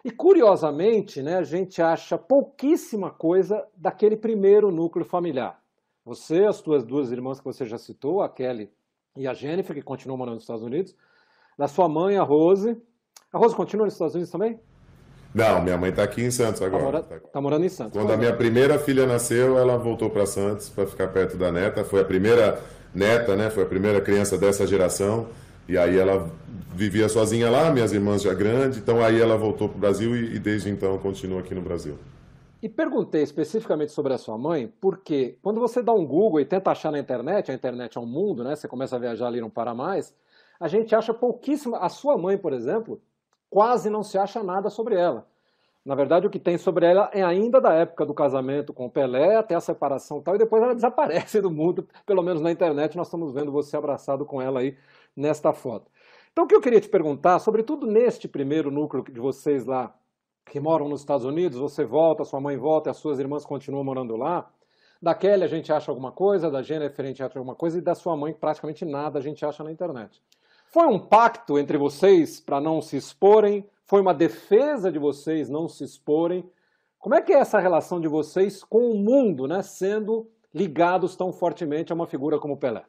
E 0.07 0.09
curiosamente, 0.09 1.21
né, 1.21 1.35
a 1.35 1.43
gente 1.43 1.81
acha 1.81 2.17
pouquíssima 2.17 3.11
coisa 3.11 3.61
daquele 3.75 4.15
primeiro 4.15 4.71
núcleo 4.71 5.03
familiar. 5.03 5.59
Você, 6.05 6.45
as 6.45 6.61
tuas 6.61 6.85
duas 6.85 7.11
irmãs 7.11 7.39
que 7.39 7.45
você 7.45 7.65
já 7.65 7.77
citou, 7.77 8.21
a 8.21 8.29
Kelly 8.29 8.71
e 9.17 9.27
a 9.27 9.33
Jennifer, 9.33 9.75
que 9.75 9.81
continuam 9.81 10.17
morando 10.17 10.35
nos 10.35 10.43
Estados 10.43 10.63
Unidos, 10.63 10.95
da 11.57 11.67
sua 11.67 11.89
mãe, 11.89 12.15
a 12.15 12.23
Rose. 12.23 12.81
A 13.33 13.37
Rose 13.37 13.53
continua 13.53 13.85
nos 13.85 13.95
Estados 13.95 14.15
Unidos 14.15 14.31
também? 14.31 14.57
Não, 15.35 15.61
minha 15.61 15.77
mãe 15.77 15.89
está 15.89 16.03
aqui 16.03 16.23
em 16.23 16.31
Santos 16.31 16.61
agora. 16.61 16.99
Está 16.99 17.09
mora, 17.09 17.27
tá 17.33 17.41
morando 17.41 17.65
em 17.65 17.69
Santos. 17.69 17.91
Quando 17.91 18.13
a 18.13 18.15
minha 18.15 18.33
primeira 18.33 18.79
filha 18.79 19.05
nasceu, 19.05 19.57
ela 19.57 19.75
voltou 19.77 20.09
para 20.09 20.25
Santos 20.25 20.69
para 20.69 20.87
ficar 20.87 21.09
perto 21.09 21.35
da 21.35 21.51
neta. 21.51 21.83
Foi 21.83 21.99
a 21.99 22.05
primeira 22.05 22.63
neta, 22.95 23.35
né? 23.35 23.49
Foi 23.49 23.63
a 23.63 23.67
primeira 23.67 23.99
criança 23.99 24.37
dessa 24.37 24.65
geração. 24.65 25.27
E 25.67 25.77
aí 25.77 25.97
ela 25.97 26.31
vivia 26.73 27.09
sozinha 27.09 27.49
lá, 27.49 27.71
minhas 27.71 27.91
irmãs 27.91 28.21
já 28.21 28.33
grandes. 28.33 28.77
Então 28.77 29.03
aí 29.03 29.19
ela 29.19 29.37
voltou 29.37 29.67
para 29.67 29.77
o 29.77 29.79
Brasil 29.79 30.15
e, 30.15 30.35
e 30.35 30.39
desde 30.39 30.69
então 30.69 30.97
continua 30.97 31.39
aqui 31.39 31.53
no 31.53 31.61
Brasil. 31.61 31.97
E 32.61 32.67
perguntei 32.67 33.21
especificamente 33.21 33.91
sobre 33.91 34.13
a 34.13 34.17
sua 34.17 34.37
mãe, 34.37 34.71
porque 34.81 35.37
quando 35.43 35.59
você 35.59 35.81
dá 35.81 35.93
um 35.93 36.05
Google 36.05 36.39
e 36.39 36.45
tenta 36.45 36.71
achar 36.71 36.91
na 36.91 36.97
internet, 36.97 37.51
a 37.51 37.53
internet 37.53 37.97
é 37.97 38.01
um 38.01 38.05
mundo, 38.05 38.43
né? 38.43 38.55
Você 38.55 38.67
começa 38.67 38.95
a 38.95 38.99
viajar 38.99 39.27
ali 39.27 39.39
não 39.39 39.49
para 39.49 39.75
mais, 39.75 40.15
a 40.59 40.67
gente 40.67 40.95
acha 40.95 41.13
pouquíssima. 41.13 41.77
A 41.77 41.89
sua 41.89 42.17
mãe, 42.17 42.37
por 42.37 42.53
exemplo, 42.53 42.99
quase 43.49 43.89
não 43.89 44.01
se 44.01 44.17
acha 44.17 44.41
nada 44.41 44.69
sobre 44.69 44.95
ela. 44.95 45.27
Na 45.85 45.95
verdade, 45.95 46.27
o 46.27 46.29
que 46.29 46.39
tem 46.39 46.57
sobre 46.57 46.85
ela 46.85 47.09
é 47.13 47.23
ainda 47.23 47.61
da 47.61 47.73
época 47.73 48.05
do 48.05 48.13
casamento 48.13 48.73
com 48.73 48.87
o 48.87 48.89
Pelé, 48.89 49.37
até 49.37 49.55
a 49.55 49.61
separação 49.61 50.17
e 50.17 50.21
tal, 50.21 50.35
e 50.35 50.37
depois 50.37 50.61
ela 50.61 50.75
desaparece 50.75 51.39
do 51.39 51.49
mundo, 51.49 51.87
pelo 52.05 52.21
menos 52.21 52.41
na 52.41 52.51
internet, 52.51 52.97
nós 52.97 53.07
estamos 53.07 53.31
vendo 53.31 53.51
você 53.51 53.77
abraçado 53.77 54.25
com 54.25 54.41
ela 54.41 54.59
aí 54.59 54.75
nesta 55.17 55.51
foto. 55.51 55.91
Então, 56.31 56.45
o 56.45 56.47
que 56.47 56.53
eu 56.53 56.61
queria 56.61 56.79
te 56.79 56.87
perguntar, 56.87 57.39
sobretudo 57.39 57.87
neste 57.87 58.27
primeiro 58.27 58.69
núcleo 58.69 59.03
de 59.03 59.19
vocês 59.19 59.65
lá, 59.65 59.93
que 60.45 60.59
moram 60.59 60.87
nos 60.87 61.01
Estados 61.01 61.25
Unidos, 61.25 61.57
você 61.57 61.83
volta, 61.83 62.23
sua 62.23 62.39
mãe 62.39 62.55
volta, 62.55 62.91
as 62.91 62.97
suas 62.97 63.19
irmãs 63.19 63.43
continuam 63.43 63.83
morando 63.83 64.15
lá. 64.15 64.49
Da 65.01 65.13
Kelly 65.13 65.43
a 65.43 65.47
gente 65.47 65.73
acha 65.73 65.91
alguma 65.91 66.11
coisa, 66.11 66.49
da 66.49 66.61
Jennifer 66.61 67.03
a 67.03 67.07
gente 67.07 67.23
acha 67.23 67.37
alguma 67.37 67.55
coisa, 67.55 67.77
e 67.79 67.81
da 67.81 67.95
sua 67.95 68.15
mãe 68.15 68.33
praticamente 68.33 68.85
nada 68.85 69.19
a 69.19 69.21
gente 69.21 69.43
acha 69.45 69.63
na 69.63 69.71
internet. 69.71 70.21
Foi 70.67 70.85
um 70.85 70.99
pacto 70.99 71.57
entre 71.57 71.77
vocês 71.77 72.39
para 72.39 72.61
não 72.61 72.81
se 72.81 72.97
exporem? 72.97 73.67
Foi 73.85 74.01
uma 74.01 74.13
defesa 74.13 74.91
de 74.91 74.99
vocês 74.99 75.49
não 75.49 75.67
se 75.67 75.83
exporem? 75.83 76.49
Como 76.99 77.15
é 77.15 77.21
que 77.21 77.31
é 77.31 77.37
essa 77.37 77.59
relação 77.59 78.01
de 78.01 78.07
vocês 78.07 78.63
com 78.63 78.91
o 78.91 78.95
mundo, 78.95 79.47
né, 79.47 79.61
sendo 79.61 80.29
ligados 80.53 81.15
tão 81.15 81.31
fortemente 81.31 81.91
a 81.91 81.95
uma 81.95 82.07
figura 82.07 82.39
como 82.39 82.57
Pelé? 82.57 82.83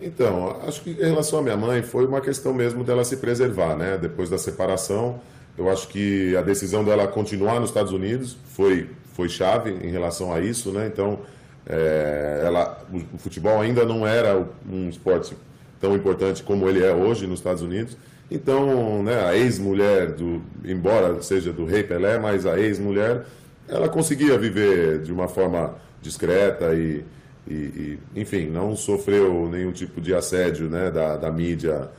Então, 0.00 0.60
acho 0.66 0.82
que 0.82 0.90
em 0.90 1.08
relação 1.08 1.38
à 1.38 1.42
minha 1.42 1.56
mãe 1.56 1.82
foi 1.82 2.06
uma 2.06 2.20
questão 2.20 2.52
mesmo 2.52 2.84
dela 2.84 3.04
se 3.04 3.16
preservar, 3.16 3.76
né? 3.76 3.96
Depois 3.96 4.28
da 4.28 4.38
separação, 4.38 5.20
eu 5.56 5.70
acho 5.70 5.88
que 5.88 6.36
a 6.36 6.42
decisão 6.42 6.84
dela 6.84 7.06
continuar 7.06 7.60
nos 7.60 7.70
Estados 7.70 7.92
Unidos 7.92 8.36
foi 8.52 8.88
foi 9.14 9.28
chave 9.28 9.70
em 9.70 9.90
relação 9.90 10.32
a 10.32 10.40
isso, 10.40 10.72
né? 10.72 10.90
Então, 10.92 11.20
é, 11.66 12.42
ela, 12.44 12.84
o 13.12 13.18
futebol 13.18 13.60
ainda 13.60 13.84
não 13.84 14.06
era 14.06 14.44
um 14.68 14.88
esporte 14.88 15.36
tão 15.80 15.94
importante 15.94 16.42
como 16.42 16.68
ele 16.68 16.82
é 16.84 16.92
hoje 16.92 17.26
nos 17.26 17.38
Estados 17.38 17.62
Unidos. 17.62 17.96
Então, 18.30 19.02
né, 19.02 19.24
a 19.24 19.36
ex-mulher, 19.36 20.12
do, 20.12 20.42
embora 20.64 21.22
seja 21.22 21.52
do 21.52 21.64
rei 21.64 21.84
Pelé, 21.84 22.18
mas 22.18 22.44
a 22.44 22.58
ex-mulher, 22.58 23.24
ela 23.68 23.88
conseguia 23.88 24.36
viver 24.36 25.02
de 25.02 25.12
uma 25.12 25.28
forma 25.28 25.76
discreta 26.02 26.74
e, 26.74 27.04
e, 27.46 27.98
e, 28.14 28.20
enfim, 28.20 28.46
não 28.46 28.74
sofreu 28.74 29.48
nenhum 29.50 29.72
tipo 29.72 30.00
de 30.00 30.14
assédio 30.14 30.68
né, 30.68 30.90
da, 30.90 31.16
da 31.16 31.30
mídia 31.30 31.90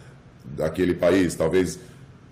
daquele 0.43 0.93
país. 0.93 1.36
Talvez, 1.36 1.80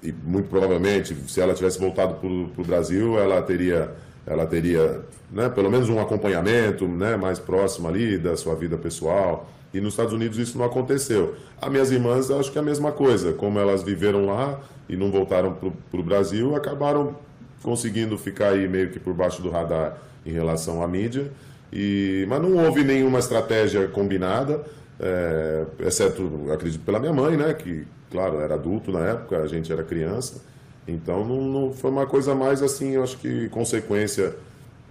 e 0.02 0.12
muito 0.12 0.50
provavelmente, 0.50 1.16
se 1.28 1.40
ela 1.40 1.54
tivesse 1.54 1.80
voltado 1.80 2.16
para 2.16 2.28
o 2.28 2.66
Brasil, 2.66 3.18
ela 3.20 3.42
teria, 3.42 3.92
ela 4.26 4.46
teria 4.46 5.02
né, 5.32 5.50
pelo 5.50 5.70
menos 5.70 5.90
um 5.90 6.00
acompanhamento 6.00 6.88
né, 6.88 7.16
mais 7.16 7.40
próximo 7.40 7.88
ali 7.88 8.18
da 8.18 8.36
sua 8.36 8.56
vida 8.56 8.78
pessoal. 8.78 9.50
E 9.74 9.82
nos 9.82 9.94
Estados 9.94 10.14
Unidos 10.14 10.38
isso 10.38 10.58
não 10.58 10.66
aconteceu. 10.66 11.36
As 11.60 11.72
minhas 11.72 11.92
irmãs, 11.92 12.30
acho 12.30 12.52
que 12.52 12.58
é 12.58 12.62
a 12.62 12.64
mesma 12.64 12.92
coisa. 12.92 13.34
Como 13.34 13.58
elas 13.58 13.82
viveram 13.82 14.26
lá 14.28 14.60
e 14.88 14.96
não 14.96 15.12
voltaram 15.12 15.54
para 15.54 16.00
o 16.00 16.04
Brasil, 16.04 16.56
acabaram 16.56 17.16
conseguindo 17.64 18.18
ficar 18.18 18.50
aí 18.50 18.68
meio 18.68 18.92
que 18.92 19.00
por 19.00 19.14
baixo 19.14 19.42
do 19.42 19.50
radar 19.50 19.98
em 20.26 20.32
relação 20.32 20.84
à 20.84 20.88
mídia. 20.88 21.32
E, 21.76 22.26
mas 22.30 22.40
não 22.40 22.64
houve 22.64 22.84
nenhuma 22.84 23.18
estratégia 23.18 23.88
combinada, 23.88 24.64
é, 25.00 25.66
exceto, 25.80 26.52
acredito, 26.54 26.86
pela 26.86 27.00
minha 27.00 27.12
mãe, 27.12 27.36
né? 27.36 27.52
Que, 27.56 27.88
claro, 28.12 28.40
era 28.40 28.54
adulto 28.54 28.92
na 28.92 29.00
época, 29.00 29.40
a 29.40 29.48
gente 29.48 29.74
era 29.74 29.84
criança. 29.84 30.40
Então 30.88 31.26
não, 31.26 31.42
não 31.42 31.74
foi 31.74 31.90
uma 31.90 32.06
coisa 32.06 32.36
mais 32.36 32.62
assim, 32.62 32.92
eu 32.92 33.04
acho 33.04 33.18
que 33.18 33.50
consequência 33.50 34.36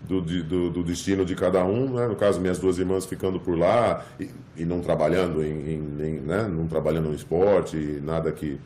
do, 0.09 0.21
do, 0.21 0.71
do, 0.71 0.83
destino 0.83 1.25
de 1.25 1.37
cada 1.37 1.65
um, 1.65 1.95
né? 1.95 2.09
no 2.09 2.17
caso 2.17 2.41
minhas 2.41 2.59
duas 2.59 2.79
irmãs 2.79 3.07
ficando 3.07 3.39
por 3.39 3.57
lá 3.57 4.05
e, 4.19 4.29
e 4.57 4.65
não 4.65 4.81
trabalhando 4.81 5.45
em, 5.45 5.75
em, 5.75 6.05
em, 6.05 6.21
né? 6.21 6.49
não 6.49 6.67
trabalhando 6.67 7.09
no 7.09 7.15
esporte, 7.15 7.77
nada 8.03 8.33
que, 8.33 8.59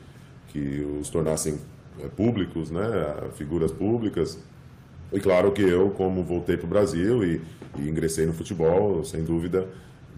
que 0.48 0.86
os 1.00 1.10
tornassem 1.10 1.58
é, 2.00 2.08
públicos, 2.08 2.70
né? 2.70 2.82
figuras 3.34 3.70
públicas. 3.70 4.38
E 5.12 5.20
claro 5.20 5.52
que 5.52 5.62
eu, 5.62 5.90
como 5.90 6.22
voltei 6.22 6.56
para 6.56 6.66
o 6.66 6.68
Brasil 6.68 7.24
e, 7.24 7.40
e, 7.78 7.88
ingressei 7.88 8.26
no 8.26 8.32
futebol, 8.32 9.04
sem 9.04 9.24
dúvida 9.24 9.68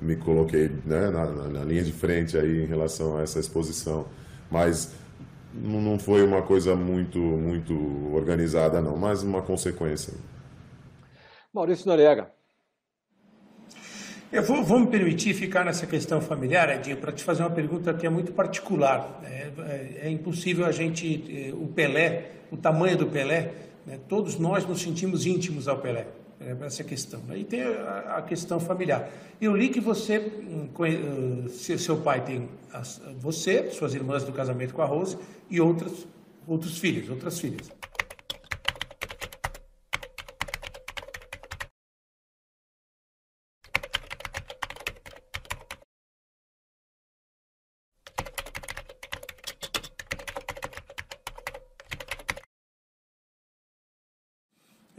me 0.01 0.16
coloquei 0.16 0.70
né? 0.84 1.11
na, 1.11 1.26
na, 1.26 1.49
na, 1.49 1.64
linha 1.64 1.82
de 1.82 1.93
frente 1.93 2.39
aí 2.39 2.62
em 2.62 2.66
relação 2.66 3.18
a 3.18 3.22
essa 3.22 3.41
exposição. 3.41 4.07
Mas 4.51 4.95
não 5.53 5.99
foi 5.99 6.22
uma 6.22 6.43
coisa 6.43 6.74
muito, 6.76 7.18
muito 7.18 7.74
organizada 8.14 8.80
não, 8.80 8.97
mas 8.97 9.22
uma 9.22 9.43
consequência. 9.43 10.14
Maurício 11.53 11.86
Noriega. 11.86 12.30
Eu 14.30 14.43
vou, 14.43 14.62
vou, 14.62 14.78
me 14.78 14.86
permitir 14.89 15.32
ficar 15.32 15.64
nessa 15.64 15.86
questão 15.86 16.20
familiar, 16.20 16.68
Edinho, 16.68 16.99
para 16.99 17.11
te 17.11 17.24
fazer 17.24 17.43
uma 17.43 17.51
pergunta 17.51 17.95
que 17.95 18.07
é 18.07 18.11
muito 18.11 18.32
particular. 18.32 19.20
É, 19.24 19.51
é, 19.59 20.01
é 20.03 20.11
impossível 20.11 20.66
a 20.66 20.70
gente, 20.70 21.49
é, 21.49 21.55
o 21.55 21.66
Pelé, 21.68 22.32
o 22.51 22.57
tamanho 22.57 22.97
do 22.99 23.07
Pelé, 23.07 23.53
né, 23.89 23.99
todos 24.07 24.39
nós 24.39 24.66
nos 24.66 24.82
sentimos 24.82 25.24
íntimos 25.24 25.66
ao 25.66 25.78
Pelé. 25.78 26.07
É 26.41 26.55
essa 26.64 26.84
questão. 26.84 27.20
Aí 27.28 27.43
tem 27.43 27.62
a, 27.62 28.18
a, 28.18 28.22
questão 28.22 28.61
familiar. 28.61 29.11
Eu 29.41 29.57
li 29.57 29.70
que 29.70 29.80
você, 29.80 30.18
hum, 30.18 30.68
uh, 30.78 31.49
seu 31.49 31.97
pai 31.97 32.24
tem 32.24 32.49
você, 33.18 33.70
suas 33.70 33.93
irmãs 33.95 34.22
do 34.22 34.30
casamento 34.30 34.72
com 34.72 34.82
a 34.82 34.84
Rose 34.84 35.18
e 35.51 35.61
outras, 35.61 36.07
outros 36.47 36.78
filhos, 36.78 37.11
outras 37.11 37.41
filhas. 37.41 37.72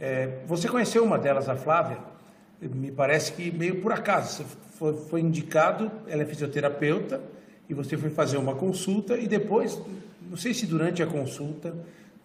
É, 0.00 0.38
você 0.46 0.66
conheceu 0.66 1.04
uma 1.04 1.18
delas, 1.18 1.46
a 1.48 1.54
Flávia? 1.54 1.98
Me 2.60 2.90
parece 2.90 3.32
que 3.32 3.50
meio 3.50 3.82
por 3.82 3.92
acaso. 3.92 4.38
Você 4.38 4.44
foi, 4.78 4.94
foi, 4.94 5.20
indicado, 5.20 5.92
ela 6.08 6.22
é 6.22 6.24
fisioterapeuta, 6.24 7.20
e 7.68 7.74
você 7.74 7.98
foi 7.98 8.08
fazer 8.08 8.38
uma 8.38 8.54
consulta, 8.54 9.18
e 9.18 9.28
depois, 9.28 9.78
não 10.28 10.38
sei 10.38 10.54
se 10.54 10.66
durante 10.66 11.02
a 11.02 11.06
consulta, 11.06 11.74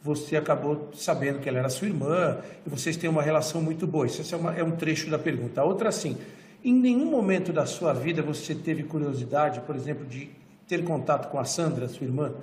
você 0.01 0.38
acabou 0.38 0.89
sabendo 0.93 1.39
que 1.39 1.49
ela 1.49 1.59
era 1.59 1.69
sua 1.69 1.88
irmã, 1.88 2.38
e 2.65 2.69
vocês 2.69 2.95
têm 2.95 3.09
uma 3.09 3.21
relação 3.21 3.61
muito 3.61 3.86
boa. 3.86 4.05
Isso 4.05 4.34
é, 4.34 4.38
uma, 4.38 4.55
é 4.55 4.63
um 4.63 4.71
trecho 4.71 5.09
da 5.09 5.19
pergunta. 5.19 5.59
A 5.59 5.65
outra, 5.65 5.89
assim, 5.89 6.17
em 6.63 6.73
nenhum 6.73 7.05
momento 7.05 7.51
da 7.51 7.65
sua 7.65 7.91
vida 7.91 8.21
você 8.21 8.55
teve 8.55 8.84
curiosidade, 8.84 9.59
por 9.61 9.76
exemplo, 9.76 10.05
de 10.05 10.30
ter 10.67 10.84
contato 10.84 11.30
com 11.30 11.38
a 11.38 11.43
Sandra, 11.43 11.89
sua 11.89 12.07
irmã? 12.07 12.34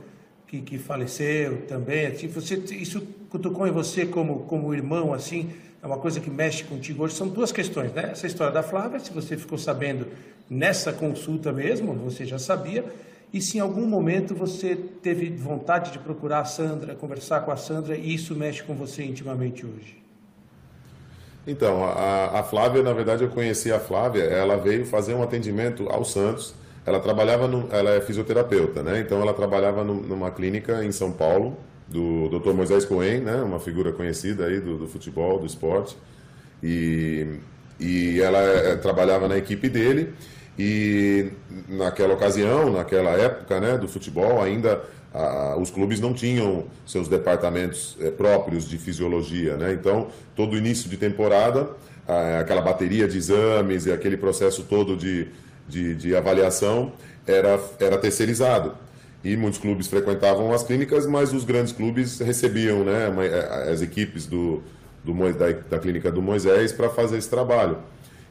que, 0.52 0.60
que 0.60 0.78
faleceu 0.78 1.62
também. 1.66 2.06
Assim, 2.06 2.28
você, 2.28 2.56
isso 2.56 3.02
cutucou 3.32 3.66
em 3.66 3.70
você 3.70 4.04
como, 4.04 4.40
como 4.40 4.74
irmão, 4.74 5.14
assim, 5.14 5.50
é 5.82 5.86
uma 5.86 5.96
coisa 5.96 6.20
que 6.20 6.28
mexe 6.28 6.64
contigo 6.64 7.02
hoje. 7.02 7.14
São 7.14 7.26
duas 7.26 7.50
questões, 7.50 7.90
né? 7.94 8.10
Essa 8.12 8.26
história 8.26 8.52
da 8.52 8.62
Flávia, 8.62 9.00
se 9.00 9.10
você 9.10 9.38
ficou 9.38 9.56
sabendo 9.56 10.06
nessa 10.50 10.92
consulta 10.92 11.50
mesmo, 11.50 11.94
você 11.94 12.26
já 12.26 12.38
sabia, 12.38 12.84
e 13.32 13.40
se 13.40 13.56
em 13.56 13.60
algum 13.60 13.86
momento 13.86 14.34
você 14.34 14.76
teve 14.76 15.30
vontade 15.30 15.92
de 15.92 15.98
procurar 15.98 16.40
a 16.40 16.44
Sandra, 16.44 16.94
conversar 16.94 17.40
com 17.40 17.50
a 17.50 17.56
Sandra, 17.56 17.96
e 17.96 18.14
isso 18.14 18.36
mexe 18.36 18.62
com 18.62 18.74
você 18.74 19.02
intimamente 19.02 19.64
hoje. 19.64 19.96
Então, 21.46 21.82
a, 21.84 22.40
a 22.40 22.42
Flávia, 22.42 22.82
na 22.82 22.92
verdade, 22.92 23.24
eu 23.24 23.30
conheci 23.30 23.72
a 23.72 23.80
Flávia, 23.80 24.24
ela 24.24 24.58
veio 24.58 24.84
fazer 24.84 25.14
um 25.14 25.22
atendimento 25.22 25.88
ao 25.88 26.04
Santos, 26.04 26.54
ela 26.84 27.00
trabalhava, 27.00 27.48
no, 27.48 27.66
ela 27.72 27.92
é 27.92 28.00
fisioterapeuta, 28.02 28.82
né? 28.82 29.00
Então 29.00 29.22
ela 29.22 29.32
trabalhava 29.32 29.82
no, 29.82 29.94
numa 29.94 30.30
clínica 30.30 30.84
em 30.84 30.92
São 30.92 31.10
Paulo, 31.10 31.56
do 31.92 32.28
Dr. 32.28 32.52
Moisés 32.52 32.84
Cohen, 32.84 33.20
né, 33.20 33.36
uma 33.42 33.60
figura 33.60 33.92
conhecida 33.92 34.46
aí 34.46 34.58
do, 34.58 34.78
do 34.78 34.88
futebol, 34.88 35.38
do 35.38 35.46
esporte, 35.46 35.96
e, 36.62 37.38
e 37.78 38.20
ela 38.20 38.38
é, 38.38 38.76
trabalhava 38.76 39.28
na 39.28 39.36
equipe 39.36 39.68
dele, 39.68 40.14
e 40.58 41.30
naquela 41.68 42.14
ocasião, 42.14 42.72
naquela 42.72 43.10
época 43.10 43.60
né, 43.60 43.78
do 43.78 43.88
futebol, 43.88 44.42
ainda 44.42 44.82
os 45.58 45.70
clubes 45.70 46.00
não 46.00 46.14
tinham 46.14 46.64
seus 46.86 47.06
departamentos 47.06 47.98
é, 48.00 48.10
próprios 48.10 48.66
de 48.66 48.78
fisiologia, 48.78 49.58
né? 49.58 49.74
Então, 49.74 50.08
todo 50.34 50.56
início 50.56 50.88
de 50.88 50.96
temporada, 50.96 51.68
aquela 52.40 52.62
bateria 52.62 53.06
de 53.06 53.18
exames 53.18 53.84
e 53.84 53.92
aquele 53.92 54.16
processo 54.16 54.62
todo 54.62 54.96
de, 54.96 55.28
de, 55.68 55.94
de 55.94 56.16
avaliação 56.16 56.92
era, 57.26 57.60
era 57.78 57.98
terceirizado 57.98 58.72
e 59.24 59.36
muitos 59.36 59.58
clubes 59.58 59.86
frequentavam 59.86 60.52
as 60.52 60.62
clínicas, 60.62 61.06
mas 61.06 61.32
os 61.32 61.44
grandes 61.44 61.72
clubes 61.72 62.18
recebiam 62.18 62.84
né, 62.84 63.08
as 63.70 63.80
equipes 63.80 64.26
do, 64.26 64.62
do 65.04 65.12
da, 65.32 65.52
da 65.70 65.78
clínica 65.78 66.10
do 66.10 66.20
Moisés 66.20 66.72
para 66.72 66.88
fazer 66.88 67.18
esse 67.18 67.30
trabalho. 67.30 67.78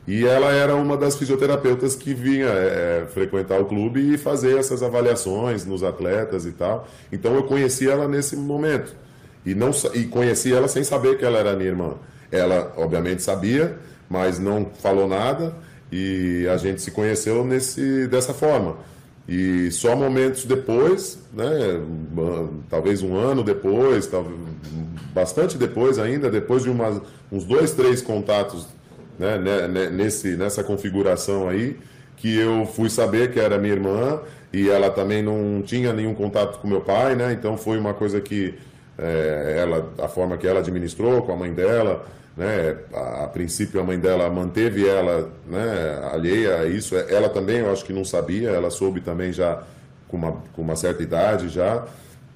E 0.08 0.26
ela 0.26 0.52
era 0.52 0.76
uma 0.76 0.98
das 0.98 1.16
fisioterapeutas 1.16 1.96
que 1.96 2.14
vinha 2.14 2.48
é, 2.48 3.06
frequentar 3.14 3.62
o 3.62 3.66
clube 3.66 4.14
e 4.14 4.18
fazer 4.18 4.58
essas 4.58 4.82
avaliações 4.82 5.64
nos 5.64 5.84
atletas 5.84 6.46
e 6.46 6.52
tal. 6.52 6.88
Então 7.12 7.36
eu 7.36 7.44
conheci 7.44 7.88
ela 7.88 8.08
nesse 8.08 8.36
momento. 8.36 8.96
E, 9.46 9.54
não, 9.54 9.72
e 9.94 10.06
conheci 10.06 10.54
ela 10.54 10.68
sem 10.68 10.84
saber 10.84 11.18
que 11.18 11.26
ela 11.26 11.38
era 11.38 11.56
minha 11.56 11.70
irmã. 11.70 11.94
Ela, 12.32 12.74
obviamente, 12.78 13.22
sabia, 13.22 13.78
mas 14.10 14.40
não 14.40 14.72
falou 14.82 15.08
nada. 15.08 15.54
E 15.92 16.48
a 16.52 16.58
gente 16.58 16.82
se 16.82 16.90
conheceu 16.90 17.46
nesse, 17.46 18.08
dessa 18.08 18.34
forma. 18.34 18.78
E 19.28 19.72
só 19.72 19.96
momentos 19.96 20.46
depois, 20.46 21.20
né, 21.34 21.80
talvez 22.70 23.02
um 23.02 23.16
ano 23.16 23.44
depois, 23.44 24.08
talvez, 24.08 24.36
bastante 25.14 25.58
depois 25.58 26.00
ainda, 26.00 26.30
depois 26.30 26.64
de 26.64 26.70
umas, 26.70 27.02
uns 27.32 27.46
dois, 27.46 27.72
três 27.72 28.02
contatos 28.02 28.68
né, 29.18 29.38
né, 29.38 29.68
né, 29.68 29.90
nesse, 29.90 30.36
nessa 30.36 30.64
configuração 30.64 31.48
aí, 31.48 31.78
que 32.18 32.36
eu 32.38 32.66
fui 32.66 32.90
saber 32.90 33.32
que 33.32 33.40
era 33.40 33.58
minha 33.58 33.74
irmã 33.74 34.20
e 34.52 34.70
ela 34.70 34.90
também 34.90 35.22
não 35.22 35.62
tinha 35.62 35.94
nenhum 35.94 36.14
contato 36.14 36.60
com 36.60 36.68
meu 36.68 36.82
pai, 36.82 37.16
né? 37.16 37.32
Então 37.34 37.58
foi 37.58 37.78
uma 37.78 37.94
coisa 37.94 38.20
que 38.20 38.56
é, 38.98 39.58
ela, 39.60 39.92
a 40.00 40.08
forma 40.08 40.38
que 40.38 40.46
ela 40.48 40.60
administrou 40.60 41.22
com 41.22 41.32
a 41.32 41.36
mãe 41.36 41.54
dela, 41.54 42.06
né? 42.36 42.78
A, 42.94 43.24
a, 43.26 43.28
princípio 43.28 43.80
a 43.80 43.84
mãe 43.84 44.00
dela 44.00 44.30
manteve 44.30 44.88
ela, 44.88 45.32
né? 45.46 46.10
Alheia 46.12 46.60
a 46.60 46.66
isso. 46.66 46.96
Ela 46.96 47.30
também, 47.30 47.58
eu 47.58 47.72
acho 47.72 47.86
que 47.86 47.94
não 47.94 48.06
sabia. 48.06 48.50
Ela 48.50 48.70
soube 48.70 49.02
também 49.02 49.34
já 49.34 49.64
com 50.08 50.18
uma, 50.18 50.32
com 50.54 50.62
uma 50.62 50.76
certa 50.76 51.04
idade 51.04 51.50
já. 51.50 51.86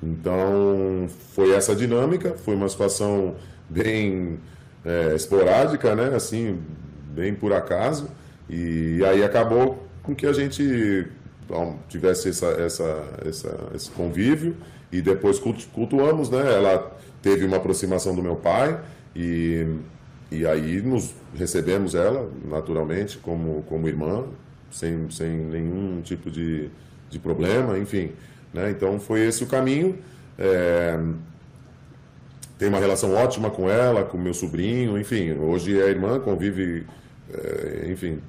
Então 0.01 1.07
foi 1.33 1.51
essa 1.51 1.75
dinâmica. 1.75 2.35
Foi 2.43 2.55
uma 2.55 2.69
situação 2.69 3.35
bem 3.69 4.39
é, 4.83 5.15
esporádica, 5.15 5.95
né? 5.95 6.15
Assim, 6.15 6.59
bem 7.13 7.33
por 7.33 7.53
acaso. 7.53 8.09
E 8.49 9.03
aí 9.05 9.23
acabou 9.23 9.87
com 10.03 10.13
que 10.13 10.27
a 10.27 10.33
gente 10.33 11.07
tivesse 11.87 12.29
essa, 12.29 12.47
essa, 12.47 13.03
essa, 13.25 13.57
esse 13.73 13.91
convívio 13.91 14.55
e 14.91 15.01
depois 15.01 15.39
cultuamos, 15.73 16.29
né? 16.29 16.53
Ela 16.53 16.91
teve 17.21 17.45
uma 17.45 17.57
aproximação 17.57 18.15
do 18.15 18.21
meu 18.21 18.35
pai 18.35 18.79
e, 19.15 19.65
e 20.31 20.45
aí 20.45 20.81
nos 20.81 21.13
recebemos 21.33 21.95
ela, 21.95 22.29
naturalmente, 22.43 23.17
como, 23.17 23.63
como 23.69 23.87
irmã, 23.87 24.25
sem, 24.69 25.09
sem 25.09 25.29
nenhum 25.29 26.01
tipo 26.01 26.29
de, 26.29 26.69
de 27.09 27.19
problema, 27.19 27.77
enfim. 27.77 28.11
Né? 28.53 28.71
Então 28.71 28.99
foi 28.99 29.21
esse 29.21 29.43
o 29.43 29.47
caminho. 29.47 29.97
É, 30.37 30.99
tem 32.57 32.69
uma 32.69 32.79
relação 32.79 33.13
ótima 33.13 33.49
com 33.49 33.69
ela, 33.69 34.03
com 34.03 34.17
meu 34.17 34.33
sobrinho, 34.33 34.97
enfim. 34.97 35.33
Hoje 35.33 35.79
é 35.79 35.89
irmã, 35.89 36.19
convive, 36.19 36.85
é, 37.33 37.91
enfim, 37.91 38.19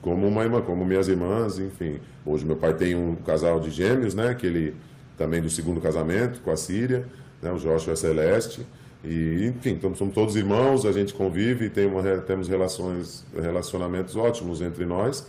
como 0.00 0.26
uma 0.26 0.42
irmã, 0.42 0.60
como 0.60 0.84
minhas 0.84 1.08
irmãs, 1.08 1.58
enfim. 1.58 2.00
Hoje 2.24 2.44
meu 2.44 2.56
pai 2.56 2.74
tem 2.74 2.94
um 2.94 3.14
casal 3.16 3.60
de 3.60 3.70
gêmeos, 3.70 4.14
né? 4.14 4.34
Que 4.34 4.46
ele 4.46 4.76
também 5.16 5.40
do 5.40 5.50
segundo 5.50 5.80
casamento 5.80 6.40
com 6.40 6.50
a 6.50 6.56
Síria, 6.56 7.06
né? 7.42 7.50
O 7.52 7.58
Joshua 7.58 7.96
Celeste. 7.96 8.66
E, 9.04 9.46
enfim, 9.46 9.70
então, 9.70 9.94
somos 9.94 10.14
todos 10.14 10.34
irmãos, 10.34 10.84
a 10.84 10.92
gente 10.92 11.14
convive, 11.14 11.70
tem 11.70 11.88
temos 12.26 12.48
relações, 12.48 13.24
relacionamentos 13.34 14.16
ótimos 14.16 14.60
entre 14.60 14.84
nós. 14.84 15.26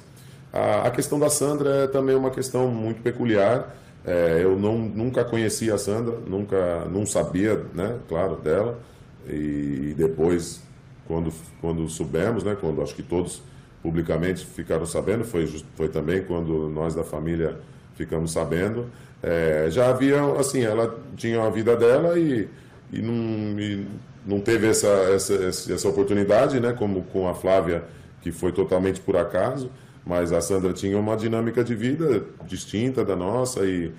A, 0.51 0.88
a, 0.88 0.91
questão 0.91 1.20
da 1.20 1.30
Sandra 1.30 1.84
é 1.84 1.88
também 1.88 2.15
uma 2.15 2.32
questão 2.32 2.70
muito 2.70 3.01
peculiar. 3.01 3.76
É, 4.03 4.39
eu 4.41 4.57
não, 4.57 4.78
nunca 4.78 5.24
conheci 5.24 5.72
a 5.72 5.78
Sandra, 5.78 6.17
nunca 6.26 6.86
não 6.86 7.05
sabia, 7.05 7.63
né, 7.74 7.97
claro, 8.07 8.38
dela. 8.38 8.80
E, 9.28 9.89
e 9.91 9.95
depois, 9.95 10.61
quando, 11.07 11.32
quando 11.61 11.88
soubemos, 11.88 12.43
né, 12.43 12.57
quando 12.59 12.82
acho 12.82 12.95
que 12.95 13.03
todos 13.03 13.43
publicamente 13.84 14.45
ficaram 14.45 14.86
sabendo, 14.86 15.24
foi, 15.24 15.45
foi 15.76 15.89
também 15.89 16.24
quando 16.24 16.67
nós 16.70 16.95
da 16.95 17.03
família 17.03 17.59
ficamos 17.95 18.32
sabendo. 18.32 18.88
É, 19.22 19.67
já 19.70 19.89
havia, 19.89 20.24
assim, 20.39 20.63
ela 20.63 20.97
tinha 21.15 21.43
a 21.43 21.49
vida 21.49 21.76
dela 21.76 22.17
e 22.17 22.47
e 22.91 23.01
não, 23.01 23.59
e 23.59 23.85
não 24.25 24.39
teve 24.39 24.67
essa, 24.67 24.87
essa, 24.87 25.33
essa 25.73 25.87
oportunidade, 25.87 26.59
né? 26.59 26.73
Como 26.73 27.03
com 27.03 27.27
a 27.27 27.33
Flávia, 27.33 27.83
que 28.21 28.31
foi 28.31 28.51
totalmente 28.51 28.99
por 28.99 29.15
acaso, 29.15 29.71
mas 30.05 30.31
a 30.31 30.41
Sandra 30.41 30.73
tinha 30.73 30.97
uma 30.97 31.15
dinâmica 31.15 31.63
de 31.63 31.75
vida 31.75 32.25
distinta 32.45 33.05
da 33.05 33.15
nossa 33.15 33.65
e, 33.65 33.91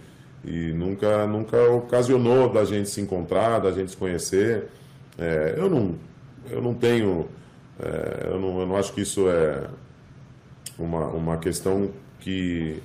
e 0.45 0.73
nunca, 0.73 1.27
nunca 1.27 1.63
ocasionou 1.71 2.53
da 2.53 2.65
gente 2.65 2.89
se 2.89 3.01
encontrar, 3.01 3.61
da 3.61 3.73
gente 3.73 3.93
se 3.93 3.97
conhecer. 3.97 4.69
É, 5.19 5.55
eu, 5.57 5.71
não, 5.71 5.95
eu 6.51 6.61
não 6.61 6.75
tenho, 6.75 7.29
é, 7.79 8.29
eu, 8.29 8.41
não, 8.41 8.61
eu 8.61 8.67
não 8.67 8.77
acho 8.77 8.93
que 8.93 9.03
isso 9.03 9.29
é 9.29 9.65
uma, 10.79 11.07
uma 11.09 11.37
questão 11.37 11.91
que, 12.19 12.83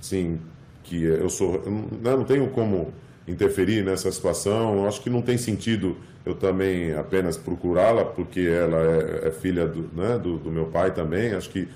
sim, 0.00 0.40
que 0.82 1.02
eu 1.02 1.30
sou, 1.30 1.62
eu 1.64 1.70
não, 1.70 2.10
eu 2.10 2.16
não 2.18 2.24
tenho 2.24 2.48
como 2.48 2.92
interferir 3.30 3.84
nessa 3.84 4.10
situação. 4.10 4.86
Acho 4.86 5.00
que 5.00 5.10
não 5.10 5.22
tem 5.22 5.38
sentido 5.38 5.96
eu 6.24 6.34
também 6.34 6.92
apenas 6.92 7.36
procurá-la, 7.36 8.04
porque 8.04 8.40
ela 8.40 8.76
é, 8.78 9.28
é 9.28 9.30
filha 9.30 9.66
do, 9.66 9.88
né, 9.94 10.18
do, 10.18 10.36
do, 10.36 10.50
meu 10.50 10.66
pai 10.66 10.92
também. 10.92 11.32
Acho 11.32 11.48
que 11.48 11.66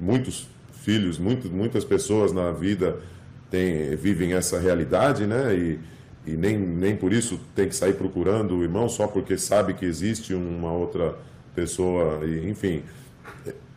muitos 0.00 0.48
filhos, 0.82 1.18
muitos, 1.18 1.50
muitas 1.50 1.84
pessoas 1.84 2.32
na 2.32 2.50
vida 2.52 2.96
vivem 3.98 4.32
essa 4.32 4.58
realidade, 4.58 5.26
né? 5.26 5.54
E, 5.54 5.78
e 6.26 6.36
nem, 6.36 6.56
nem 6.58 6.96
por 6.96 7.12
isso 7.12 7.38
tem 7.54 7.68
que 7.68 7.76
sair 7.76 7.92
procurando 7.92 8.56
o 8.56 8.62
irmão 8.62 8.88
só 8.88 9.06
porque 9.06 9.36
sabe 9.36 9.74
que 9.74 9.84
existe 9.84 10.32
uma 10.32 10.72
outra 10.72 11.16
pessoa, 11.54 12.24
e, 12.24 12.48
enfim. 12.48 12.82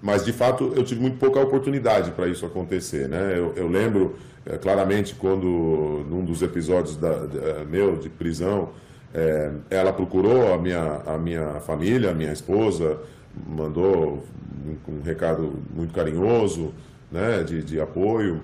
Mas, 0.02 0.24
de 0.24 0.32
fato, 0.32 0.72
eu 0.76 0.84
tive 0.84 1.02
muito 1.02 1.18
pouca 1.18 1.42
oportunidade 1.42 2.12
para 2.12 2.28
isso 2.28 2.46
acontecer, 2.46 3.10
né? 3.10 3.34
Eu, 3.38 3.54
eu 3.58 3.68
lembro 3.68 4.16
é, 4.46 4.58
claramente, 4.58 5.16
quando, 5.16 6.06
num 6.10 6.24
dos 6.24 6.42
episódios 6.42 6.96
da, 6.96 7.10
é, 7.10 7.66
meu 7.66 7.96
de 7.98 8.10
prisão, 8.10 8.70
é, 9.14 9.52
ela 9.70 9.92
procurou 9.92 10.54
a 10.54 10.58
minha, 10.58 11.02
a 11.06 11.18
minha 11.18 11.60
família, 11.62 12.12
a 12.12 12.14
minha 12.14 12.32
esposa, 12.32 13.00
mandou 13.48 14.24
um, 14.66 14.94
um 14.94 15.02
recado 15.02 15.54
muito 15.74 15.94
carinhoso, 15.94 16.74
né, 17.12 17.44
de, 17.44 17.64
de 17.64 17.80
apoio. 17.80 18.42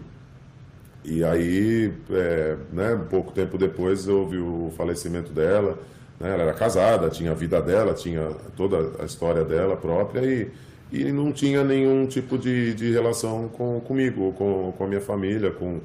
E 1.04 1.24
aí, 1.24 1.94
é, 2.10 2.58
né, 2.72 3.00
pouco 3.10 3.32
tempo 3.32 3.58
depois, 3.58 4.08
houve 4.08 4.38
o 4.38 4.72
falecimento 4.76 5.32
dela. 5.32 5.78
Né, 6.20 6.34
ela 6.34 6.44
era 6.44 6.54
casada, 6.54 7.10
tinha 7.10 7.32
a 7.32 7.36
vida 7.36 7.62
dela, 7.62 7.94
tinha 7.94 8.32
toda 8.56 9.02
a 9.02 9.06
história 9.06 9.44
dela 9.44 9.76
própria 9.76 10.22
e 10.26 10.52
e 10.92 11.12
não 11.12 11.32
tinha 11.32 11.64
nenhum 11.64 12.06
tipo 12.06 12.38
de, 12.38 12.74
de 12.74 12.92
relação 12.92 13.48
com, 13.48 13.80
comigo, 13.80 14.34
com, 14.34 14.74
com 14.78 14.84
a 14.84 14.88
minha 14.88 15.00
família, 15.00 15.50
com 15.50 15.80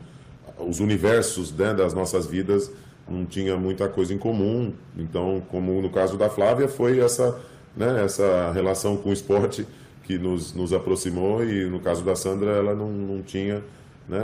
os 0.59 0.81
universos 0.81 1.53
né, 1.53 1.73
das 1.73 1.95
nossas 1.95 2.27
vidas, 2.27 2.71
não 3.09 3.25
tinha 3.25 3.57
muita 3.57 3.89
coisa 3.89 4.13
em 4.13 4.19
comum. 4.19 4.73
Então, 4.97 5.43
como 5.49 5.81
no 5.81 5.91
caso 5.91 6.17
da 6.17 6.29
Flávia, 6.29 6.67
foi 6.67 6.99
essa, 6.99 7.39
né, 7.77 8.05
essa 8.05 8.51
relação 8.53 8.97
com 8.97 9.11
o 9.11 9.13
esporte 9.13 9.67
que 10.03 10.19
nos, 10.19 10.55
nos 10.55 10.73
aproximou 10.73 11.45
e 11.45 11.67
no 11.67 11.79
caso 11.79 12.05
da 12.05 12.17
Sandra, 12.17 12.51
ela 12.53 12.75
não, 12.75 12.91
não 12.91 13.23
tinha, 13.23 13.63
né, 14.09 14.19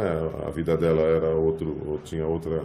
a 0.47 0.51
vida 0.51 0.77
dela 0.77 1.03
era 1.03 1.29
outro, 1.29 2.01
tinha 2.05 2.27
outra, 2.27 2.65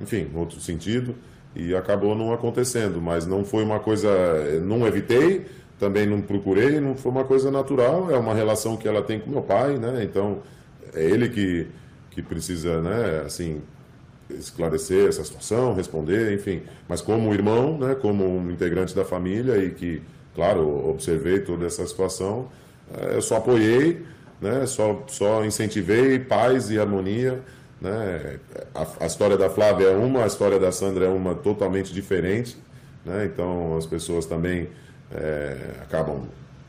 enfim, 0.00 0.30
outro 0.34 0.60
sentido 0.60 1.14
e 1.54 1.74
acabou 1.74 2.14
não 2.14 2.32
acontecendo, 2.32 3.00
mas 3.00 3.26
não 3.26 3.44
foi 3.44 3.62
uma 3.62 3.78
coisa, 3.78 4.10
não 4.62 4.86
evitei, 4.86 5.46
também 5.82 6.06
não 6.06 6.20
procurei, 6.20 6.78
não 6.78 6.94
foi 6.94 7.10
uma 7.10 7.24
coisa 7.24 7.50
natural, 7.50 8.08
é 8.08 8.16
uma 8.16 8.32
relação 8.32 8.76
que 8.76 8.86
ela 8.86 9.02
tem 9.02 9.18
com 9.18 9.28
meu 9.28 9.42
pai, 9.42 9.78
né? 9.78 10.04
Então, 10.04 10.38
é 10.94 11.02
ele 11.02 11.28
que, 11.28 11.66
que 12.12 12.22
precisa, 12.22 12.80
né, 12.80 13.22
assim, 13.26 13.60
esclarecer 14.30 15.08
essa 15.08 15.24
situação, 15.24 15.74
responder, 15.74 16.32
enfim. 16.34 16.62
Mas 16.88 17.00
como 17.00 17.34
irmão, 17.34 17.76
né, 17.78 17.96
como 17.96 18.24
um 18.24 18.48
integrante 18.52 18.94
da 18.94 19.04
família 19.04 19.56
e 19.56 19.70
que, 19.70 20.00
claro, 20.36 20.88
observei 20.88 21.40
toda 21.40 21.66
essa 21.66 21.84
situação, 21.84 22.48
é, 22.96 23.16
eu 23.16 23.22
só 23.22 23.38
apoiei, 23.38 24.04
né, 24.40 24.64
só, 24.66 25.02
só 25.08 25.44
incentivei 25.44 26.20
paz 26.20 26.70
e 26.70 26.78
harmonia 26.78 27.42
Né? 27.80 28.38
A, 28.72 28.86
a, 29.00 29.06
história 29.06 29.36
da 29.36 29.50
Flávia 29.50 29.88
é 29.88 29.96
uma, 29.96 30.22
a 30.22 30.26
história 30.28 30.60
da 30.60 30.70
Sandra 30.70 31.06
é 31.06 31.08
uma 31.08 31.34
totalmente 31.34 31.92
diferente. 31.92 32.56
Né? 33.04 33.24
Então 33.24 33.76
as 33.76 33.84
pessoas 33.84 34.26
também 34.26 34.68
é, 35.14 35.76
acabam 35.82 36.26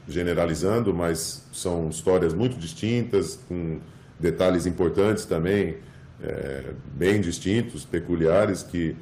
generalizando, 0.07 0.93
mas 0.93 1.45
são 1.53 1.89
histórias 1.89 2.33
muito 2.33 2.57
distintas, 2.57 3.39
com 3.47 3.79
detalhes 4.19 4.65
importantes 4.65 5.25
também, 5.25 5.77
é, 6.21 6.73
bem 6.93 7.21
distintos, 7.21 7.85
peculiares, 7.85 8.63
que, 8.63 8.95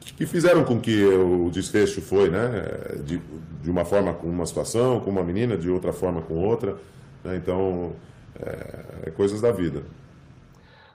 que 0.00 0.26
fizeram 0.26 0.64
com 0.64 0.80
que 0.80 1.04
o 1.04 1.50
desfecho 1.50 2.00
foi, 2.00 2.30
né? 2.30 2.64
De, 3.04 3.20
de 3.62 3.70
uma 3.70 3.84
forma 3.84 4.14
com 4.14 4.26
uma 4.26 4.46
situação, 4.46 5.00
com 5.00 5.10
uma 5.10 5.22
menina, 5.22 5.56
de 5.56 5.68
outra 5.68 5.92
forma 5.92 6.22
com 6.22 6.34
outra. 6.34 6.76
Né? 7.24 7.36
Então, 7.36 7.92
é, 8.40 9.08
é, 9.08 9.10
coisas 9.10 9.40
da 9.40 9.52
vida. 9.52 9.82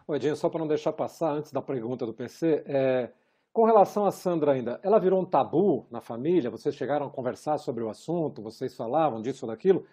Oi, 0.08 0.18
Edinho, 0.18 0.36
só 0.36 0.50
para 0.50 0.60
não 0.60 0.68
deixar 0.68 0.92
passar, 0.94 1.32
antes 1.32 1.52
da 1.52 1.62
pergunta 1.62 2.06
do 2.06 2.14
PC, 2.14 2.64
é, 2.66 3.10
com 3.54 3.66
relação 3.66 4.06
a 4.06 4.12
Sandra 4.12 4.54
ainda, 4.54 4.80
ela 4.82 5.00
virou 5.00 5.22
um 5.22 5.26
tabu 5.26 5.86
na 5.92 6.02
família? 6.02 6.50
Vocês 6.50 6.74
chegaram 6.74 7.06
a 7.06 7.10
conversar 7.12 7.60
sobre 7.60 7.84
o 7.84 7.90
assunto? 7.90 8.42
Vocês 8.42 8.76
falavam 8.76 9.22
disso 9.22 9.46
ou 9.46 9.52
daquilo? 9.52 9.86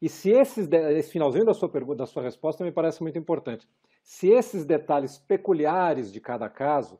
E 0.00 0.08
se 0.08 0.30
esses, 0.30 0.70
esse 0.70 1.10
finalzinho 1.10 1.44
da 1.44 1.52
sua 1.52 1.68
pergunta, 1.68 1.98
da 1.98 2.06
sua 2.06 2.22
resposta 2.22 2.62
me 2.62 2.70
parece 2.70 3.02
muito 3.02 3.18
importante. 3.18 3.68
Se 4.04 4.28
esses 4.28 4.64
detalhes 4.64 5.18
peculiares 5.18 6.12
de 6.12 6.20
cada 6.20 6.48
caso 6.48 6.96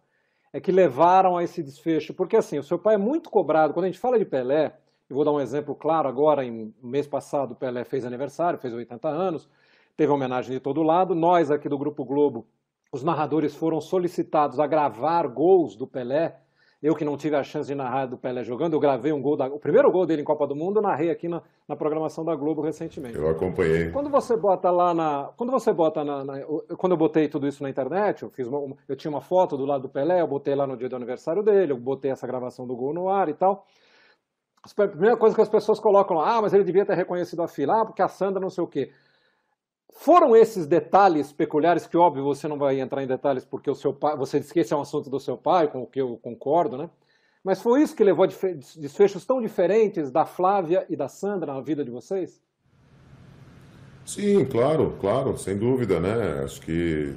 é 0.52 0.60
que 0.60 0.72
levaram 0.72 1.36
a 1.36 1.44
esse 1.44 1.62
desfecho, 1.62 2.12
porque 2.12 2.36
assim, 2.36 2.58
o 2.58 2.64
seu 2.64 2.80
pai 2.80 2.96
é 2.96 2.98
muito 2.98 3.30
cobrado, 3.30 3.72
quando 3.72 3.84
a 3.84 3.88
gente 3.88 4.00
fala 4.00 4.18
de 4.18 4.24
Pelé, 4.24 4.76
eu 5.08 5.14
vou 5.14 5.24
dar 5.24 5.30
um 5.32 5.40
exemplo 5.40 5.76
claro 5.76 6.08
agora, 6.08 6.44
em, 6.44 6.74
mês 6.82 7.06
passado 7.06 7.54
Pelé 7.54 7.84
fez 7.84 8.04
aniversário, 8.04 8.58
fez 8.58 8.74
80 8.74 9.08
anos, 9.08 9.48
teve 9.96 10.10
homenagem 10.10 10.52
de 10.52 10.58
todo 10.58 10.82
lado, 10.82 11.14
nós 11.14 11.48
aqui 11.48 11.68
do 11.68 11.78
Grupo 11.78 12.04
Globo 12.04 12.44
os 12.91 13.03
narradores 13.03 13.55
foram 13.55 13.80
solicitados 13.80 14.59
a 14.59 14.66
gravar 14.66 15.26
gols 15.28 15.76
do 15.76 15.86
Pelé. 15.86 16.41
Eu 16.80 16.95
que 16.95 17.05
não 17.05 17.16
tive 17.16 17.34
a 17.34 17.43
chance 17.43 17.66
de 17.66 17.74
narrar 17.74 18.07
do 18.07 18.16
Pelé 18.16 18.45
jogando, 18.45 18.74
eu 18.74 18.78
gravei 18.78 19.12
um 19.12 19.20
gol, 19.20 19.36
da, 19.36 19.47
o 19.47 19.59
primeiro 19.59 19.91
gol 19.91 20.07
dele 20.07 20.22
em 20.22 20.24
Copa 20.24 20.47
do 20.47 20.55
Mundo, 20.55 20.78
eu 20.78 20.82
narrei 20.82 21.11
aqui 21.11 21.26
na, 21.26 21.43
na 21.66 21.74
programação 21.74 22.24
da 22.24 22.36
Globo 22.36 22.62
recentemente. 22.62 23.16
Eu 23.16 23.28
acompanhei. 23.28 23.91
Quando 23.91 24.09
você 24.09 24.36
bota 24.36 24.70
lá 24.70 24.95
na, 24.95 25.28
quando 25.36 25.51
você 25.51 25.72
bota 25.72 26.05
na, 26.05 26.24
na 26.24 26.41
quando 26.76 26.93
eu 26.93 26.97
botei 26.97 27.28
tudo 27.28 27.49
isso 27.49 27.64
na 27.64 27.68
internet, 27.68 28.22
eu 28.22 28.30
fiz 28.30 28.47
uma, 28.47 28.76
eu 28.89 28.95
tinha 28.95 29.11
uma 29.11 29.20
foto 29.20 29.57
do 29.57 29.66
lado 29.66 29.82
do 29.82 29.89
Pelé, 29.89 30.20
eu 30.20 30.28
botei 30.28 30.55
lá 30.55 30.68
no 30.68 30.76
dia 30.76 30.89
do 30.89 30.95
aniversário 30.95 31.43
dele, 31.43 31.72
eu 31.72 31.76
botei 31.76 32.12
essa 32.12 32.28
gravação 32.28 32.64
do 32.64 32.76
gol 32.76 32.95
no 32.95 33.09
ar 33.09 33.28
e 33.28 33.34
tal. 33.34 33.66
A 34.64 34.89
primeira 34.89 35.16
coisa 35.16 35.34
que 35.34 35.43
as 35.43 35.49
pessoas 35.49 35.80
colocam 35.80 36.16
lá, 36.16 36.36
ah, 36.36 36.43
mas 36.43 36.55
ele 36.55 36.62
devia 36.62 36.86
ter 36.86 36.95
reconhecido 36.95 37.43
a 37.43 37.49
fila, 37.49 37.82
ah, 37.82 37.86
porque 37.86 38.03
a 38.03 38.09
Sandra 38.09 38.41
não 38.41 38.51
sei 38.51 38.62
o 38.62 38.68
quê. 38.68 38.93
Foram 39.93 40.36
esses 40.36 40.66
detalhes 40.66 41.32
peculiares 41.32 41.86
que, 41.86 41.97
óbvio, 41.97 42.22
você 42.22 42.47
não 42.47 42.59
vai 42.59 42.80
entrar 42.80 43.03
em 43.03 43.07
detalhes 43.07 43.45
porque 43.45 43.70
o 43.70 43.74
seu 43.74 43.93
pai, 43.93 44.16
você 44.16 44.39
disse 44.39 44.53
que 44.53 44.61
esse 44.61 44.72
é 44.72 44.76
um 44.76 44.82
assunto 44.82 45.11
do 45.11 45.18
seu 45.18 45.36
pai, 45.36 45.68
com 45.68 45.82
o 45.82 45.86
que 45.86 46.01
eu 46.01 46.18
concordo, 46.22 46.76
né? 46.76 46.89
Mas 47.43 47.62
foi 47.62 47.82
isso 47.82 47.97
que 47.97 48.05
levou 48.05 48.24
a 48.24 48.28
desfechos 48.28 49.24
tão 49.24 49.41
diferentes 49.41 50.11
da 50.11 50.26
Flávia 50.26 50.84
e 50.89 50.97
da 50.97 51.09
Sandra 51.09 51.55
na 51.55 51.61
vida 51.61 51.84
de 51.84 51.91
vocês? 51.91 52.41
Sim, 54.05 54.45
claro, 54.45 54.97
claro, 55.01 55.36
sem 55.36 55.57
dúvida, 55.57 56.01
né? 56.01 56.43
Acho 56.45 56.61
que 56.61 57.14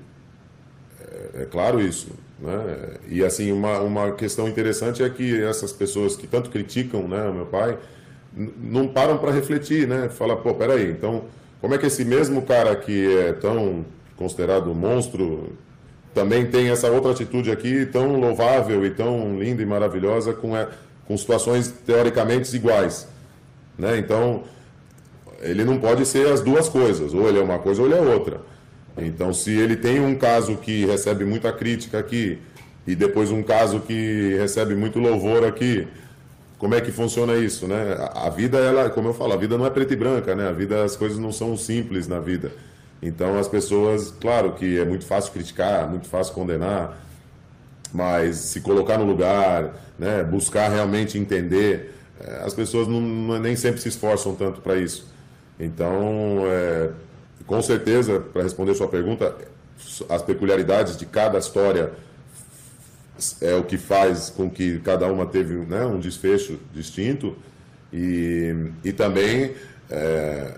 é, 1.00 1.44
é 1.44 1.46
claro 1.46 1.80
isso, 1.80 2.12
né? 2.40 2.98
E 3.08 3.24
assim, 3.24 3.52
uma, 3.52 3.80
uma 3.80 4.12
questão 4.12 4.48
interessante 4.48 5.04
é 5.04 5.10
que 5.10 5.42
essas 5.42 5.72
pessoas 5.72 6.16
que 6.16 6.28
tanto 6.28 6.50
criticam, 6.50 7.08
né, 7.08 7.28
o 7.30 7.34
meu 7.34 7.46
pai, 7.46 7.78
não 8.34 8.88
param 8.88 9.18
para 9.18 9.32
refletir, 9.32 9.88
né? 9.88 10.10
Fala, 10.10 10.36
pô, 10.36 10.54
peraí, 10.54 10.92
então 10.92 11.26
como 11.62 11.76
é 11.76 11.78
que 11.78 11.86
esse 11.86 12.04
mesmo 12.04 12.42
cara 12.42 12.76
que 12.76 13.16
é 13.18 13.34
tão 13.34 13.86
considerado 14.18 14.74
monstro 14.74 15.54
também 16.14 16.46
tem 16.46 16.70
essa 16.70 16.90
outra 16.90 17.12
atitude 17.12 17.52
aqui 17.52 17.86
tão 17.86 18.20
louvável 18.20 18.86
e 18.86 18.90
tão 18.90 19.40
linda 19.40 19.62
e 19.62 19.66
maravilhosa 19.66 20.34
com, 20.34 20.58
é, 20.58 20.68
com 21.08 21.16
situações 21.16 21.74
teoricamente 21.86 22.54
iguais? 22.56 23.08
Né? 23.78 23.98
Então, 23.98 24.44
ele 25.40 25.64
não 25.64 25.78
pode 25.78 26.06
ser 26.06 26.28
as 26.28 26.42
duas 26.42 26.68
coisas, 26.68 27.14
ou 27.14 27.30
ele 27.30 27.40
é 27.40 27.44
uma 27.44 27.60
coisa 27.60 27.82
ou 27.82 27.88
ele 27.88 27.96
é 27.96 28.02
outra. 28.02 28.42
Então, 28.98 29.34
se 29.34 29.52
ele 29.52 29.76
tem 29.76 30.00
um 30.00 30.16
caso 30.16 30.58
que 30.58 30.86
recebe 30.86 31.24
muita 31.24 31.52
crítica 31.54 32.00
aqui 32.00 32.40
e 32.86 32.96
depois 32.96 33.32
um 33.32 33.42
caso 33.42 33.80
que 33.80 34.36
recebe 34.38 34.76
muito 34.76 35.00
louvor 35.00 35.46
aqui, 35.46 35.88
como 36.62 36.76
é 36.76 36.80
que 36.80 36.92
funciona 36.92 37.36
isso, 37.38 37.68
né? 37.68 37.98
A 38.14 38.30
vida, 38.30 38.60
ela, 38.60 38.88
como 38.92 39.10
eu 39.10 39.16
falo, 39.16 39.34
a 39.34 39.36
vida 39.36 39.58
não 39.58 39.66
é 39.66 39.70
preta 39.72 39.94
e 39.94 39.96
branca, 39.96 40.36
né? 40.36 40.48
A 40.48 40.52
vida, 40.52 40.84
as 40.84 40.96
coisas 40.96 41.18
não 41.18 41.32
são 41.32 41.58
simples 41.58 42.08
na 42.08 42.20
vida. 42.20 42.52
Então 43.02 43.40
as 43.40 43.48
pessoas, 43.48 44.14
claro 44.22 44.54
que 44.54 44.78
é 44.78 44.86
muito 44.86 45.04
fácil 45.04 45.32
criticar, 45.32 45.90
muito 45.90 46.08
fácil 46.08 46.36
condenar, 46.36 47.04
mas 47.92 48.36
se 48.36 48.62
colocar 48.62 49.00
no 49.00 49.06
lugar, 49.06 49.74
né? 49.98 50.24
Buscar 50.24 50.70
realmente 50.70 51.18
entender, 51.18 51.96
é, 52.20 52.44
as 52.46 52.54
pessoas 52.54 52.88
não, 52.88 53.02
nem 53.40 53.56
sempre 53.56 53.82
se 53.82 53.90
esforçam 53.90 54.36
tanto 54.36 54.62
para 54.62 54.76
isso. 54.76 55.12
Então, 55.60 56.44
é, 56.46 56.92
com 57.48 57.60
certeza, 57.64 58.20
para 58.20 58.44
responder 58.44 58.76
sua 58.76 58.88
pergunta, 58.88 59.36
as 60.08 60.22
peculiaridades 60.22 60.96
de 60.96 61.08
cada 61.08 61.40
história 61.40 61.92
é 63.42 63.56
o 63.56 63.64
que 63.64 63.78
faz 63.78 64.30
com 64.30 64.50
que 64.50 64.80
cada 64.80 65.08
uma 65.12 65.26
teve 65.26 65.54
né, 65.54 65.86
um 65.86 66.00
desfecho 66.00 66.60
distinto 66.74 67.36
e, 67.92 68.54
e 68.84 68.92
também 68.92 69.54
é, 69.90 70.58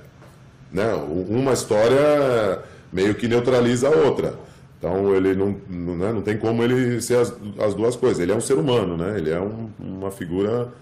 né, 0.71 0.93
uma 0.93 1.53
história 1.53 2.63
meio 2.91 3.15
que 3.15 3.27
neutraliza 3.27 3.87
a 3.87 3.91
outra. 3.91 4.37
Então 4.77 5.15
ele 5.15 5.33
não, 5.33 5.55
não, 5.69 5.95
né, 5.95 6.11
não 6.11 6.21
tem 6.21 6.37
como 6.37 6.61
ele 6.61 7.01
ser 7.01 7.17
as, 7.17 7.33
as, 7.59 7.73
duas 7.73 7.95
coisas. 7.95 8.19
Ele 8.19 8.31
é 8.31 8.35
um 8.35 8.41
ser 8.41 8.55
humano, 8.55 8.97
né? 8.97 9.17
ele 9.17 9.29
é 9.29 9.39
um, 9.39 9.69
uma 9.79 10.11
figura 10.11 10.73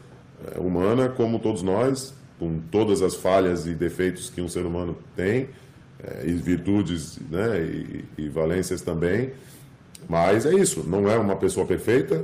é, 0.55 0.59
humana 0.59 1.07
como 1.07 1.37
todos 1.37 1.61
nós, 1.61 2.13
com 2.39 2.59
todas 2.71 3.03
as 3.03 3.15
falhas 3.15 3.67
e 3.67 3.75
defeitos 3.75 4.29
que 4.29 4.41
um 4.41 4.49
ser 4.49 4.65
humano 4.65 4.97
tem, 5.15 5.49
é, 6.03 6.25
e 6.25 6.31
virtudes 6.33 7.19
né, 7.29 7.61
e, 7.61 8.05
e 8.17 8.27
valências 8.27 8.81
também. 8.81 9.29
Mas 10.11 10.45
é 10.45 10.53
isso, 10.53 10.83
não 10.85 11.09
é 11.09 11.17
uma 11.17 11.37
pessoa 11.37 11.65
perfeita, 11.65 12.21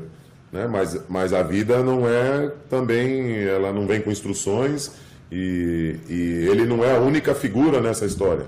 né? 0.52 0.68
mas, 0.68 1.00
mas 1.08 1.32
a 1.32 1.42
vida 1.42 1.82
não 1.82 2.06
é 2.06 2.52
também, 2.70 3.46
ela 3.46 3.72
não 3.72 3.88
vem 3.88 4.02
com 4.02 4.12
instruções 4.12 4.92
e, 5.32 5.96
e 6.10 6.48
ele 6.52 6.66
não 6.66 6.84
é 6.84 6.98
a 6.98 7.00
única 7.00 7.34
figura 7.34 7.80
nessa 7.80 8.06
história. 8.06 8.46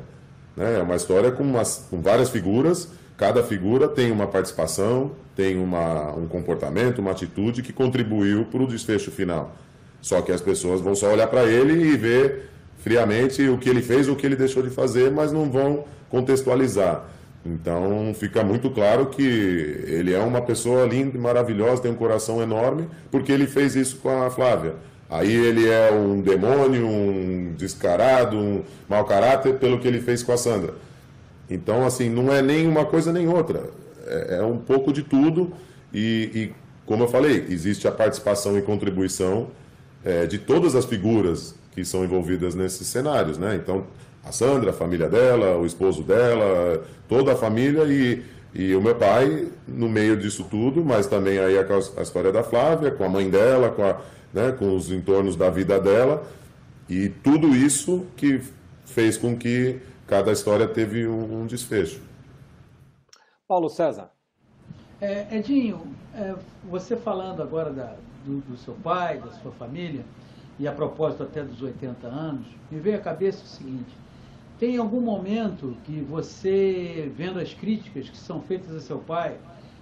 Né? 0.58 0.80
É 0.80 0.82
uma 0.82 0.98
história 0.98 1.32
com, 1.32 1.44
umas, 1.44 1.88
com 1.90 2.02
várias 2.02 2.30
figuras, 2.30 2.90
cada 3.16 3.42
figura 3.42 3.88
tem 3.88 4.12
uma 4.12 4.28
participação, 4.28 5.12
tem 5.38 5.58
uma, 5.58 6.14
um 6.18 6.28
comportamento, 6.28 7.00
uma 7.00 7.12
atitude 7.12 7.62
que 7.62 7.72
contribuiu 7.72 8.44
para 8.44 8.62
o 8.62 8.68
desfecho 8.68 9.10
final. 9.10 9.56
Só 10.02 10.22
que 10.22 10.34
as 10.34 10.42
pessoas 10.42 10.82
vão 10.82 10.96
só 10.96 11.14
olhar 11.14 11.28
para 11.28 11.46
ele 11.46 11.82
e 11.82 11.96
ver 11.96 12.50
friamente 12.80 13.48
o 13.48 13.58
que 13.58 13.70
ele 13.70 13.82
fez 13.82 14.10
o 14.10 14.18
que 14.18 14.26
ele 14.26 14.36
deixou 14.36 14.62
de 14.62 14.70
fazer, 14.70 15.10
mas 15.10 15.32
não 15.32 15.50
vão 15.50 15.86
contextualizar. 16.10 17.06
Então 17.46 18.14
fica 18.14 18.44
muito 18.44 18.70
claro 18.70 19.08
que 19.08 19.24
ele 19.24 20.14
é 20.14 20.20
uma 20.20 20.42
pessoa 20.42 20.86
linda 20.86 21.18
maravilhosa, 21.18 21.82
tem 21.82 21.92
um 21.92 21.96
coração 21.96 22.42
enorme, 22.42 22.88
porque 23.10 23.32
ele 23.32 23.48
fez 23.48 23.76
isso 23.76 23.98
com 23.98 24.10
a 24.10 24.30
Flávia. 24.30 24.76
Aí 25.10 25.34
ele 25.34 25.68
é 25.68 25.92
um 25.92 26.22
demônio, 26.22 26.86
um 26.86 27.54
descarado, 27.58 28.38
um 28.38 28.64
mau 28.88 29.06
caráter 29.06 29.56
pelo 29.56 29.80
que 29.80 29.88
ele 29.88 30.02
fez 30.02 30.22
com 30.22 30.32
a 30.32 30.38
Sandra. 30.38 30.76
Então, 31.50 31.86
assim, 31.86 32.10
não 32.10 32.32
é 32.32 32.42
nem 32.42 32.68
uma 32.68 32.86
coisa 32.86 33.12
nem 33.12 33.28
outra. 33.28 33.72
É, 34.06 34.38
é 34.38 34.44
um 34.44 34.58
pouco 34.58 34.94
de 34.94 35.02
tudo 35.02 35.52
e, 35.92 36.30
e, 36.34 36.54
como 36.86 37.04
eu 37.04 37.08
falei, 37.08 37.46
existe 37.50 37.88
a 37.88 37.92
participação 37.92 38.58
e 38.58 38.62
contribuição 38.62 39.48
é, 40.06 40.26
de 40.28 40.38
todas 40.38 40.76
as 40.76 40.86
figuras 40.86 41.56
que 41.72 41.84
são 41.84 42.04
envolvidas 42.04 42.54
nesses 42.54 42.88
cenários, 42.88 43.38
né? 43.38 43.56
Então, 43.56 43.86
a 44.24 44.32
Sandra, 44.32 44.72
a 44.72 44.74
família 44.74 45.10
dela, 45.10 45.58
o 45.58 45.66
esposo 45.66 46.04
dela, 46.04 46.84
toda 47.08 47.34
a 47.34 47.36
família 47.36 47.84
e, 47.86 48.24
e 48.54 48.76
o 48.76 48.82
meu 48.82 48.96
pai 48.96 49.48
no 49.68 49.90
meio 49.90 50.18
disso 50.18 50.46
tudo, 50.50 50.84
mas 50.84 51.08
também 51.08 51.40
aí 51.40 51.58
a, 51.58 51.66
a 51.98 52.02
história 52.02 52.32
da 52.32 52.44
Flávia, 52.44 52.92
com 52.92 53.04
a 53.04 53.10
mãe 53.10 53.30
dela, 53.30 53.70
com, 53.70 53.84
a, 53.84 54.02
né, 54.34 54.52
com 54.52 54.76
os 54.76 54.92
entornos 54.92 55.36
da 55.36 55.50
vida 55.50 55.80
dela 55.80 56.24
e 56.90 57.08
tudo 57.08 57.56
isso 57.56 58.06
que 58.18 58.42
fez 58.86 59.18
com 59.18 59.38
que 59.38 59.80
cada 60.08 60.32
história 60.32 60.68
teve 60.68 61.08
um, 61.08 61.42
um 61.42 61.46
desfecho. 61.46 62.02
Paulo 63.48 63.70
César. 63.70 64.10
É, 65.00 65.38
Edinho, 65.38 65.82
é, 66.14 66.36
você 66.64 66.98
falando 66.98 67.42
agora 67.42 67.72
da, 67.72 67.96
do, 68.26 68.42
do 68.42 68.58
seu 68.58 68.74
pai, 68.74 69.20
da 69.20 69.32
sua 69.32 69.52
família, 69.52 70.04
e 70.58 70.68
a 70.68 70.72
propósito 70.72 71.24
até 71.24 71.42
dos 71.44 71.62
80 71.62 72.08
anos, 72.08 72.48
me 72.70 72.80
veio 72.80 72.98
à 72.98 73.02
cabeça 73.02 73.44
o 73.44 73.48
seguinte: 73.48 73.96
tem 74.60 74.78
algum 74.78 75.00
momento 75.00 75.78
que 75.86 76.02
você, 76.02 77.10
vendo 77.16 77.40
as 77.40 77.54
críticas 77.54 78.10
que 78.10 78.18
são 78.18 78.42
feitas 78.42 78.76
a 78.76 78.82
seu 78.82 79.00
pai, 79.00 79.38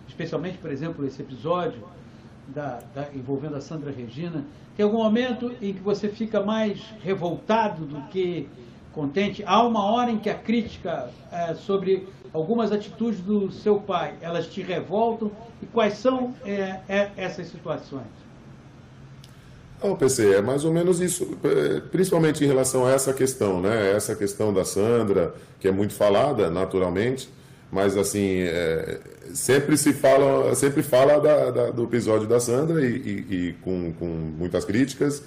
especialmente, 0.07 0.59
por 0.59 0.71
exemplo, 0.71 1.05
esse 1.05 1.21
episódio 1.21 1.84
da, 2.47 2.80
da, 2.93 3.07
envolvendo 3.13 3.55
a 3.55 3.61
Sandra 3.61 3.91
Regina, 3.91 4.45
tem 4.75 4.86
algum 4.86 4.99
momento 4.99 5.51
em 5.59 5.73
que 5.73 5.82
você 5.82 6.07
fica 6.07 6.43
mais 6.43 6.80
revoltado 7.01 7.86
do 7.86 8.01
que 8.09 8.47
contente. 8.93 9.43
Há 9.45 9.63
uma 9.63 9.84
hora 9.84 10.11
em 10.11 10.19
que 10.19 10.30
a 10.30 10.36
crítica 10.36 11.09
é, 11.32 11.55
sobre 11.55 12.07
algumas 12.32 12.71
atitudes 12.71 13.19
do 13.21 13.51
seu 13.51 13.80
pai, 13.80 14.13
elas 14.21 14.47
te 14.47 14.61
revoltam. 14.61 15.32
E 15.61 15.65
quais 15.65 15.95
são 15.95 16.36
é, 16.45 16.80
é, 16.88 17.11
essas 17.17 17.47
situações? 17.47 18.05
Não, 19.82 19.95
PC, 19.95 20.36
é 20.36 20.41
mais 20.41 20.65
ou 20.65 20.73
menos 20.73 20.99
isso, 20.99 21.38
principalmente 21.91 22.43
em 22.43 22.47
relação 22.47 22.86
a 22.86 22.91
essa 22.91 23.13
questão, 23.13 23.61
né? 23.61 23.93
Essa 23.95 24.15
questão 24.15 24.51
da 24.51 24.65
Sandra, 24.65 25.36
que 25.59 25.67
é 25.67 25.71
muito 25.71 25.93
falada, 25.93 26.49
naturalmente, 26.49 27.30
mas 27.71 27.95
assim, 27.95 28.39
é, 28.39 28.99
sempre 29.34 29.78
se 29.78 29.93
fala, 29.93 30.55
sempre 30.55 30.82
fala 30.82 31.19
da, 31.19 31.51
da, 31.51 31.69
do 31.69 31.84
episódio 31.84 32.28
da 32.28 32.39
Sandra 32.39 32.82
e, 32.82 32.95
e, 32.95 33.36
e 33.36 33.55
com, 33.61 33.93
com, 33.99 34.05
muitas 34.05 34.65
críticas, 34.65 35.21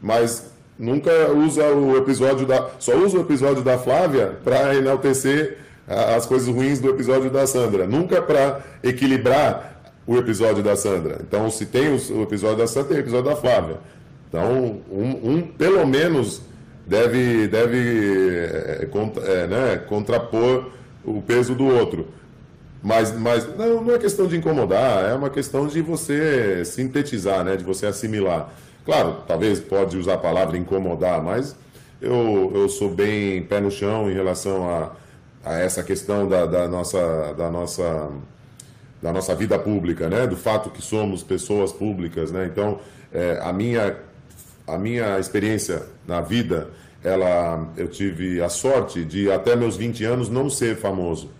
mas 0.00 0.50
nunca 0.78 1.10
usa 1.32 1.64
o 1.74 1.96
episódio 1.96 2.46
da, 2.46 2.70
só 2.78 2.96
usa 2.96 3.18
o 3.18 3.22
episódio 3.22 3.62
da 3.62 3.76
Flávia 3.76 4.38
para 4.44 4.74
enaltecer 4.74 5.58
as 5.88 6.26
coisas 6.26 6.48
ruins 6.48 6.80
do 6.80 6.90
episódio 6.90 7.30
da 7.30 7.46
Sandra, 7.46 7.86
nunca 7.86 8.20
para 8.20 8.60
equilibrar 8.82 9.76
o 10.06 10.16
episódio 10.16 10.62
da 10.62 10.76
Sandra. 10.76 11.18
Então, 11.20 11.50
se 11.50 11.66
tem 11.66 11.88
o, 11.88 12.22
episódio 12.22 12.58
da 12.58 12.66
Sandra, 12.66 12.88
tem 12.90 12.96
o 12.98 13.00
episódio 13.00 13.30
da 13.30 13.36
Flávia. 13.36 13.78
Então, 14.28 14.80
um, 14.90 15.34
um 15.34 15.42
pelo 15.42 15.86
menos 15.86 16.42
deve, 16.86 17.48
deve 17.48 18.46
é, 18.46 18.86
contra, 18.90 19.22
é, 19.24 19.46
né, 19.46 19.76
contrapor 19.88 20.70
o 21.04 21.22
peso 21.22 21.54
do 21.54 21.66
outro. 21.66 22.08
Mas, 22.82 23.16
mas 23.18 23.46
não, 23.56 23.82
não 23.82 23.94
é 23.94 23.98
questão 23.98 24.26
de 24.26 24.36
incomodar, 24.36 25.04
é 25.10 25.14
uma 25.14 25.30
questão 25.30 25.66
de 25.66 25.80
você 25.80 26.64
sintetizar, 26.64 27.44
né, 27.44 27.56
de 27.56 27.64
você 27.64 27.86
assimilar. 27.86 28.52
Claro, 28.84 29.16
talvez 29.26 29.58
pode 29.58 29.96
usar 29.96 30.14
a 30.14 30.18
palavra 30.18 30.56
incomodar, 30.56 31.20
mas 31.22 31.56
eu, 32.00 32.52
eu 32.54 32.68
sou 32.68 32.90
bem 32.90 33.42
pé 33.42 33.60
no 33.60 33.70
chão 33.70 34.10
em 34.10 34.14
relação 34.14 34.68
a, 34.68 34.92
a 35.44 35.58
essa 35.58 35.82
questão 35.82 36.28
da, 36.28 36.46
da, 36.46 36.68
nossa, 36.68 37.34
da, 37.36 37.50
nossa, 37.50 38.08
da 39.02 39.12
nossa 39.12 39.34
vida 39.34 39.58
pública, 39.58 40.08
né? 40.08 40.26
do 40.26 40.36
fato 40.36 40.70
que 40.70 40.82
somos 40.82 41.22
pessoas 41.22 41.72
públicas. 41.72 42.30
Né? 42.30 42.46
Então, 42.46 42.78
é, 43.12 43.40
a, 43.42 43.52
minha, 43.52 43.96
a 44.66 44.76
minha 44.76 45.18
experiência 45.18 45.82
na 46.06 46.20
vida, 46.20 46.68
ela, 47.04 47.72
eu 47.76 47.86
tive 47.86 48.42
a 48.42 48.48
sorte 48.48 49.04
de, 49.04 49.30
até 49.30 49.54
meus 49.54 49.76
20 49.76 50.04
anos, 50.04 50.28
não 50.28 50.50
ser 50.50 50.76
famoso. 50.76 51.30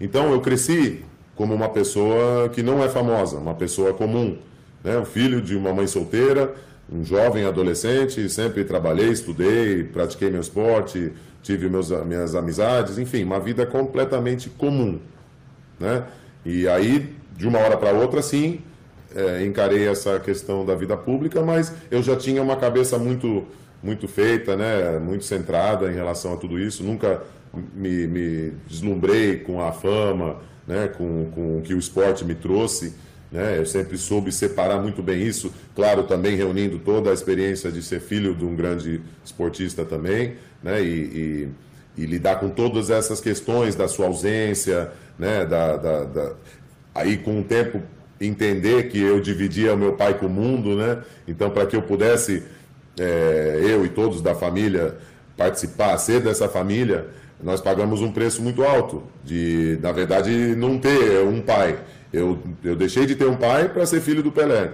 Então, 0.00 0.32
eu 0.32 0.40
cresci 0.40 1.02
como 1.34 1.54
uma 1.54 1.68
pessoa 1.68 2.48
que 2.48 2.62
não 2.62 2.82
é 2.82 2.88
famosa, 2.88 3.38
uma 3.38 3.54
pessoa 3.54 3.94
comum. 3.94 4.36
Né? 4.84 4.98
Um 4.98 5.04
filho 5.04 5.40
de 5.40 5.56
uma 5.56 5.72
mãe 5.72 5.86
solteira, 5.86 6.54
um 6.92 7.04
jovem 7.04 7.44
adolescente, 7.44 8.28
sempre 8.28 8.64
trabalhei, 8.64 9.10
estudei, 9.10 9.84
pratiquei 9.84 10.30
meu 10.30 10.40
esporte, 10.40 11.12
tive 11.42 11.68
meus, 11.68 11.90
minhas 12.04 12.34
amizades, 12.34 12.98
enfim, 12.98 13.24
uma 13.24 13.40
vida 13.40 13.64
completamente 13.64 14.50
comum. 14.50 14.98
Né? 15.78 16.04
E 16.44 16.68
aí, 16.68 17.14
de 17.36 17.46
uma 17.46 17.58
hora 17.58 17.76
para 17.76 17.92
outra, 17.92 18.20
sim, 18.20 18.60
é, 19.18 19.44
encarei 19.44 19.88
essa 19.88 20.20
questão 20.20 20.64
da 20.64 20.76
vida 20.76 20.96
pública, 20.96 21.42
mas 21.42 21.72
eu 21.90 22.00
já 22.00 22.14
tinha 22.14 22.40
uma 22.40 22.54
cabeça 22.54 22.96
muito, 22.98 23.44
muito 23.82 24.06
feita, 24.06 24.56
né? 24.56 24.96
muito 25.00 25.24
centrada 25.24 25.90
em 25.90 25.94
relação 25.94 26.34
a 26.34 26.36
tudo 26.36 26.58
isso, 26.58 26.84
nunca 26.84 27.22
me, 27.74 28.06
me 28.06 28.52
deslumbrei 28.68 29.38
com 29.38 29.60
a 29.60 29.72
fama, 29.72 30.36
né? 30.66 30.86
com, 30.86 31.30
com 31.34 31.58
o 31.58 31.62
que 31.62 31.74
o 31.74 31.78
esporte 31.78 32.24
me 32.24 32.36
trouxe. 32.36 32.94
Né? 33.32 33.58
Eu 33.58 33.66
sempre 33.66 33.98
soube 33.98 34.30
separar 34.30 34.80
muito 34.80 35.02
bem 35.02 35.20
isso, 35.20 35.52
claro, 35.74 36.04
também 36.04 36.36
reunindo 36.36 36.78
toda 36.78 37.10
a 37.10 37.12
experiência 37.12 37.72
de 37.72 37.82
ser 37.82 38.00
filho 38.00 38.34
de 38.36 38.44
um 38.44 38.54
grande 38.54 39.02
esportista 39.24 39.84
também, 39.84 40.34
né? 40.62 40.80
e, 40.80 41.48
e, 41.96 42.02
e 42.02 42.06
lidar 42.06 42.38
com 42.38 42.50
todas 42.50 42.88
essas 42.88 43.20
questões 43.20 43.74
da 43.74 43.88
sua 43.88 44.06
ausência, 44.06 44.92
né? 45.18 45.44
da, 45.44 45.76
da, 45.76 46.04
da... 46.04 46.32
aí 46.94 47.16
com 47.16 47.40
o 47.40 47.42
tempo 47.42 47.82
entender 48.20 48.88
que 48.88 49.00
eu 49.00 49.20
dividia 49.20 49.74
o 49.74 49.76
meu 49.76 49.92
pai 49.92 50.14
com 50.14 50.26
o 50.26 50.30
mundo, 50.30 50.76
né? 50.76 51.02
então 51.26 51.50
para 51.50 51.66
que 51.66 51.76
eu 51.76 51.82
pudesse, 51.82 52.42
é, 52.98 53.60
eu 53.62 53.84
e 53.84 53.88
todos 53.88 54.20
da 54.20 54.34
família, 54.34 54.96
participar, 55.36 55.96
ser 55.98 56.20
dessa 56.20 56.48
família, 56.48 57.06
nós 57.42 57.60
pagamos 57.60 58.02
um 58.02 58.10
preço 58.10 58.42
muito 58.42 58.64
alto 58.64 59.04
de, 59.24 59.78
na 59.80 59.92
verdade, 59.92 60.30
não 60.56 60.78
ter 60.78 61.22
um 61.22 61.40
pai. 61.40 61.78
Eu, 62.12 62.38
eu 62.64 62.74
deixei 62.74 63.06
de 63.06 63.14
ter 63.14 63.26
um 63.26 63.36
pai 63.36 63.68
para 63.68 63.86
ser 63.86 64.00
filho 64.00 64.22
do 64.22 64.32
Pelé. 64.32 64.72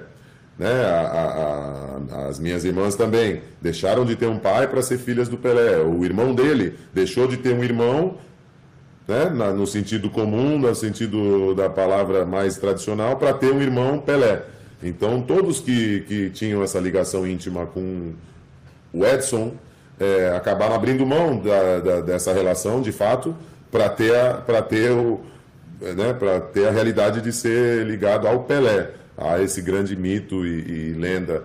Né? 0.58 0.70
A, 0.84 1.00
a, 1.00 2.16
a, 2.16 2.28
as 2.28 2.38
minhas 2.38 2.64
irmãs 2.64 2.94
também 2.94 3.42
deixaram 3.60 4.04
de 4.04 4.16
ter 4.16 4.26
um 4.26 4.38
pai 4.38 4.68
para 4.68 4.80
ser 4.80 4.98
filhas 4.98 5.28
do 5.28 5.36
Pelé. 5.36 5.78
O 5.78 6.04
irmão 6.04 6.34
dele 6.34 6.74
deixou 6.92 7.26
de 7.26 7.36
ter 7.36 7.52
um 7.52 7.62
irmão, 7.62 8.16
né? 9.06 9.30
Na, 9.30 9.52
no 9.52 9.66
sentido 9.66 10.10
comum, 10.10 10.58
no 10.58 10.74
sentido 10.74 11.54
da 11.54 11.68
palavra 11.68 12.24
mais 12.24 12.56
tradicional, 12.56 13.16
para 13.16 13.32
ter 13.32 13.52
um 13.52 13.60
irmão 13.60 13.98
Pelé. 13.98 14.42
Então, 14.82 15.22
todos 15.22 15.60
que, 15.60 16.00
que 16.00 16.30
tinham 16.30 16.62
essa 16.62 16.78
ligação 16.78 17.26
íntima 17.26 17.66
com 17.66 18.12
o 18.92 19.04
Edson 19.04 19.54
é, 19.98 20.34
acabaram 20.36 20.74
abrindo 20.74 21.06
mão 21.06 21.38
da, 21.38 21.80
da, 21.80 22.00
dessa 22.00 22.32
relação, 22.32 22.82
de 22.82 22.92
fato, 22.92 23.34
para 23.70 23.88
ter, 23.88 24.12
ter 24.68 24.90
o 24.90 25.20
né, 25.80 26.14
ter 26.52 26.68
a 26.68 26.70
realidade 26.70 27.20
de 27.20 27.32
ser 27.32 27.84
ligado 27.86 28.26
ao 28.26 28.44
Pelé, 28.44 28.90
a 29.16 29.40
esse 29.40 29.60
grande 29.60 29.96
mito 29.96 30.46
e, 30.46 30.90
e 30.90 30.92
lenda 30.94 31.44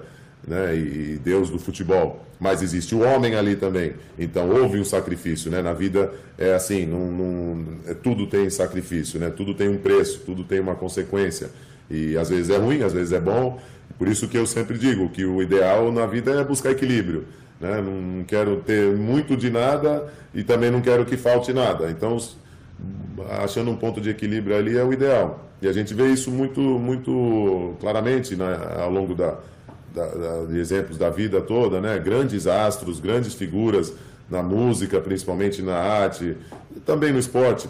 né, 0.50 0.76
e 0.76 1.20
Deus 1.24 1.52
do 1.52 1.60
futebol. 1.60 2.26
Mas 2.40 2.64
existe 2.64 2.96
o 2.96 3.02
homem 3.02 3.36
ali 3.36 3.56
também. 3.56 3.94
Então 4.18 4.50
houve 4.50 4.80
um 4.80 4.84
sacrifício. 4.84 5.52
Né? 5.52 5.62
Na 5.62 5.74
vida 5.74 6.12
é 6.38 6.56
assim, 6.56 6.90
é, 7.86 7.94
tudo 7.94 8.26
tem 8.26 8.50
sacrifício, 8.50 9.20
né? 9.20 9.30
tudo 9.30 9.54
tem 9.54 9.70
um 9.70 9.78
preço, 9.78 10.22
tudo 10.26 10.44
tem 10.44 10.60
uma 10.60 10.74
consequência. 10.74 11.52
E 11.90 12.18
às 12.18 12.30
vezes 12.30 12.50
é 12.50 12.58
ruim, 12.58 12.82
às 12.82 12.94
vezes 12.94 13.14
é 13.14 13.20
bom. 13.20 13.62
Por 13.98 14.08
isso 14.08 14.28
que 14.28 14.38
eu 14.38 14.48
sempre 14.48 14.78
digo 14.78 15.10
que 15.10 15.24
o 15.24 15.42
ideal 15.42 15.92
na 15.92 16.08
vida 16.08 16.32
é 16.32 16.44
buscar 16.44 16.72
equilíbrio. 16.72 17.26
Né? 17.62 17.82
Não 17.82 18.24
quero 18.24 18.58
ter 18.58 18.96
muito 18.96 19.38
de 19.38 19.52
nada 19.52 20.12
e 20.34 20.44
também 20.44 20.72
não 20.72 20.82
quero 20.82 21.06
que 21.06 21.16
falte 21.16 21.54
nada. 21.54 21.92
Então 21.92 22.18
achando 23.42 23.70
um 23.70 23.76
ponto 23.76 24.02
de 24.02 24.10
equilíbrio 24.10 24.56
ali 24.56 24.78
é 24.78 24.84
o 24.84 24.92
ideal. 24.92 25.46
E 25.62 25.68
a 25.68 25.74
gente 25.74 25.94
vê 25.94 26.08
isso 26.08 26.32
muito, 26.32 26.62
muito 26.62 27.76
claramente 27.82 28.36
né, 28.36 28.58
ao 28.78 28.90
longo 28.90 29.14
da, 29.14 29.38
da, 29.94 30.06
da, 30.06 30.46
de 30.46 30.60
exemplos 30.60 30.98
da 30.98 31.10
vida 31.10 31.42
toda, 31.42 31.80
né? 31.82 31.98
Grandes 32.00 32.48
astros, 32.48 33.00
grandes 33.00 33.34
figuras 33.34 33.94
na 34.30 34.44
música, 34.44 35.00
principalmente 35.02 35.62
na 35.62 35.76
arte, 35.76 36.38
também 36.86 37.12
no 37.12 37.20
esporte, 37.20 37.68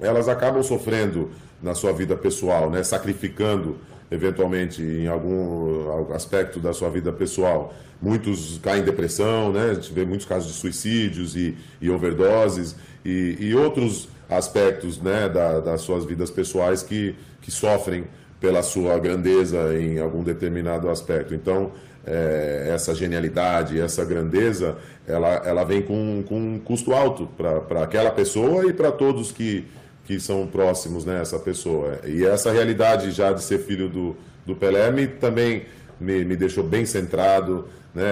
elas 0.00 0.28
acabam 0.28 0.62
sofrendo 0.62 1.30
na 1.62 1.74
sua 1.74 1.92
vida 1.92 2.16
pessoal, 2.16 2.70
né? 2.70 2.82
Sacrificando 2.82 3.76
eventualmente 4.10 4.82
em 4.82 5.08
algum 5.08 6.12
aspecto 6.12 6.60
da 6.60 6.72
sua 6.72 6.90
vida 6.90 7.12
pessoal. 7.12 7.74
Muitos 8.00 8.58
caem 8.58 8.82
em 8.82 8.84
depressão, 8.84 9.52
né? 9.52 9.70
A 9.70 9.74
gente 9.74 9.92
vê 9.92 10.04
muitos 10.04 10.26
casos 10.26 10.52
de 10.52 10.58
suicídios 10.58 11.34
e, 11.34 11.56
e 11.80 11.88
overdoses 11.88 12.76
e, 13.04 13.36
e 13.40 13.54
outros 13.54 14.08
aspectos 14.28 15.00
né, 15.00 15.28
da, 15.28 15.60
das 15.60 15.82
suas 15.82 16.04
vidas 16.04 16.30
pessoais 16.30 16.82
que, 16.82 17.14
que 17.40 17.50
sofrem 17.50 18.04
pela 18.42 18.60
sua 18.60 18.98
grandeza 18.98 19.72
em 19.78 20.00
algum 20.00 20.24
determinado 20.24 20.90
aspecto. 20.90 21.32
Então, 21.32 21.70
é, 22.04 22.70
essa 22.74 22.92
genialidade, 22.92 23.80
essa 23.80 24.04
grandeza, 24.04 24.76
ela, 25.06 25.34
ela 25.46 25.62
vem 25.62 25.80
com, 25.80 26.24
com 26.26 26.34
um 26.34 26.58
custo 26.58 26.92
alto 26.92 27.28
para 27.38 27.84
aquela 27.84 28.10
pessoa 28.10 28.68
e 28.68 28.72
para 28.72 28.90
todos 28.90 29.30
que, 29.30 29.64
que 30.04 30.18
são 30.18 30.44
próximos 30.48 31.04
né, 31.04 31.22
essa 31.22 31.38
pessoa. 31.38 32.00
E 32.04 32.24
essa 32.24 32.50
realidade 32.50 33.12
já 33.12 33.32
de 33.32 33.44
ser 33.44 33.60
filho 33.60 33.88
do, 33.88 34.16
do 34.44 34.56
Pelé 34.56 34.90
me, 34.90 35.06
também 35.06 35.62
me, 36.00 36.24
me 36.24 36.36
deixou 36.36 36.64
bem 36.64 36.84
centrado, 36.84 37.66
né, 37.94 38.02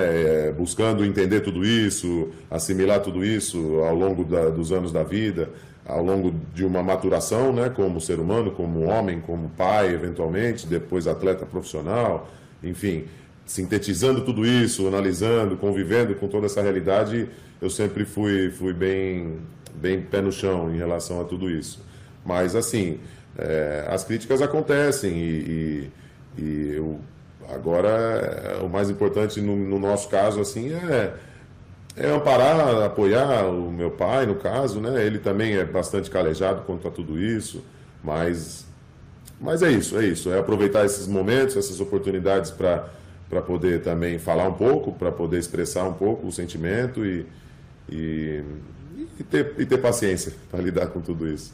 é, 0.48 0.52
buscando 0.52 1.04
entender 1.04 1.40
tudo 1.40 1.64
isso, 1.64 2.28
assimilar 2.50 3.00
tudo 3.00 3.24
isso 3.24 3.80
ao 3.80 3.94
longo 3.94 4.24
da, 4.24 4.50
dos 4.50 4.72
anos 4.72 4.92
da 4.92 5.02
vida 5.02 5.48
ao 5.90 6.02
longo 6.02 6.32
de 6.54 6.64
uma 6.64 6.82
maturação, 6.82 7.52
né, 7.52 7.68
como 7.68 8.00
ser 8.00 8.18
humano, 8.18 8.50
como 8.52 8.84
homem, 8.84 9.20
como 9.20 9.48
pai, 9.50 9.92
eventualmente, 9.92 10.66
depois 10.66 11.06
atleta 11.06 11.44
profissional, 11.44 12.30
enfim, 12.62 13.04
sintetizando 13.44 14.24
tudo 14.24 14.46
isso, 14.46 14.86
analisando, 14.86 15.56
convivendo 15.56 16.14
com 16.14 16.28
toda 16.28 16.46
essa 16.46 16.62
realidade, 16.62 17.28
eu 17.60 17.68
sempre 17.68 18.04
fui, 18.04 18.50
fui 18.50 18.72
bem, 18.72 19.38
bem 19.74 20.00
pé 20.00 20.20
no 20.20 20.30
chão 20.30 20.72
em 20.72 20.78
relação 20.78 21.20
a 21.20 21.24
tudo 21.24 21.50
isso. 21.50 21.84
Mas, 22.24 22.54
assim, 22.54 23.00
é, 23.36 23.86
as 23.88 24.04
críticas 24.04 24.40
acontecem 24.40 25.16
e, 25.16 25.90
e, 26.38 26.42
e 26.42 26.72
eu, 26.76 27.00
agora 27.54 27.88
é, 27.88 28.62
o 28.62 28.68
mais 28.68 28.90
importante 28.90 29.40
no, 29.40 29.56
no 29.56 29.78
nosso 29.78 30.08
caso, 30.08 30.40
assim, 30.40 30.72
é 30.72 31.14
é 31.96 32.08
amparar, 32.08 32.82
apoiar 32.82 33.46
o 33.46 33.70
meu 33.70 33.90
pai, 33.90 34.26
no 34.26 34.36
caso, 34.36 34.80
né? 34.80 35.04
Ele 35.04 35.18
também 35.18 35.54
é 35.54 35.64
bastante 35.64 36.10
calejado 36.10 36.62
quanto 36.62 36.86
a 36.86 36.90
tudo 36.90 37.20
isso, 37.20 37.62
mas, 38.02 38.64
mas 39.40 39.62
é 39.62 39.70
isso, 39.70 39.98
é 39.98 40.06
isso. 40.06 40.30
É 40.32 40.38
aproveitar 40.38 40.84
esses 40.84 41.06
momentos, 41.06 41.56
essas 41.56 41.80
oportunidades 41.80 42.50
para 42.50 43.42
poder 43.46 43.82
também 43.82 44.18
falar 44.18 44.48
um 44.48 44.54
pouco, 44.54 44.92
para 44.92 45.10
poder 45.10 45.38
expressar 45.38 45.84
um 45.84 45.92
pouco 45.92 46.26
o 46.26 46.32
sentimento 46.32 47.04
e, 47.04 47.26
e, 47.88 48.42
e, 49.18 49.24
ter, 49.24 49.54
e 49.58 49.66
ter 49.66 49.78
paciência 49.78 50.32
para 50.50 50.60
lidar 50.60 50.86
com 50.88 51.00
tudo 51.00 51.28
isso. 51.28 51.52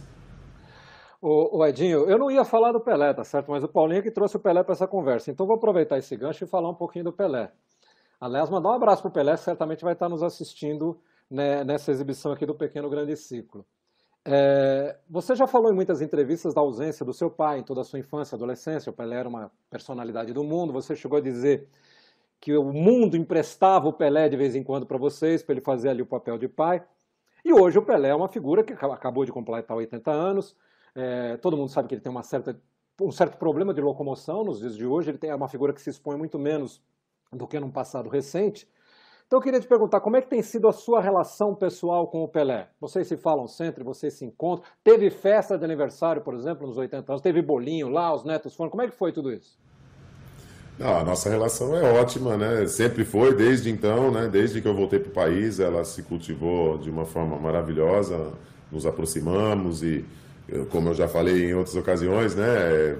O, 1.29 1.66
Edinho, 1.66 2.09
eu 2.09 2.16
não 2.18 2.31
ia 2.31 2.45
falar 2.45 2.70
do 2.70 2.79
Pelé, 2.79 3.12
tá 3.12 3.24
certo? 3.24 3.51
Mas 3.51 3.64
o 3.64 3.68
Paulinho 3.68 4.01
que 4.01 4.12
trouxe 4.12 4.37
o 4.37 4.39
Pelé 4.39 4.62
para 4.62 4.74
essa 4.74 4.87
conversa. 4.87 5.29
Então 5.29 5.45
vou 5.45 5.57
aproveitar 5.57 5.99
esse 5.99 6.16
gancho 6.16 6.45
e 6.45 6.47
falar 6.47 6.70
um 6.70 6.74
pouquinho 6.74 7.07
do 7.07 7.12
Pelé. 7.12 7.51
Aliás, 8.20 8.49
mandar 8.49 8.68
um 8.68 8.74
abraço 8.74 9.03
para 9.03 9.09
o 9.09 9.12
Pelé, 9.12 9.37
certamente 9.37 9.83
vai 9.83 9.95
estar 9.95 10.09
nos 10.09 10.22
assistindo 10.22 11.01
né, 11.29 11.64
nessa 11.64 11.91
exibição 11.91 12.31
aqui 12.31 12.47
do 12.47 12.55
Pequeno 12.55 12.89
Grande 12.89 13.16
Ciclo. 13.16 13.66
É, 14.24 14.97
você 15.11 15.35
já 15.35 15.49
falou 15.49 15.72
em 15.72 15.74
muitas 15.74 16.01
entrevistas 16.01 16.55
da 16.55 16.61
ausência 16.61 17.05
do 17.05 17.12
seu 17.12 17.29
pai 17.29 17.59
em 17.59 17.64
toda 17.64 17.81
a 17.81 17.85
sua 17.85 17.99
infância 17.99 18.37
adolescência. 18.37 18.91
O 18.91 18.93
Pelé 18.93 19.16
era 19.16 19.29
uma 19.29 19.51
personalidade 19.68 20.33
do 20.33 20.45
mundo. 20.45 20.72
Você 20.72 20.95
chegou 20.95 21.18
a 21.18 21.20
dizer 21.20 21.68
que 22.41 22.57
o 22.57 22.72
mundo 22.72 23.16
emprestava 23.16 23.89
o 23.89 23.93
Pelé 23.93 24.29
de 24.29 24.37
vez 24.37 24.55
em 24.55 24.62
quando 24.62 24.87
para 24.87 24.97
vocês, 24.97 25.43
para 25.43 25.55
ele 25.55 25.61
fazer 25.61 25.89
ali 25.89 26.03
o 26.03 26.07
papel 26.07 26.39
de 26.39 26.47
pai. 26.47 26.85
E 27.45 27.53
hoje 27.53 27.79
o 27.79 27.83
Pelé 27.83 28.11
é 28.11 28.14
uma 28.14 28.29
figura 28.29 28.62
que 28.62 28.72
acabou 28.72 29.24
de 29.24 29.33
completar 29.33 29.77
80 29.77 30.09
anos. 30.09 30.55
É, 30.97 31.36
todo 31.36 31.57
mundo 31.57 31.68
sabe 31.68 31.88
que 31.88 31.94
ele 31.94 32.01
tem 32.01 32.11
uma 32.11 32.22
certa, 32.22 32.59
um 33.01 33.12
certo 33.12 33.36
problema 33.36 33.74
de 33.74 33.82
locomoção 33.82 34.42
nos 34.42 34.61
dias 34.61 34.74
de 34.74 34.86
hoje. 34.86 35.11
Ele 35.11 35.18
tem, 35.18 35.28
é 35.28 35.34
uma 35.34 35.49
figura 35.49 35.74
que 35.74 35.82
se 35.82 35.90
expõe 35.90 36.16
muito 36.16 36.38
menos 36.38 36.82
do 37.30 37.47
que 37.47 37.61
num 37.61 37.70
passado 37.70 38.09
recente. 38.09 38.66
Então 39.26 39.38
eu 39.38 39.42
queria 39.42 39.61
te 39.61 39.66
perguntar, 39.66 40.01
como 40.01 40.16
é 40.16 40.22
que 40.22 40.28
tem 40.28 40.40
sido 40.40 40.68
a 40.68 40.72
sua 40.72 41.01
relação 41.01 41.55
pessoal 41.55 42.07
com 42.07 42.22
o 42.22 42.28
Pelé? 42.28 42.68
Vocês 42.80 43.09
se 43.09 43.16
falam 43.16 43.47
sempre, 43.47 43.84
vocês 43.84 44.14
se 44.14 44.24
encontram? 44.24 44.64
Teve 44.82 45.11
festa 45.11 45.59
de 45.59 45.64
aniversário, 45.64 46.22
por 46.22 46.32
exemplo, 46.32 46.66
nos 46.66 46.78
80 46.78 47.12
anos? 47.12 47.22
Teve 47.22 47.42
bolinho 47.42 47.88
lá, 47.88 48.14
os 48.14 48.24
netos 48.24 48.55
foram? 48.55 48.70
Como 48.70 48.82
é 48.82 48.88
que 48.88 48.94
foi 48.94 49.12
tudo 49.12 49.32
isso? 49.32 49.59
Não, 50.78 50.99
a 50.99 51.05
nossa 51.05 51.28
relação 51.28 51.74
é 51.74 52.01
ótima, 52.01 52.36
né? 52.36 52.66
Sempre 52.66 53.05
foi, 53.05 53.34
desde 53.34 53.68
então, 53.68 54.12
né? 54.12 54.28
Desde 54.28 54.62
que 54.62 54.68
eu 54.68 54.74
voltei 54.74 55.01
para 55.01 55.11
o 55.11 55.12
país, 55.12 55.59
ela 55.59 55.84
se 55.84 56.05
cultivou 56.05 56.78
de 56.78 56.88
uma 56.88 57.05
forma 57.05 57.36
maravilhosa, 57.36 58.32
nos 58.70 58.86
aproximamos 58.86 59.82
e, 59.82 60.05
como 60.70 60.90
eu 60.90 60.94
já 60.94 61.09
falei 61.09 61.51
em 61.51 61.55
outras 61.55 61.76
ocasiões, 61.76 62.34
né? 62.34 62.97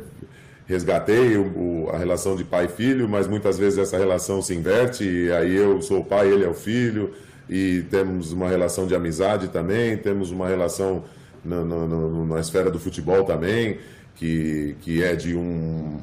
resgatei 0.67 1.37
o, 1.37 1.45
o, 1.45 1.91
a 1.93 1.97
relação 1.97 2.37
de 2.37 2.45
pai 2.45 2.65
e 2.67 2.69
filho, 2.69 3.09
mas 3.09 3.29
muitas 3.29 3.57
vezes 3.57 3.79
essa 3.79 3.97
relação 3.97 4.43
se 4.43 4.55
inverte, 4.55 5.05
e 5.05 5.33
aí 5.33 5.55
eu 5.55 5.81
sou 5.81 6.01
o 6.01 6.05
pai, 6.05 6.29
ele 6.29 6.45
é 6.45 6.49
o 6.49 6.55
filho, 6.55 7.13
e 7.49 7.85
temos 7.91 8.33
uma 8.33 8.49
relação 8.49 8.87
de 8.87 8.95
amizade 8.95 9.49
também, 9.49 9.97
temos 9.97 10.33
uma 10.33 10.49
relação 10.49 11.05
na, 11.45 11.65
na, 11.65 11.87
na 11.87 12.41
esfera 12.41 12.71
do 12.71 12.81
futebol 12.81 13.23
também, 13.23 13.79
que, 14.17 14.77
que 14.81 15.03
é 15.03 15.15
de 15.15 15.37
um, 15.37 15.41
um, 15.41 16.01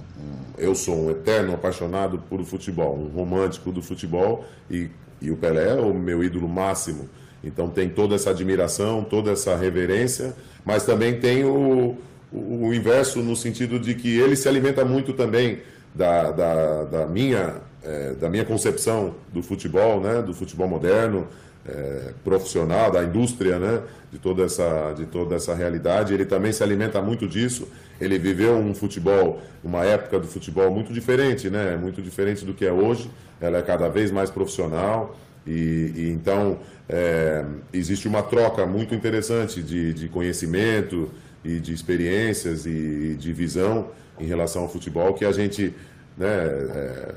Eu 0.58 0.74
sou 0.76 1.08
um 1.08 1.12
eterno 1.12 1.54
apaixonado 1.54 2.20
por 2.30 2.42
futebol, 2.46 2.98
um 2.98 3.08
romântico 3.08 3.72
do 3.72 3.82
futebol, 3.82 4.46
e, 4.72 4.90
e 5.22 5.30
o 5.30 5.36
Pelé 5.36 5.72
é 5.72 5.82
o 5.82 5.94
meu 5.94 6.24
ídolo 6.24 6.48
máximo. 6.48 7.10
Então 7.44 7.70
tem 7.70 7.90
toda 7.90 8.16
essa 8.16 8.30
admiração, 8.30 9.04
toda 9.04 9.32
essa 9.32 9.56
reverência, 9.56 10.34
mas 10.66 10.86
também 10.86 11.20
tem 11.20 11.44
o 11.44 11.98
o, 12.34 12.74
inverso 12.74 13.20
no 13.22 13.36
sentido 13.36 13.80
de 13.80 13.94
que 13.94 14.20
ele 14.20 14.36
se 14.36 14.50
alimenta 14.50 14.84
muito 14.84 15.14
também 15.14 15.60
da, 15.94 16.32
da, 16.32 16.84
da 16.86 17.06
minha, 17.06 17.58
é, 17.84 18.14
da 18.14 18.30
minha 18.30 18.44
concepção 18.44 19.14
do 19.32 19.44
futebol, 19.44 20.02
né, 20.02 20.22
do 20.22 20.34
futebol 20.34 20.68
moderno, 20.68 21.28
é, 21.66 22.14
profissional, 22.24 22.92
da 22.92 23.04
indústria, 23.04 23.60
né, 23.60 23.82
de 24.12 24.18
toda, 24.18 24.44
essa, 24.44 24.94
de 24.94 25.06
toda 25.06 25.36
essa 25.36 25.54
realidade. 25.54 26.14
Ele 26.14 26.26
também 26.26 26.52
se 26.52 26.64
alimenta 26.64 27.02
muito 27.02 27.28
disso. 27.28 27.68
Ele 28.02 28.18
viveu 28.18 28.56
um 28.58 28.74
futebol, 28.74 29.42
uma 29.64 29.86
época 29.86 30.20
do 30.20 30.28
futebol 30.28 30.72
muito 30.72 30.92
diferente, 30.92 31.50
né, 31.50 31.78
muito 31.78 32.02
diferente 32.02 32.44
do 32.44 32.54
que 32.54 32.66
é 32.66 32.72
hoje. 32.72 33.10
Ela 33.40 33.60
é 33.60 33.62
cada 33.62 33.88
vez 33.88 34.12
mais 34.12 34.30
profissional. 34.30 35.16
E, 35.46 35.92
e 35.96 36.10
então 36.12 36.60
é, 36.88 37.46
existe 37.74 38.08
uma 38.08 38.24
troca 38.24 38.66
muito 38.66 38.96
interessante 38.96 39.62
de, 39.62 39.94
de 39.94 40.08
conhecimento, 40.08 41.12
e 41.44 41.60
de 41.60 41.74
experiências 41.74 42.66
e 42.66 43.16
de 43.20 43.34
visão 43.34 43.90
em 44.20 44.26
relação 44.26 44.64
ao 44.64 44.70
futebol 44.70 45.14
que 45.14 45.26
a 45.26 45.32
gente 45.32 45.74
né, 46.18 46.28
é, 46.28 47.16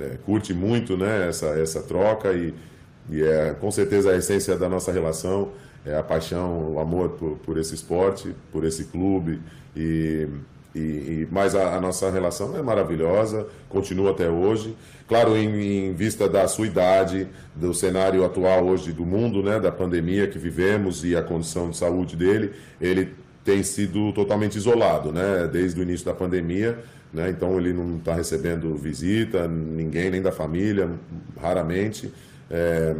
é, 0.00 0.18
curte 0.24 0.54
muito 0.54 0.96
né, 0.96 1.28
essa, 1.28 1.46
essa 1.58 1.82
troca 1.82 2.32
e, 2.32 2.54
e 3.10 3.22
é 3.22 3.54
com 3.60 3.70
certeza 3.70 4.12
a 4.12 4.16
essência 4.16 4.56
da 4.56 4.68
nossa 4.68 4.92
relação 4.92 5.50
é 5.84 5.96
a 5.96 6.02
paixão, 6.02 6.72
o 6.72 6.78
amor 6.78 7.10
por, 7.10 7.36
por 7.38 7.58
esse 7.58 7.74
esporte, 7.74 8.34
por 8.50 8.64
esse 8.64 8.84
clube 8.84 9.40
e, 9.76 10.28
e, 10.74 10.78
e 10.78 11.28
mas 11.30 11.54
a, 11.54 11.76
a, 11.76 11.80
nossa 11.80 12.10
relação 12.10 12.56
é 12.56 12.62
maravilhosa, 12.62 13.46
continua 13.68 14.12
até 14.12 14.30
hoje. 14.30 14.74
Claro, 15.06 15.36
em, 15.36 15.88
em, 15.88 15.92
vista 15.92 16.28
da 16.28 16.48
sua 16.48 16.66
idade, 16.66 17.28
do 17.54 17.74
cenário 17.74 18.24
atual 18.24 18.64
hoje 18.66 18.90
do 18.90 19.04
mundo, 19.04 19.42
né, 19.42 19.60
da 19.60 19.70
pandemia 19.70 20.26
que 20.26 20.38
vivemos 20.38 21.04
e 21.04 21.14
a 21.14 21.22
condição 21.22 21.68
de 21.70 21.76
saúde 21.76 22.16
dele, 22.16 22.52
ele 22.80 23.12
tem 23.44 23.62
sido 23.62 24.12
totalmente 24.12 24.56
isolado, 24.56 25.12
né? 25.12 25.46
Desde 25.52 25.78
o 25.78 25.82
início 25.82 26.06
da 26.06 26.14
pandemia, 26.14 26.78
né? 27.12 27.28
Então 27.28 27.58
ele 27.58 27.74
não 27.74 27.98
está 27.98 28.14
recebendo 28.14 28.74
visita, 28.74 29.46
ninguém, 29.46 30.10
nem 30.10 30.22
da 30.22 30.32
família, 30.32 30.90
raramente. 31.38 32.10
É, 32.50 32.94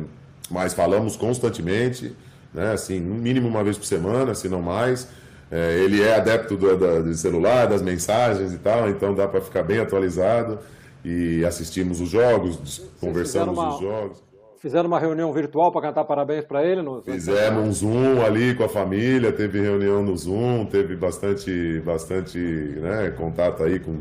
mas 0.50 0.74
falamos 0.74 1.16
constantemente, 1.16 2.14
né? 2.52 2.72
Assim, 2.72 3.00
no 3.00 3.14
mínimo 3.14 3.48
uma 3.48 3.64
vez 3.64 3.78
por 3.78 3.86
semana, 3.86 4.34
se 4.34 4.48
não 4.48 4.60
mais. 4.60 5.08
É, 5.50 5.78
ele 5.82 6.02
é 6.02 6.14
adepto 6.16 6.56
do, 6.56 6.76
do, 6.76 7.02
do, 7.04 7.14
celular, 7.14 7.66
das 7.66 7.80
mensagens 7.80 8.52
e 8.52 8.58
tal, 8.58 8.90
então 8.90 9.14
dá 9.14 9.26
para 9.26 9.40
ficar 9.40 9.62
bem 9.62 9.78
atualizado 9.78 10.58
e 11.04 11.44
assistimos 11.44 12.00
os 12.00 12.08
jogos, 12.08 12.82
conversamos 13.00 13.58
uma... 13.58 13.74
os 13.74 13.80
jogos. 13.80 14.24
Fizeram 14.58 14.86
uma 14.86 14.98
reunião 14.98 15.30
virtual 15.30 15.70
para 15.70 15.82
cantar 15.82 16.04
parabéns 16.04 16.42
para 16.46 16.64
ele? 16.64 16.80
No... 16.80 17.02
Fizemos 17.02 17.62
um 17.62 17.72
Zoom 17.72 18.24
ali 18.24 18.54
com 18.54 18.64
a 18.64 18.68
família, 18.68 19.30
teve 19.30 19.60
reunião 19.60 20.02
no 20.02 20.16
Zoom, 20.16 20.64
teve 20.64 20.96
bastante, 20.96 21.82
bastante 21.84 22.38
né, 22.38 23.10
contato 23.10 23.62
aí 23.62 23.78
com 23.78 24.00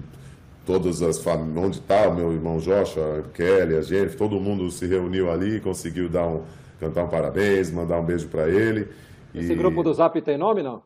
todas 0.66 1.01
as 1.01 1.20
famílias. 1.20 1.66
Onde 1.66 1.80
está 1.80 2.08
o 2.08 2.16
meu 2.16 2.32
irmão 2.32 2.60
Joshua, 2.60 3.20
a 3.20 3.22
Kelly, 3.36 3.76
a 3.76 3.82
Jennifer, 3.82 4.18
todo 4.18 4.39
mundo 4.39 4.72
se 4.72 4.88
reuniu 4.88 5.30
ali, 5.30 5.60
conseguiu 5.60 6.08
dar 6.08 6.28
um, 6.28 6.43
cantar 6.80 7.04
um 7.04 7.10
parabéns, 7.10 7.70
mandar 7.70 7.99
um 7.99 8.06
beijo 8.06 8.30
para 8.30 8.47
ele. 8.47 8.88
Esse 9.36 9.51
e... 9.51 9.56
grupo 9.56 9.84
do 9.84 9.93
Zap 9.93 10.22
tem 10.22 10.38
nome, 10.38 10.64
não? 10.64 10.82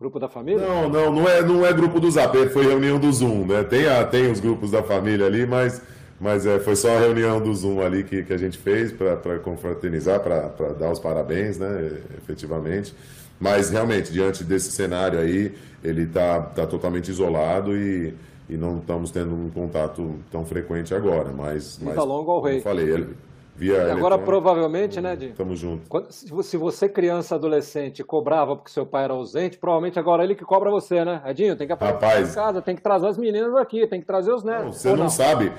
Grupo 0.00 0.20
da 0.20 0.28
família? 0.28 0.64
Não, 0.64 0.88
não, 0.88 1.12
não 1.12 1.28
é, 1.28 1.42
não 1.42 1.66
é 1.66 1.72
grupo 1.72 1.98
do 1.98 2.10
Zap, 2.10 2.36
foi 2.50 2.64
reunião 2.64 3.00
do 3.00 3.12
Zoom, 3.12 3.46
né? 3.46 3.64
Tem, 3.64 3.88
a, 3.88 4.04
tem 4.04 4.30
os 4.30 4.38
grupos 4.38 4.70
da 4.70 4.82
família 4.82 5.26
ali, 5.26 5.44
mas 5.44 5.82
mas 6.20 6.46
é, 6.46 6.58
foi 6.58 6.74
só 6.74 6.96
a 6.96 6.98
reunião 6.98 7.40
do 7.40 7.54
Zoom 7.54 7.80
ali 7.80 8.02
que, 8.02 8.24
que 8.24 8.32
a 8.32 8.36
gente 8.36 8.58
fez 8.58 8.92
para 8.92 9.38
confraternizar, 9.38 10.20
para 10.20 10.48
dar 10.72 10.90
os 10.90 10.98
parabéns, 10.98 11.58
né, 11.58 11.92
efetivamente. 12.16 12.94
Mas 13.38 13.70
realmente, 13.70 14.12
diante 14.12 14.42
desse 14.42 14.72
cenário 14.72 15.18
aí, 15.20 15.54
ele 15.82 16.02
está 16.02 16.40
tá 16.40 16.66
totalmente 16.66 17.08
isolado 17.08 17.76
e, 17.76 18.14
e 18.50 18.56
não 18.56 18.78
estamos 18.78 19.12
tendo 19.12 19.32
um 19.32 19.48
contato 19.48 20.16
tão 20.28 20.44
frequente 20.44 20.92
agora. 20.92 21.30
Mas, 21.30 21.78
mas 21.80 21.96
longo 21.96 22.32
ao 22.32 22.42
rei. 22.42 22.60
falei, 22.60 22.90
ele, 22.90 23.16
via 23.58 23.74
e 23.74 23.90
agora 23.90 24.16
provavelmente, 24.16 25.00
né, 25.00 25.16
Di? 25.16 25.30
Estamos 25.30 25.58
juntos. 25.58 25.88
Se 26.46 26.56
você, 26.56 26.88
criança, 26.88 27.34
adolescente, 27.34 28.04
cobrava 28.04 28.54
porque 28.54 28.70
seu 28.70 28.86
pai 28.86 29.04
era 29.04 29.12
ausente, 29.12 29.58
provavelmente 29.58 29.98
agora 29.98 30.22
é 30.22 30.26
ele 30.26 30.36
que 30.36 30.44
cobra 30.44 30.70
você, 30.70 31.04
né? 31.04 31.20
Edinho, 31.26 31.56
tem 31.56 31.66
que 31.66 31.72
aparecer 31.72 32.30
em 32.30 32.34
casa, 32.34 32.62
tem 32.62 32.76
que 32.76 32.82
trazer 32.82 33.08
as 33.08 33.18
meninas 33.18 33.54
aqui, 33.56 33.86
tem 33.88 34.00
que 34.00 34.06
trazer 34.06 34.32
os 34.32 34.44
netos. 34.44 34.64
Não, 34.64 34.72
você 34.72 34.88
não, 34.90 34.96
não 34.96 35.10
sabe. 35.10 35.52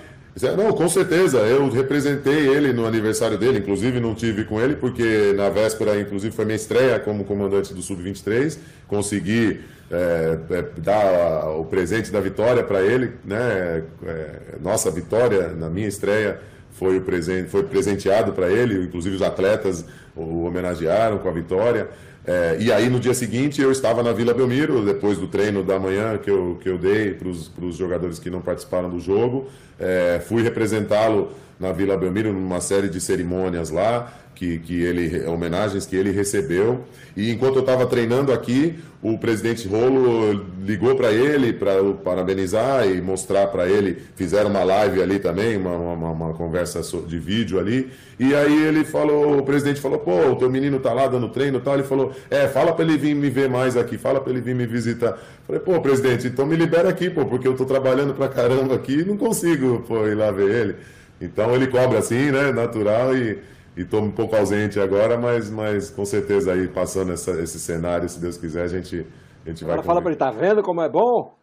Não, 0.56 0.72
com 0.72 0.88
certeza. 0.88 1.40
Eu 1.40 1.70
representei 1.70 2.48
ele 2.48 2.72
no 2.72 2.86
aniversário 2.86 3.38
dele, 3.38 3.60
inclusive 3.60 4.00
não 4.00 4.16
tive 4.16 4.46
com 4.46 4.62
ele, 4.62 4.76
porque 4.76 5.34
na 5.36 5.50
véspera, 5.50 6.00
inclusive, 6.00 6.34
foi 6.34 6.46
minha 6.46 6.56
estreia 6.56 7.00
como 7.00 7.26
comandante 7.26 7.74
do 7.74 7.82
Sub-23. 7.82 8.58
Consegui 8.88 9.60
é, 9.92 10.38
é, 10.52 10.66
dar 10.78 11.50
o 11.50 11.66
presente 11.66 12.12
da 12.12 12.22
vitória 12.22 12.64
para 12.64 12.82
ele, 12.82 13.14
né? 13.26 13.84
É, 14.06 14.36
nossa 14.62 14.90
vitória 14.90 15.50
na 15.50 15.70
minha 15.70 15.88
estreia 15.88 16.40
foi, 16.80 16.98
o 16.98 17.02
presente, 17.02 17.50
foi 17.50 17.64
presenteado 17.64 18.32
para 18.32 18.50
ele, 18.50 18.86
inclusive 18.86 19.18
os 19.18 19.22
atletas 19.22 19.86
o 20.16 20.46
homenagearam 20.46 21.18
com 21.18 21.28
a 21.28 21.32
vitória. 21.32 21.90
É, 22.26 22.58
e 22.60 22.72
aí 22.72 22.90
no 22.90 23.00
dia 23.00 23.14
seguinte 23.14 23.62
eu 23.62 23.72
estava 23.72 24.02
na 24.02 24.14
Vila 24.14 24.34
Belmiro, 24.34 24.86
depois 24.86 25.18
do 25.18 25.28
treino 25.28 25.64
da 25.64 25.78
manhã 25.78 26.18
que 26.18 26.32
eu, 26.32 26.58
que 26.62 26.70
eu 26.70 26.78
dei 26.78 27.14
para 27.14 27.28
os 27.28 27.76
jogadores 27.76 28.18
que 28.18 28.30
não 28.30 28.40
participaram 28.40 28.90
do 28.90 29.00
jogo. 29.00 29.48
É, 29.78 30.22
fui 30.26 30.42
representá-lo 30.42 31.32
na 31.60 31.72
Vila 31.72 31.98
Belmiro 31.98 32.32
numa 32.32 32.62
série 32.62 32.88
de 32.88 33.02
cerimônias 33.02 33.70
lá 33.70 34.12
que, 34.40 34.58
que 34.60 34.82
ele, 34.82 35.26
homenagens 35.26 35.86
que 35.86 35.98
ele 35.98 36.12
recebeu. 36.12 36.86
E 37.18 37.30
enquanto 37.30 37.56
eu 37.58 37.60
estava 37.60 37.86
treinando 37.86 38.32
aqui, 38.32 38.80
o 39.02 39.18
presidente 39.18 39.68
Rolo 39.68 40.46
ligou 40.64 40.96
para 40.96 41.12
ele 41.12 41.52
para 41.52 41.84
parabenizar 42.06 42.88
e 42.88 43.02
mostrar 43.02 43.48
para 43.48 43.68
ele. 43.68 43.98
Fizeram 44.16 44.50
uma 44.50 44.64
live 44.64 45.02
ali 45.02 45.20
também, 45.20 45.58
uma, 45.58 45.76
uma, 45.76 46.12
uma, 46.12 46.34
conversa 46.34 46.82
de 47.06 47.20
vídeo 47.20 47.60
ali. 47.60 47.92
E 48.18 48.34
aí 48.34 48.64
ele 48.64 48.86
falou, 48.86 49.40
o 49.40 49.44
presidente 49.44 49.82
falou: 49.82 50.00
pô, 50.00 50.30
o 50.30 50.36
teu 50.38 50.50
menino 50.50 50.80
tá 50.80 50.94
lá 50.94 51.08
dando 51.08 51.28
treino 51.28 51.58
e 51.58 51.62
tal. 51.62 51.74
Ele 51.74 51.84
falou: 51.84 52.14
é, 52.30 52.48
fala 52.48 52.72
para 52.72 52.86
ele 52.86 52.98
vir 52.98 53.16
me 53.16 53.30
ver 53.30 53.50
mais 53.50 53.76
aqui, 53.76 53.98
fala 53.98 54.22
para 54.22 54.32
ele 54.32 54.40
vir 54.40 54.56
me 54.56 54.66
visitar. 54.66 55.20
Falei: 55.46 55.62
pô, 55.62 55.82
presidente, 55.82 56.28
então 56.28 56.46
me 56.46 56.56
libera 56.56 56.88
aqui, 56.88 57.10
pô, 57.10 57.26
porque 57.26 57.48
eu 57.48 57.58
tô 57.58 57.66
trabalhando 57.66 58.14
pra 58.14 58.30
caramba 58.30 58.76
aqui 58.76 59.00
e 59.00 59.06
não 59.06 59.18
consigo 59.18 59.84
pô, 59.86 60.08
ir 60.08 60.16
lá 60.16 60.32
ver 60.32 60.50
ele. 60.50 60.76
Então 61.22 61.54
ele 61.54 61.68
cobra 61.68 62.00
assim, 62.00 62.32
né, 62.32 62.52
natural 62.52 63.16
e 63.16 63.40
estou 63.76 64.02
um 64.02 64.12
pouco 64.12 64.36
ausente 64.36 64.80
agora, 64.80 65.18
mas, 65.18 65.50
mas 65.50 65.90
com 65.90 66.06
certeza 66.06 66.54
aí 66.54 66.68
passando 66.68 67.12
essa, 67.12 67.32
esse 67.42 67.60
cenário, 67.60 68.08
se 68.10 68.20
Deus 68.20 68.38
quiser, 68.38 68.64
a 68.64 68.68
gente, 68.68 69.06
a 69.46 69.50
gente 69.50 69.64
agora 69.64 69.78
vai. 69.78 69.86
fala 69.86 70.02
para 70.02 70.12
ele, 70.12 70.20
tá 70.20 70.32
vendo 70.32 70.62
como 70.62 70.82
é 70.82 70.90
bom? 70.90 71.40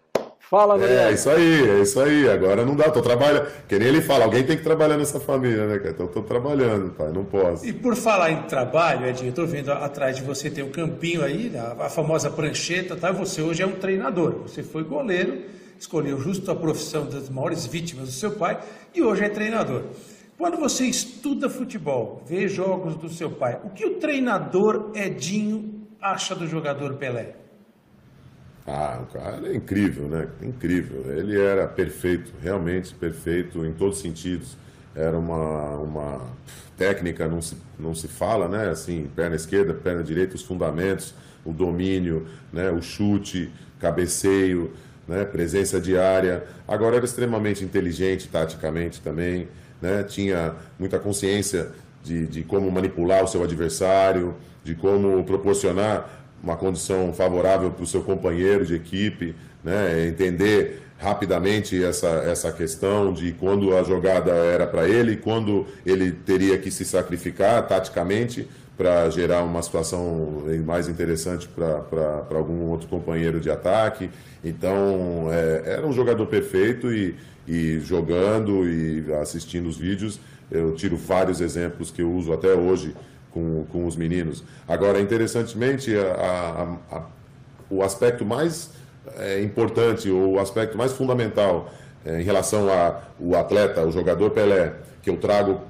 Fala, 0.49 0.79
Noriega. 0.79 1.11
É, 1.11 1.13
isso 1.13 1.29
aí, 1.29 1.71
é 1.71 1.81
isso 1.81 2.01
aí. 2.01 2.31
Agora 2.31 2.65
não 2.65 2.77
dá, 2.77 2.89
tô 2.89 3.03
trabalhando. 3.03 3.49
Que 3.67 3.77
nem 3.81 3.89
ele 3.89 4.01
fala, 4.01 4.27
alguém 4.27 4.45
tem 4.45 4.57
que 4.57 4.63
trabalhar 4.63 4.97
nessa 4.97 5.19
família, 5.19 5.67
né, 5.67 5.79
cara? 5.79 5.91
Então 5.91 6.07
tô 6.07 6.23
trabalhando, 6.23 6.91
pai, 6.93 7.11
não 7.13 7.25
posso. 7.25 7.67
E 7.67 7.73
por 7.73 7.97
falar 7.97 8.31
em 8.31 8.43
trabalho, 8.43 9.07
Edinho, 9.09 9.31
eu 9.31 9.35
tô 9.35 9.45
vendo 9.45 9.73
atrás 9.73 10.15
de 10.15 10.23
você 10.23 10.49
tem 10.49 10.63
um 10.63 10.71
campinho 10.71 11.25
aí, 11.25 11.53
a, 11.57 11.87
a 11.87 11.89
famosa 11.89 12.31
prancheta, 12.31 12.95
tá? 12.95 13.11
Você 13.11 13.43
hoje 13.43 13.61
é 13.65 13.67
um 13.67 13.73
treinador. 13.73 14.43
Você 14.43 14.63
foi 14.63 14.85
goleiro, 14.85 15.43
escolheu 15.79 16.21
justo 16.21 16.51
a 16.51 16.57
profissão 16.57 17.07
das 17.07 17.29
maiores 17.29 17.67
vítimas 17.67 18.07
do 18.07 18.13
seu 18.13 18.33
pai 18.33 18.61
e 18.95 19.03
hoje 19.03 19.25
é 19.25 19.29
treinador. 19.29 19.85
Quando 20.39 20.59
você 20.59 20.85
estuda 20.85 21.49
futebol, 21.49 22.23
vê 22.27 22.47
jogos 22.47 22.97
do 22.97 23.09
seu 23.09 23.31
pai, 23.31 23.59
o 23.65 23.71
que 23.71 23.87
o 23.87 23.95
treinador 23.95 24.93
Edinho 24.95 25.87
acha 26.01 26.35
do 26.35 26.47
jogador 26.47 26.95
Pelé? 26.95 27.37
Ah, 28.67 29.01
o 29.03 29.13
cara 29.13 29.49
é 29.49 29.55
incrível, 29.55 30.09
né? 30.09 30.29
Incrível. 30.43 31.17
Ele 31.17 31.41
era 31.41 31.69
perfeito, 31.69 32.33
realmente 32.43 32.95
perfeito 32.95 33.65
em 33.65 33.73
todos 33.73 33.97
os 33.97 34.03
sentidos. 34.03 34.57
Era 34.95 35.17
uma, 35.17 35.77
uma 35.77 36.21
técnica, 36.77 37.29
não 37.29 37.41
se, 37.41 37.57
não 37.79 37.95
se 37.95 38.09
fala, 38.09 38.49
né? 38.49 38.69
Assim, 38.69 39.09
perna 39.15 39.37
esquerda, 39.37 39.73
perna 39.73 40.03
direita, 40.03 40.35
os 40.35 40.43
fundamentos, 40.43 41.15
o 41.45 41.53
domínio, 41.53 42.27
né? 42.53 42.71
o 42.71 42.83
chute, 42.83 43.53
cabeceio, 43.79 44.73
né? 45.07 45.25
presença 45.25 45.81
diária. 45.81 46.45
Agora 46.67 46.97
era 46.97 47.05
extremamente 47.05 47.65
inteligente 47.65 48.29
taticamente 48.29 49.01
também, 49.01 49.49
né? 49.81 50.03
Tinha 50.03 50.55
muita 50.79 50.99
consciência 50.99 51.69
de, 52.03 52.27
de 52.27 52.43
como 52.43 52.71
manipular 52.71 53.25
o 53.25 53.27
seu 53.27 53.43
adversário, 53.43 54.35
de 54.65 54.75
como 54.75 55.23
proporcionar 55.25 56.27
uma 56.43 56.57
condição 56.57 57.13
favorável 57.13 57.71
para 57.71 57.83
o 57.83 57.87
seu 57.87 58.03
companheiro 58.03 58.65
de 58.65 58.75
equipe, 58.75 59.35
né? 59.65 60.07
entender 60.07 60.83
rapidamente 60.99 61.83
essa, 61.83 62.09
essa 62.09 62.51
questão 62.53 63.13
de 63.13 63.33
quando 63.33 63.77
a 63.77 63.83
jogada 63.83 64.31
era 64.33 64.67
para 64.67 64.89
ele, 64.89 65.17
quando 65.17 65.67
ele 65.85 66.11
teria 66.11 66.57
que 66.57 66.71
se 66.71 66.85
sacrificar 66.85 67.67
taticamente 67.67 68.49
para 68.77 69.09
gerar 69.09 69.43
uma 69.43 69.63
situação 69.63 70.45
mais 70.65 70.89
interessante 70.89 71.49
para 71.49 72.37
algum 72.37 72.69
outro 72.69 72.87
companheiro 72.89 73.41
de 73.41 73.51
ataque. 73.51 74.11
Então, 74.45 75.29
é, 75.31 75.73
era 75.73 75.87
um 75.87 75.93
jogador 75.93 76.27
perfeito 76.27 76.93
e, 76.93 77.17
e 77.49 77.81
jogando 77.81 78.69
e 78.69 79.13
assistindo 79.15 79.67
os 79.67 79.79
vídeos, 79.79 80.21
eu 80.51 80.75
tiro 80.75 80.97
vários 80.97 81.41
exemplos 81.41 81.91
que 81.91 82.03
eu 82.03 82.13
uso 82.13 82.33
até 82.33 82.55
hoje 82.55 82.95
com, 83.31 83.65
com 83.71 83.87
os 83.87 83.97
meninos. 83.97 84.45
Agora, 84.69 85.01
interessantemente, 85.01 85.97
a, 85.97 86.79
a, 86.91 86.97
a, 86.97 87.03
o 87.69 87.83
aspecto 87.83 88.25
mais 88.25 88.71
é, 89.19 89.43
importante, 89.43 90.11
ou 90.11 90.35
o 90.35 90.41
aspecto 90.41 90.77
mais 90.77 90.93
fundamental 90.93 91.73
é, 92.05 92.21
em 92.21 92.25
relação 92.25 92.69
ao 92.71 93.35
atleta, 93.39 93.85
o 93.85 93.91
jogador 93.91 94.31
Pelé, 94.31 94.75
que 95.03 95.11
eu 95.11 95.17
trago 95.17 95.61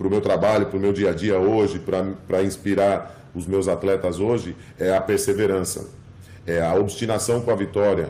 para 0.00 0.06
o 0.06 0.10
meu 0.10 0.22
trabalho, 0.22 0.64
para 0.64 0.78
o 0.78 0.80
meu 0.80 0.94
dia 0.94 1.10
a 1.10 1.12
dia 1.12 1.38
hoje, 1.38 1.78
para 2.26 2.42
inspirar 2.42 3.28
os 3.34 3.46
meus 3.46 3.68
atletas 3.68 4.18
hoje, 4.18 4.56
é 4.78 4.96
a 4.96 5.00
perseverança, 5.00 5.90
é 6.46 6.62
a 6.62 6.74
obstinação 6.74 7.42
com 7.42 7.50
a 7.50 7.54
vitória, 7.54 8.08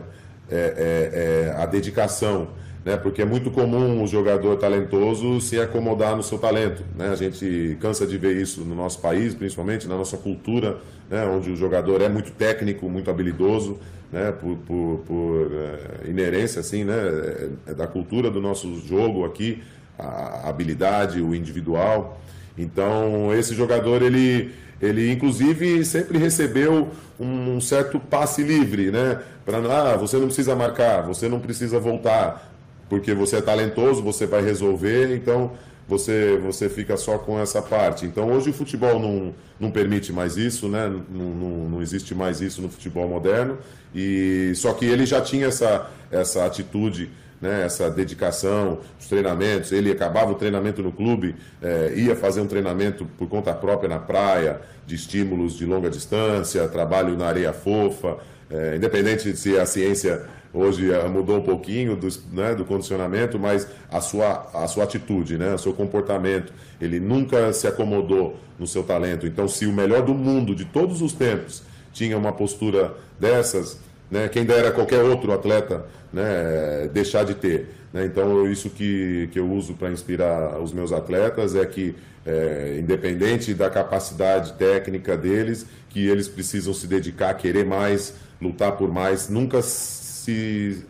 é, 0.49 0.55
é, 0.55 1.51
é 1.51 1.61
a 1.61 1.67
dedicação 1.67 2.47
né? 2.85 2.97
Porque 2.97 3.23
é 3.23 3.25
muito 3.25 3.51
comum 3.51 4.03
o 4.03 4.07
jogador 4.07 4.57
talentoso 4.57 5.41
se 5.41 5.61
acomodar 5.61 6.17
no 6.17 6.23
seu 6.23 6.39
talento, 6.39 6.83
né? 6.97 7.09
A 7.09 7.17
gente 7.17 7.77
cansa 7.81 8.07
de 8.07 8.17
ver 8.17 8.37
isso 8.37 8.63
no 8.63 8.75
nosso 8.75 9.01
país, 9.01 9.35
principalmente 9.35 9.87
na 9.87 9.97
nossa 9.97 10.17
cultura, 10.17 10.79
né? 11.11 11.25
Onde 11.27 11.51
o 11.51 11.57
jogador 11.57 12.01
é 12.01 12.09
muito 12.09 12.33
técnico, 12.33 12.89
muito 12.89 13.11
habilidoso, 13.11 13.79
né? 14.11 14.33
Por, 14.33 14.57
por, 14.67 15.03
por 15.07 15.53
é, 15.53 16.09
inerência, 16.09 16.61
assim, 16.61 16.85
né? 16.85 16.95
É, 16.97 17.71
é 17.73 17.75
da 17.75 17.87
cultura 17.87 18.31
do 18.31 18.41
nosso 18.41 18.81
jogo 18.87 19.25
aqui, 19.25 19.63
a 20.01 20.49
habilidade, 20.49 21.21
o 21.21 21.35
individual. 21.35 22.21
Então, 22.57 23.35
esse 23.35 23.55
jogador, 23.55 24.03
ele, 24.03 24.53
ele 24.81 25.11
inclusive 25.11 25.85
sempre 25.85 26.19
recebeu 26.19 26.89
um 27.19 27.61
certo 27.61 28.01
passe 28.01 28.43
livre, 28.43 28.91
né? 28.91 29.21
Para, 29.45 29.59
ah, 29.59 29.97
você 29.97 30.17
não 30.17 30.27
precisa 30.27 30.57
marcar, 30.57 31.03
você 31.03 31.29
não 31.29 31.39
precisa 31.39 31.79
voltar, 31.79 32.51
porque 32.89 33.13
você 33.15 33.37
é 33.37 33.41
talentoso, 33.43 34.03
você 34.03 34.27
vai 34.27 34.43
resolver, 34.43 35.15
então 35.15 35.53
você, 35.87 36.39
você 36.39 36.69
fica 36.69 36.97
só 36.97 37.19
com 37.19 37.39
essa 37.39 37.61
parte. 37.61 38.07
Então 38.07 38.31
hoje 38.33 38.51
o 38.51 38.53
futebol 38.53 38.99
não, 38.99 39.35
não 39.59 39.71
permite 39.71 40.13
mais 40.13 40.37
isso, 40.37 40.69
né? 40.69 40.89
não, 40.89 41.25
não, 41.31 41.69
não 41.69 41.83
existe 41.83 42.15
mais 42.15 42.41
isso 42.41 42.63
no 42.63 42.71
futebol 42.71 43.09
moderno, 43.09 43.59
e 43.95 44.53
só 44.55 44.73
que 44.73 44.87
ele 44.87 45.05
já 45.05 45.21
tinha 45.21 45.47
essa, 45.47 45.91
essa 46.11 46.47
atitude 46.47 47.11
né, 47.41 47.65
essa 47.65 47.91
dedicação, 47.91 48.79
os 48.99 49.07
treinamentos. 49.07 49.73
Ele 49.73 49.91
acabava 49.91 50.31
o 50.31 50.35
treinamento 50.35 50.83
no 50.83 50.93
clube, 50.93 51.37
é, 51.63 51.93
ia 51.97 52.15
fazer 52.15 52.41
um 52.41 52.47
treinamento 52.47 53.05
por 53.19 53.29
conta 53.29 53.53
própria 53.55 53.89
na 53.89 53.99
praia, 53.99 54.61
de 54.87 54.95
estímulos 54.95 55.57
de 55.57 55.65
longa 55.65 55.89
distância, 55.89 56.67
trabalho 56.69 57.17
na 57.17 57.27
areia 57.27 57.53
fofa, 57.53 58.19
é, 58.51 58.77
independente 58.77 59.31
de 59.31 59.39
se 59.39 59.59
a 59.59 59.65
ciência 59.65 60.29
hoje 60.53 60.91
eh, 60.91 61.09
mudou 61.09 61.39
um 61.39 61.43
pouquinho 61.43 61.97
do, 61.97 62.09
né, 62.33 62.55
do 62.55 62.65
condicionamento, 62.65 63.39
mas 63.39 63.67
a 63.91 64.01
sua, 64.01 64.51
a 64.53 64.67
sua 64.67 64.85
atitude, 64.85 65.39
né, 65.39 65.55
o 65.55 65.59
seu 65.59 65.73
comportamento, 65.73 66.53
ele 66.81 66.99
nunca 66.99 67.53
se 67.53 67.67
acomodou 67.67 68.37
no 68.59 68.67
seu 68.67 68.83
talento. 68.83 69.27
Então, 69.27 69.47
se 69.47 69.67
o 69.67 69.73
melhor 69.73 70.03
do 70.03 70.15
mundo, 70.15 70.55
de 70.55 70.65
todos 70.65 71.01
os 71.03 71.13
tempos, 71.13 71.63
tinha 71.93 72.17
uma 72.17 72.33
postura 72.33 72.95
dessas, 73.19 73.81
né, 74.11 74.29
quem 74.29 74.45
dera 74.45 74.73
qualquer 74.73 75.03
outro 75.03 75.33
atleta 75.33 75.87
né, 76.13 76.89
deixar 76.93 77.25
de 77.25 77.35
ter. 77.35 77.69
Né? 77.93 78.05
Então, 78.05 78.51
isso 78.51 78.71
que, 78.71 79.29
que 79.33 79.39
eu 79.39 79.51
uso 79.51 79.75
para 79.75 79.91
inspirar 79.91 80.61
os 80.61 80.73
meus 80.73 80.93
atletas 80.93 81.55
é 81.55 81.65
que, 81.65 81.95
é, 82.27 82.79
independente 82.81 83.55
da 83.55 83.71
capacidade 83.71 84.55
técnica 84.55 85.17
deles, 85.17 85.67
que 85.89 86.07
eles 86.07 86.29
precisam 86.29 86.75
se 86.75 86.87
dedicar, 86.87 87.35
querer 87.35 87.65
mais, 87.65 88.15
lutar 88.41 88.73
por 88.73 88.91
mais, 88.91 89.29
nunca 89.29 89.63
se 89.63 90.85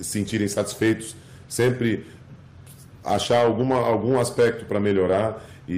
sentirem 0.00 0.48
satisfeitos, 0.48 1.16
sempre 1.48 2.06
achar 3.04 3.44
alguma, 3.44 3.76
algum 3.76 4.18
aspecto 4.18 4.64
para 4.64 4.80
melhorar 4.80 5.44
e, 5.68 5.72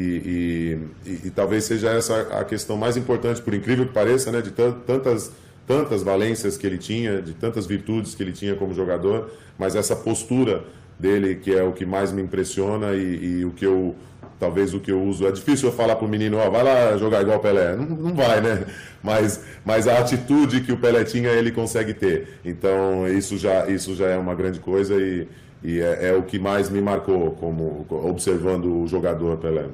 e, 1.05 1.11
e, 1.11 1.27
e, 1.27 1.31
talvez 1.31 1.64
seja 1.64 1.91
essa 1.91 2.22
a 2.39 2.45
questão 2.45 2.77
mais 2.77 2.97
importante, 2.97 3.41
por 3.41 3.55
incrível 3.55 3.87
que 3.87 3.93
pareça, 3.93 4.33
né, 4.33 4.41
de 4.41 4.51
tantas, 4.51 5.31
tantas 5.66 6.02
valências 6.02 6.56
que 6.56 6.66
ele 6.66 6.78
tinha, 6.78 7.20
de 7.20 7.34
tantas 7.34 7.66
virtudes 7.66 8.14
que 8.14 8.22
ele 8.22 8.32
tinha 8.32 8.54
como 8.54 8.72
jogador, 8.72 9.30
mas 9.58 9.74
essa 9.74 9.96
postura 9.96 10.64
dele 10.98 11.36
que 11.36 11.52
é 11.52 11.62
o 11.62 11.72
que 11.72 11.84
mais 11.84 12.12
me 12.12 12.22
impressiona 12.22 12.94
e, 12.94 13.40
e 13.40 13.44
o 13.44 13.50
que 13.50 13.66
eu 13.66 13.94
talvez 14.38 14.74
o 14.74 14.80
que 14.80 14.92
eu 14.92 15.02
uso. 15.02 15.26
É 15.26 15.32
difícil 15.32 15.68
eu 15.68 15.74
falar 15.74 15.96
para 15.96 16.06
o 16.06 16.08
menino, 16.08 16.36
ó, 16.38 16.50
vai 16.50 16.62
lá 16.62 16.96
jogar 16.96 17.22
igual 17.22 17.40
Pelé. 17.40 17.74
Não, 17.74 17.84
não 17.84 18.14
vai, 18.14 18.40
né? 18.40 18.66
Mas, 19.02 19.40
mas 19.64 19.86
a 19.86 20.00
atitude 20.00 20.62
que 20.62 20.72
o 20.72 20.76
Pelé 20.76 21.04
tinha, 21.04 21.28
ele 21.28 21.52
consegue 21.52 21.94
ter. 21.94 22.40
Então, 22.44 23.06
isso 23.06 23.38
já, 23.38 23.68
isso 23.68 23.94
já 23.94 24.08
é 24.08 24.18
uma 24.18 24.34
grande 24.34 24.58
coisa 24.58 24.96
e, 24.96 25.28
e 25.62 25.78
é, 25.78 26.08
é 26.08 26.12
o 26.12 26.24
que 26.24 26.40
mais 26.40 26.68
me 26.68 26.80
marcou 26.80 27.30
como 27.32 27.86
observando 27.88 28.82
o 28.82 28.88
jogador 28.88 29.36
Pelé. 29.36 29.66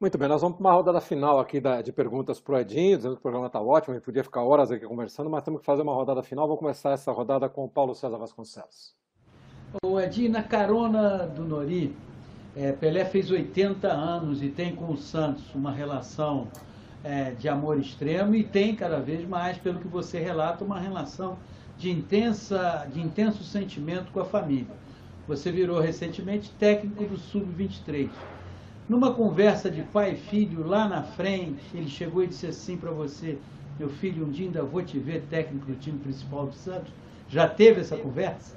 Muito 0.00 0.16
bem, 0.16 0.28
nós 0.28 0.40
vamos 0.40 0.56
para 0.56 0.66
uma 0.66 0.72
rodada 0.72 0.98
final 0.98 1.38
aqui 1.38 1.60
da, 1.60 1.82
de 1.82 1.92
perguntas 1.92 2.40
para 2.40 2.54
o 2.54 2.58
Edinho, 2.58 2.96
dizendo 2.96 3.16
que 3.16 3.18
o 3.18 3.22
programa 3.22 3.48
está 3.48 3.60
ótimo, 3.60 3.92
a 3.92 3.98
gente 3.98 4.04
podia 4.06 4.24
ficar 4.24 4.42
horas 4.42 4.70
aqui 4.70 4.86
conversando, 4.86 5.28
mas 5.28 5.44
temos 5.44 5.60
que 5.60 5.66
fazer 5.66 5.82
uma 5.82 5.92
rodada 5.92 6.22
final. 6.22 6.46
Vamos 6.46 6.58
começar 6.58 6.92
essa 6.92 7.12
rodada 7.12 7.50
com 7.50 7.66
o 7.66 7.68
Paulo 7.68 7.94
César 7.94 8.16
Vasconcelos. 8.16 8.96
O 9.84 10.00
Edinho, 10.00 10.32
na 10.32 10.42
carona 10.42 11.26
do 11.26 11.44
Nori, 11.44 11.94
é, 12.56 12.72
Pelé 12.72 13.04
fez 13.04 13.30
80 13.30 13.88
anos 13.88 14.42
e 14.42 14.48
tem 14.48 14.74
com 14.74 14.90
o 14.90 14.96
Santos 14.96 15.54
uma 15.54 15.70
relação 15.70 16.48
é, 17.04 17.32
de 17.32 17.46
amor 17.46 17.78
extremo 17.78 18.34
e 18.34 18.42
tem 18.42 18.74
cada 18.74 19.00
vez 19.00 19.28
mais, 19.28 19.58
pelo 19.58 19.80
que 19.80 19.88
você 19.88 20.18
relata, 20.18 20.64
uma 20.64 20.80
relação 20.80 21.36
de, 21.76 21.90
intensa, 21.90 22.88
de 22.90 23.02
intenso 23.02 23.44
sentimento 23.44 24.10
com 24.12 24.20
a 24.20 24.24
família. 24.24 24.74
Você 25.28 25.52
virou 25.52 25.78
recentemente 25.78 26.50
técnico 26.52 27.04
do 27.04 27.18
Sub-23. 27.18 28.08
Numa 28.90 29.14
conversa 29.14 29.70
de 29.70 29.82
pai 29.82 30.14
e 30.14 30.16
filho 30.16 30.66
lá 30.66 30.88
na 30.88 31.00
frente, 31.00 31.62
ele 31.72 31.88
chegou 31.88 32.24
e 32.24 32.26
disse 32.26 32.48
assim 32.48 32.76
para 32.76 32.90
você: 32.90 33.38
Meu 33.78 33.88
filho, 33.88 34.26
um 34.26 34.30
dia 34.30 34.46
ainda 34.46 34.64
vou 34.64 34.82
te 34.82 34.98
ver 34.98 35.22
técnico 35.30 35.64
do 35.64 35.76
time 35.76 35.96
principal 36.00 36.48
do 36.48 36.54
Santos. 36.56 36.92
Já 37.28 37.46
teve 37.46 37.82
essa 37.82 37.96
conversa? 37.96 38.56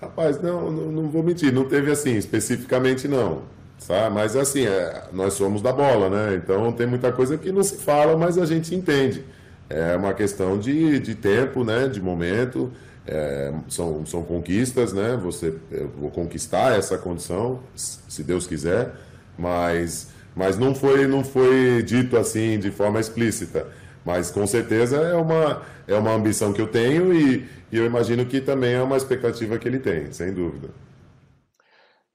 Rapaz, 0.00 0.40
não, 0.40 0.70
não, 0.70 0.90
não, 0.90 1.10
vou 1.10 1.22
mentir, 1.22 1.52
não 1.52 1.66
teve 1.66 1.90
assim, 1.90 2.16
especificamente 2.16 3.06
não. 3.06 3.42
Sabe? 3.76 4.14
Mas 4.14 4.36
assim, 4.36 4.64
é, 4.64 5.08
nós 5.12 5.34
somos 5.34 5.60
da 5.60 5.70
bola, 5.70 6.08
né? 6.08 6.36
Então 6.36 6.72
tem 6.72 6.86
muita 6.86 7.12
coisa 7.12 7.36
que 7.36 7.52
não 7.52 7.62
se 7.62 7.76
fala, 7.76 8.16
mas 8.16 8.38
a 8.38 8.46
gente 8.46 8.74
entende. 8.74 9.22
É 9.68 9.94
uma 9.96 10.14
questão 10.14 10.58
de, 10.58 10.98
de 10.98 11.14
tempo, 11.14 11.62
né? 11.62 11.88
De 11.88 12.00
momento. 12.00 12.72
É, 13.06 13.52
são, 13.68 14.04
são 14.06 14.22
conquistas, 14.24 14.92
né? 14.92 15.16
Você, 15.22 15.54
eu 15.70 15.88
vou 15.90 16.10
conquistar 16.10 16.76
essa 16.78 16.96
condição, 16.98 17.62
se 17.74 18.22
Deus 18.24 18.46
quiser. 18.46 18.94
mas, 19.38 20.08
mas 20.34 20.58
não, 20.58 20.74
foi, 20.74 21.06
não 21.06 21.24
foi 21.24 21.82
dito 21.82 22.16
assim 22.16 22.58
de 22.58 22.70
forma 22.70 23.00
explícita. 23.00 23.66
Mas 24.04 24.30
com 24.30 24.46
certeza 24.46 24.96
é 24.98 25.14
uma, 25.14 25.62
é 25.88 25.94
uma 25.96 26.12
ambição 26.14 26.52
que 26.52 26.60
eu 26.60 26.68
tenho 26.68 27.12
e, 27.14 27.48
e 27.72 27.76
eu 27.78 27.86
imagino 27.86 28.26
que 28.26 28.40
também 28.40 28.74
é 28.74 28.82
uma 28.82 28.96
expectativa 28.96 29.58
que 29.58 29.66
ele 29.68 29.78
tem, 29.78 30.12
sem 30.12 30.32
dúvida. 30.32 30.68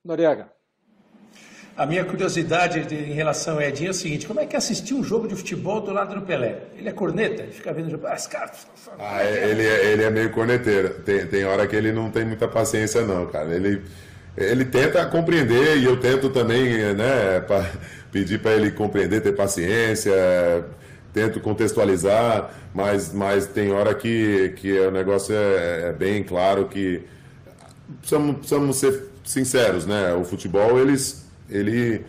Noriega. 0.04 0.52
A 1.76 1.86
minha 1.86 2.04
curiosidade 2.04 2.84
de, 2.86 2.96
em 2.96 3.14
relação 3.14 3.56
ao 3.56 3.62
Edinho 3.62 3.88
é 3.88 3.92
o 3.92 3.94
seguinte: 3.94 4.28
como 4.28 4.40
é 4.40 4.46
que 4.46 4.56
é 4.56 4.58
assistir 4.58 4.94
um 4.94 5.04
jogo 5.04 5.28
de 5.28 5.36
futebol 5.36 5.82
do 5.82 5.92
lado 5.92 6.16
do 6.16 6.22
Pelé? 6.22 6.64
Ele 6.78 6.90
é 6.90 6.92
corneta? 6.92 7.44
Ele 7.44 7.52
fica 7.52 7.72
vendo 7.72 7.88
o 7.88 7.92
jogo. 7.92 8.08
Ah, 8.08 8.16
esse 8.16 8.30
cara. 8.30 8.52
Ah, 8.98 9.24
é, 9.24 9.50
ele, 9.50 9.66
é, 9.66 9.92
ele 9.92 10.04
é 10.04 10.10
meio 10.10 10.32
corneteiro. 10.32 10.90
Tem, 11.06 11.26
tem 11.26 11.46
hora 11.46 11.66
que 11.68 11.76
ele 11.76 11.92
não 11.92 12.10
tem 12.12 12.26
muita 12.26 12.48
paciência, 12.48 13.02
não, 13.04 13.26
cara. 13.28 13.54
Ele, 13.56 13.82
ele 14.38 14.66
tenta 14.66 15.06
compreender 15.06 15.78
e 15.78 15.86
eu 15.86 15.98
tento 15.98 16.30
também, 16.30 16.94
né, 16.94 17.40
pra, 17.42 17.70
pedir 18.12 18.42
para 18.42 18.52
ele 18.52 18.72
compreender, 18.72 19.22
ter 19.22 19.34
paciência 19.34 20.14
tento 21.14 21.40
contextualizar, 21.40 22.52
mas, 22.74 23.14
mas 23.14 23.48
tem 23.48 23.72
hora 23.72 23.94
que, 23.94 24.54
que 24.58 24.80
o 24.80 24.92
negócio 24.92 25.36
é, 25.36 25.90
é 25.90 25.94
bem 25.94 26.24
claro 26.24 26.68
que 26.68 27.02
precisamos, 28.00 28.38
precisamos 28.38 28.78
ser 28.78 29.10
sinceros, 29.24 29.86
né? 29.86 30.14
O 30.14 30.24
futebol, 30.24 30.80
eles, 30.80 31.26
ele 31.50 32.06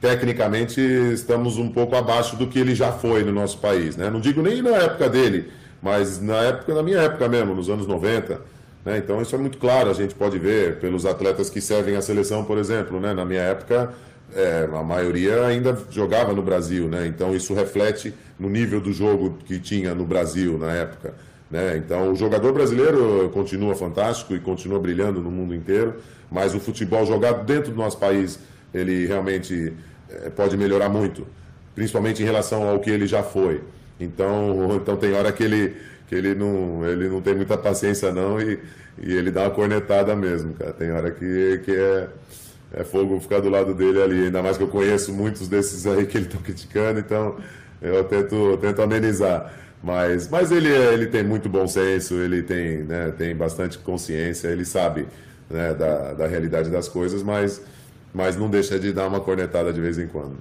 tecnicamente 0.00 0.80
estamos 0.80 1.58
um 1.58 1.68
pouco 1.68 1.96
abaixo 1.96 2.36
do 2.36 2.46
que 2.46 2.58
ele 2.58 2.74
já 2.74 2.92
foi 2.92 3.24
no 3.24 3.32
nosso 3.32 3.58
país, 3.58 3.96
né? 3.96 4.08
Não 4.10 4.20
digo 4.20 4.40
nem 4.42 4.62
na 4.62 4.70
época 4.70 5.08
dele, 5.08 5.50
mas 5.82 6.20
na 6.20 6.36
época, 6.36 6.74
na 6.74 6.82
minha 6.82 6.98
época 6.98 7.28
mesmo, 7.28 7.54
nos 7.54 7.68
anos 7.68 7.86
90, 7.86 8.40
né? 8.84 8.98
Então 8.98 9.20
isso 9.20 9.34
é 9.34 9.38
muito 9.38 9.58
claro, 9.58 9.90
a 9.90 9.94
gente 9.94 10.14
pode 10.14 10.38
ver 10.38 10.78
pelos 10.78 11.04
atletas 11.04 11.50
que 11.50 11.60
servem 11.60 11.96
à 11.96 12.02
seleção, 12.02 12.44
por 12.44 12.58
exemplo, 12.58 13.00
né? 13.00 13.12
Na 13.12 13.24
minha 13.24 13.40
época, 13.40 13.92
é, 14.34 14.68
a 14.72 14.82
maioria 14.82 15.44
ainda 15.46 15.76
jogava 15.90 16.32
no 16.32 16.42
Brasil, 16.42 16.86
né? 16.86 17.06
Então 17.06 17.34
isso 17.34 17.52
reflete 17.54 18.14
no 18.38 18.48
nível 18.48 18.80
do 18.80 18.92
jogo 18.92 19.38
que 19.44 19.58
tinha 19.58 19.94
no 19.94 20.04
Brasil 20.04 20.56
na 20.58 20.72
época. 20.72 21.14
Né? 21.50 21.78
Então 21.78 22.12
o 22.12 22.14
jogador 22.14 22.52
brasileiro 22.52 23.30
continua 23.32 23.74
fantástico 23.74 24.34
e 24.34 24.40
continua 24.40 24.78
brilhando 24.78 25.20
no 25.20 25.30
mundo 25.30 25.54
inteiro, 25.54 25.96
mas 26.30 26.54
o 26.54 26.60
futebol 26.60 27.06
jogado 27.06 27.44
dentro 27.44 27.72
do 27.72 27.76
nosso 27.76 27.98
país 27.98 28.38
ele 28.72 29.06
realmente 29.06 29.72
é, 30.10 30.30
pode 30.30 30.56
melhorar 30.56 30.88
muito, 30.88 31.26
principalmente 31.74 32.22
em 32.22 32.26
relação 32.26 32.68
ao 32.68 32.80
que 32.80 32.90
ele 32.90 33.06
já 33.06 33.22
foi. 33.22 33.62
Então, 33.98 34.76
então 34.80 34.96
tem 34.96 35.12
hora 35.12 35.32
que 35.32 35.42
ele 35.42 35.76
que 36.08 36.14
ele 36.14 36.34
não 36.34 36.86
ele 36.86 37.08
não 37.08 37.20
tem 37.20 37.34
muita 37.34 37.58
paciência 37.58 38.10
não 38.10 38.40
e, 38.40 38.58
e 38.98 39.12
ele 39.12 39.30
dá 39.30 39.42
uma 39.42 39.50
cornetada 39.50 40.16
mesmo, 40.16 40.54
cara. 40.54 40.72
Tem 40.72 40.90
hora 40.90 41.10
que, 41.10 41.60
que 41.64 41.72
é 41.72 42.08
é 42.72 42.84
fogo 42.84 43.18
ficar 43.20 43.40
do 43.40 43.48
lado 43.48 43.74
dele 43.74 44.02
ali. 44.02 44.24
Ainda 44.24 44.42
mais 44.42 44.56
que 44.56 44.62
eu 44.62 44.68
conheço 44.68 45.12
muitos 45.12 45.48
desses 45.48 45.86
aí 45.86 46.06
que 46.06 46.18
ele 46.18 46.26
está 46.26 46.38
criticando, 46.38 47.00
então 47.00 47.36
eu 47.80 48.04
tento, 48.04 48.58
tento 48.60 48.82
amenizar. 48.82 49.52
Mas, 49.82 50.28
mas 50.28 50.50
ele, 50.50 50.68
ele 50.68 51.06
tem 51.06 51.22
muito 51.22 51.48
bom 51.48 51.66
senso, 51.66 52.14
ele 52.14 52.42
tem, 52.42 52.82
né, 52.82 53.12
tem 53.16 53.34
bastante 53.34 53.78
consciência, 53.78 54.48
ele 54.48 54.64
sabe 54.64 55.06
né, 55.48 55.72
da, 55.72 56.14
da 56.14 56.26
realidade 56.26 56.68
das 56.68 56.88
coisas, 56.88 57.22
mas, 57.22 57.62
mas 58.12 58.36
não 58.36 58.48
deixa 58.48 58.78
de 58.78 58.92
dar 58.92 59.06
uma 59.06 59.20
cornetada 59.20 59.72
de 59.72 59.80
vez 59.80 59.98
em 59.98 60.08
quando. 60.08 60.36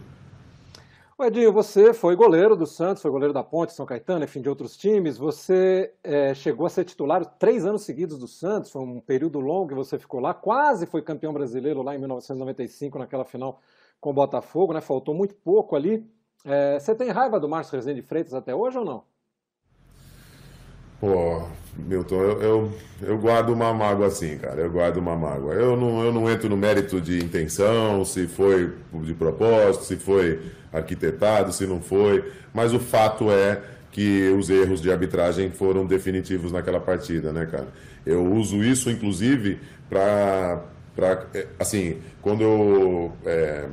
O 1.20 1.26
Edinho, 1.26 1.52
você 1.52 1.96
foi 1.96 2.16
goleiro 2.16 2.56
do 2.56 2.68
Santos, 2.68 3.02
foi 3.02 3.10
goleiro 3.10 3.34
da 3.34 3.44
Ponte, 3.44 3.74
São 3.74 3.88
Caetano, 3.88 4.24
enfim, 4.24 4.40
de 4.40 4.50
outros 4.50 4.78
times. 4.78 5.18
Você 5.18 5.92
é, 6.04 6.36
chegou 6.36 6.68
a 6.68 6.70
ser 6.70 6.86
titular 6.86 7.26
três 7.26 7.66
anos 7.66 7.82
seguidos 7.82 8.20
do 8.20 8.28
Santos, 8.28 8.70
foi 8.70 8.84
um 8.84 9.00
período 9.00 9.40
longo 9.40 9.70
que 9.70 9.74
você 9.74 9.98
ficou 9.98 10.20
lá. 10.20 10.32
Quase 10.32 10.86
foi 10.86 11.02
campeão 11.02 11.34
brasileiro 11.34 11.82
lá 11.82 11.96
em 11.96 11.98
1995, 11.98 13.00
naquela 13.00 13.26
final 13.26 13.60
com 14.00 14.12
o 14.12 14.14
Botafogo, 14.14 14.74
né? 14.74 14.80
Faltou 14.80 15.16
muito 15.16 15.34
pouco 15.34 15.76
ali. 15.76 16.08
É, 16.46 16.80
você 16.80 16.94
tem 16.94 17.10
raiva 17.10 17.40
do 17.40 17.50
Márcio 17.50 17.76
Rezende 17.76 18.04
Freitas 18.04 18.36
até 18.36 18.54
hoje 18.54 18.78
ou 18.78 18.86
não? 18.86 19.04
Pô, 21.00 21.44
Milton, 21.78 22.16
eu, 22.16 22.42
eu, 22.42 22.74
eu, 23.04 23.18
guardo 23.20 23.50
uma 23.54 23.74
mágoa 23.74 24.08
assim, 24.08 24.38
cara. 24.38 24.62
Eu 24.62 24.72
guardo 24.72 24.98
uma 24.98 25.16
mágoa. 25.16 25.54
Eu 25.54 25.78
não, 25.78 26.04
eu 26.04 26.12
não 26.12 26.30
entro 26.30 26.50
no 26.50 26.58
mérito 26.58 27.00
de 27.00 27.20
intenção, 27.24 28.04
se 28.04 28.28
foi 28.28 28.74
de 29.04 29.14
propósito, 29.14 29.86
se 29.86 29.96
foi 29.96 30.40
arquitetado, 30.74 31.54
se 31.54 31.68
não 31.68 31.82
foi. 31.82 32.32
Mas 32.54 32.74
o 32.74 32.80
fato 32.80 33.32
é 33.32 33.62
que 33.92 34.30
os 34.30 34.50
erros 34.50 34.82
de 34.82 34.92
arbitragem 34.92 35.52
foram 35.52 35.86
definitivos 35.86 36.52
naquela 36.52 36.80
partida, 36.80 37.32
né, 37.32 37.46
cara? 37.46 37.68
Eu 38.06 38.26
uso 38.34 38.64
isso, 38.64 38.90
inclusive, 38.90 39.60
para. 39.90 40.64
É, 41.34 41.48
assim, 41.60 41.98
quando 42.22 42.42
eu. 42.42 43.12
É, 43.26 43.66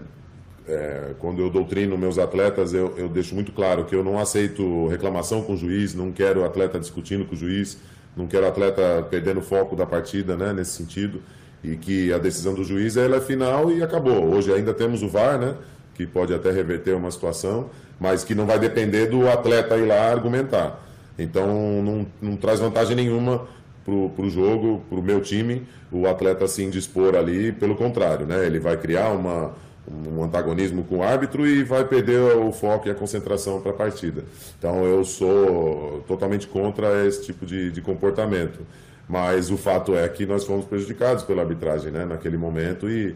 é, 0.67 1.15
quando 1.19 1.41
eu 1.41 1.51
doutrino 1.51 1.97
meus 1.97 2.19
atletas, 2.19 2.73
eu, 2.73 2.95
eu 2.97 3.09
deixo 3.09 3.35
muito 3.35 3.53
claro 3.53 3.85
que 3.85 3.95
eu 3.95 4.03
não 4.03 4.19
aceito 4.19 4.87
reclamação 4.89 5.43
com 5.43 5.55
o 5.55 5.57
juiz, 5.57 5.95
não 5.95 6.11
quero 6.11 6.45
atleta 6.45 6.79
discutindo 6.79 7.25
com 7.25 7.35
o 7.35 7.39
juiz, 7.39 7.79
não 8.17 8.27
quero 8.27 8.47
atleta 8.47 9.07
perdendo 9.11 9.41
o 9.41 9.43
foco 9.43 9.77
da 9.77 9.85
partida, 9.85 10.37
né, 10.37 10.53
nesse 10.53 10.73
sentido, 10.73 11.21
e 11.63 11.77
que 11.77 12.13
a 12.13 12.19
decisão 12.19 12.55
do 12.55 12.65
juiz 12.65 12.97
ela 12.97 13.17
é 13.17 13.21
final 13.21 13.71
e 13.71 13.83
acabou. 13.83 14.25
Hoje 14.35 14.53
ainda 14.53 14.73
temos 14.73 15.03
o 15.03 15.09
VAR, 15.09 15.39
né, 15.39 15.55
que 15.95 16.07
pode 16.07 16.33
até 16.33 16.51
reverter 16.51 16.95
uma 16.95 17.11
situação, 17.11 17.69
mas 18.01 18.25
que 18.25 18.35
não 18.35 18.47
vai 18.47 18.59
depender 18.59 19.07
do 19.07 19.29
atleta 19.29 19.77
ir 19.77 19.87
lá 19.87 20.11
argumentar. 20.11 20.83
Então 21.19 21.47
não, 21.83 22.07
não 22.21 22.37
traz 22.37 22.61
vantagem 22.61 22.97
nenhuma 22.97 23.47
para 23.85 23.93
o 23.93 24.31
jogo, 24.31 24.83
para 24.89 24.99
o 24.99 25.03
meu 25.03 25.21
time, 25.21 25.67
o 25.93 26.07
atleta 26.07 26.49
se 26.49 26.63
indispor 26.63 27.15
ali, 27.15 27.53
pelo 27.53 27.77
contrário, 27.77 28.25
né, 28.25 28.47
ele 28.47 28.59
vai 28.59 28.79
criar 28.79 29.11
uma 29.11 29.53
um 29.87 30.23
antagonismo 30.25 30.85
com 30.85 30.99
o 30.99 31.03
árbitro 31.03 31.47
e 31.47 31.63
vai 31.63 31.85
perder 31.85 32.19
o 32.19 32.51
foco 32.53 32.89
e 32.89 32.91
a 32.91 32.95
concentração 32.95 33.61
para 33.61 33.71
a 33.71 33.75
partida. 33.75 34.25
Então 34.59 34.85
eu 34.85 35.05
sou 35.05 36.03
totalmente 36.09 36.47
contra 36.47 37.07
esse 37.07 37.25
tipo 37.25 37.45
de, 37.45 37.71
de, 37.71 37.81
comportamento. 37.83 38.61
Mas 39.07 39.51
o 39.51 39.57
fato 39.59 39.95
é 39.95 40.09
que 40.09 40.25
nós 40.25 40.45
fomos 40.45 40.65
prejudicados 40.65 41.25
pela 41.25 41.43
arbitragem 41.43 41.93
né, 41.93 42.07
naquele 42.07 42.39
momento 42.39 42.89
e, 42.89 43.15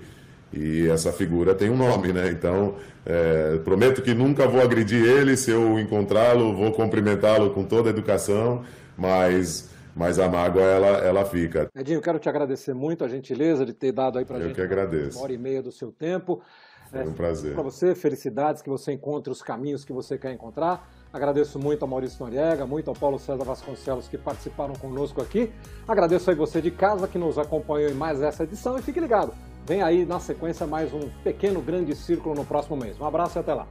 e 0.53 0.87
essa 0.89 1.11
figura 1.11 1.55
tem 1.55 1.71
um 1.71 1.77
nome, 1.77 2.13
né? 2.13 2.29
Então 2.31 2.75
é, 3.07 3.59
prometo 3.65 4.03
que 4.03 4.13
nunca 4.13 4.47
vou 4.47 4.61
agredir 4.61 5.03
ele, 5.03 5.35
se 5.35 5.51
eu 5.51 5.79
encontrá-lo, 5.79 6.55
vou 6.55 6.73
cumprimentá-lo 6.73 7.51
com 7.51 7.65
toda 7.65 7.89
a 7.89 7.91
educação, 7.91 8.65
mas 8.99 9.71
mas 9.99 10.21
a 10.21 10.29
mágoa 10.29 10.63
ela, 10.63 10.87
ela 10.99 11.25
fica. 11.25 11.69
Edinho, 11.75 12.01
quero 12.01 12.21
te 12.21 12.29
agradecer 12.29 12.73
muito 12.73 13.05
a 13.05 13.09
gentileza 13.09 13.67
de 13.67 13.73
ter 13.73 13.91
dado 13.91 14.19
aí 14.19 14.25
para 14.25 14.39
gente 14.39 14.55
que 14.55 14.61
agradeço. 14.61 15.19
uma 15.19 15.25
hora 15.25 15.33
e 15.33 15.39
meia 15.39 15.61
do 15.61 15.73
seu 15.73 15.91
tempo. 15.91 16.41
Foi 16.89 17.07
um 17.07 17.13
prazer. 17.13 17.53
Para 17.53 17.63
você, 17.63 17.95
felicidades, 17.95 18.63
que 18.63 18.71
você 18.71 18.93
encontre 18.93 19.31
os 19.31 19.43
caminhos 19.43 19.85
que 19.85 19.93
você 19.93 20.17
quer 20.17 20.33
encontrar. 20.33 20.89
Agradeço 21.13 21.59
muito 21.59 21.83
ao 21.83 21.89
Maurício 21.89 22.25
Noriega, 22.25 22.65
muito 22.65 22.89
ao 22.89 22.95
Paulo 22.95 23.19
César 23.19 23.45
Vasconcelos 23.45 24.09
que 24.09 24.17
participaram 24.17 24.75
conosco 24.75 25.21
aqui. 25.21 25.53
Agradeço 25.87 26.31
aí 26.31 26.37
você 26.37 26.63
de 26.63 26.71
casa 26.71 27.09
que 27.09 27.19
nos 27.19 27.37
acompanhou 27.37 27.91
em 27.91 27.95
mais 27.95 28.23
essa 28.23 28.45
edição 28.45 28.79
e 28.79 28.83
fique 28.83 29.01
ligado. 29.01 29.35
Vem 29.67 29.83
aí 29.83 30.07
na 30.07 30.21
sequência 30.21 30.67
mais 30.67 30.95
um 30.95 31.11
pequeno 31.23 31.61
grande 31.61 31.95
círculo 31.95 32.35
no 32.35 32.45
próximo 32.45 32.77
mês. 32.77 32.99
Um 32.99 33.05
abraço 33.05 33.39
e 33.39 33.41
até 33.41 33.53
lá. 33.53 33.67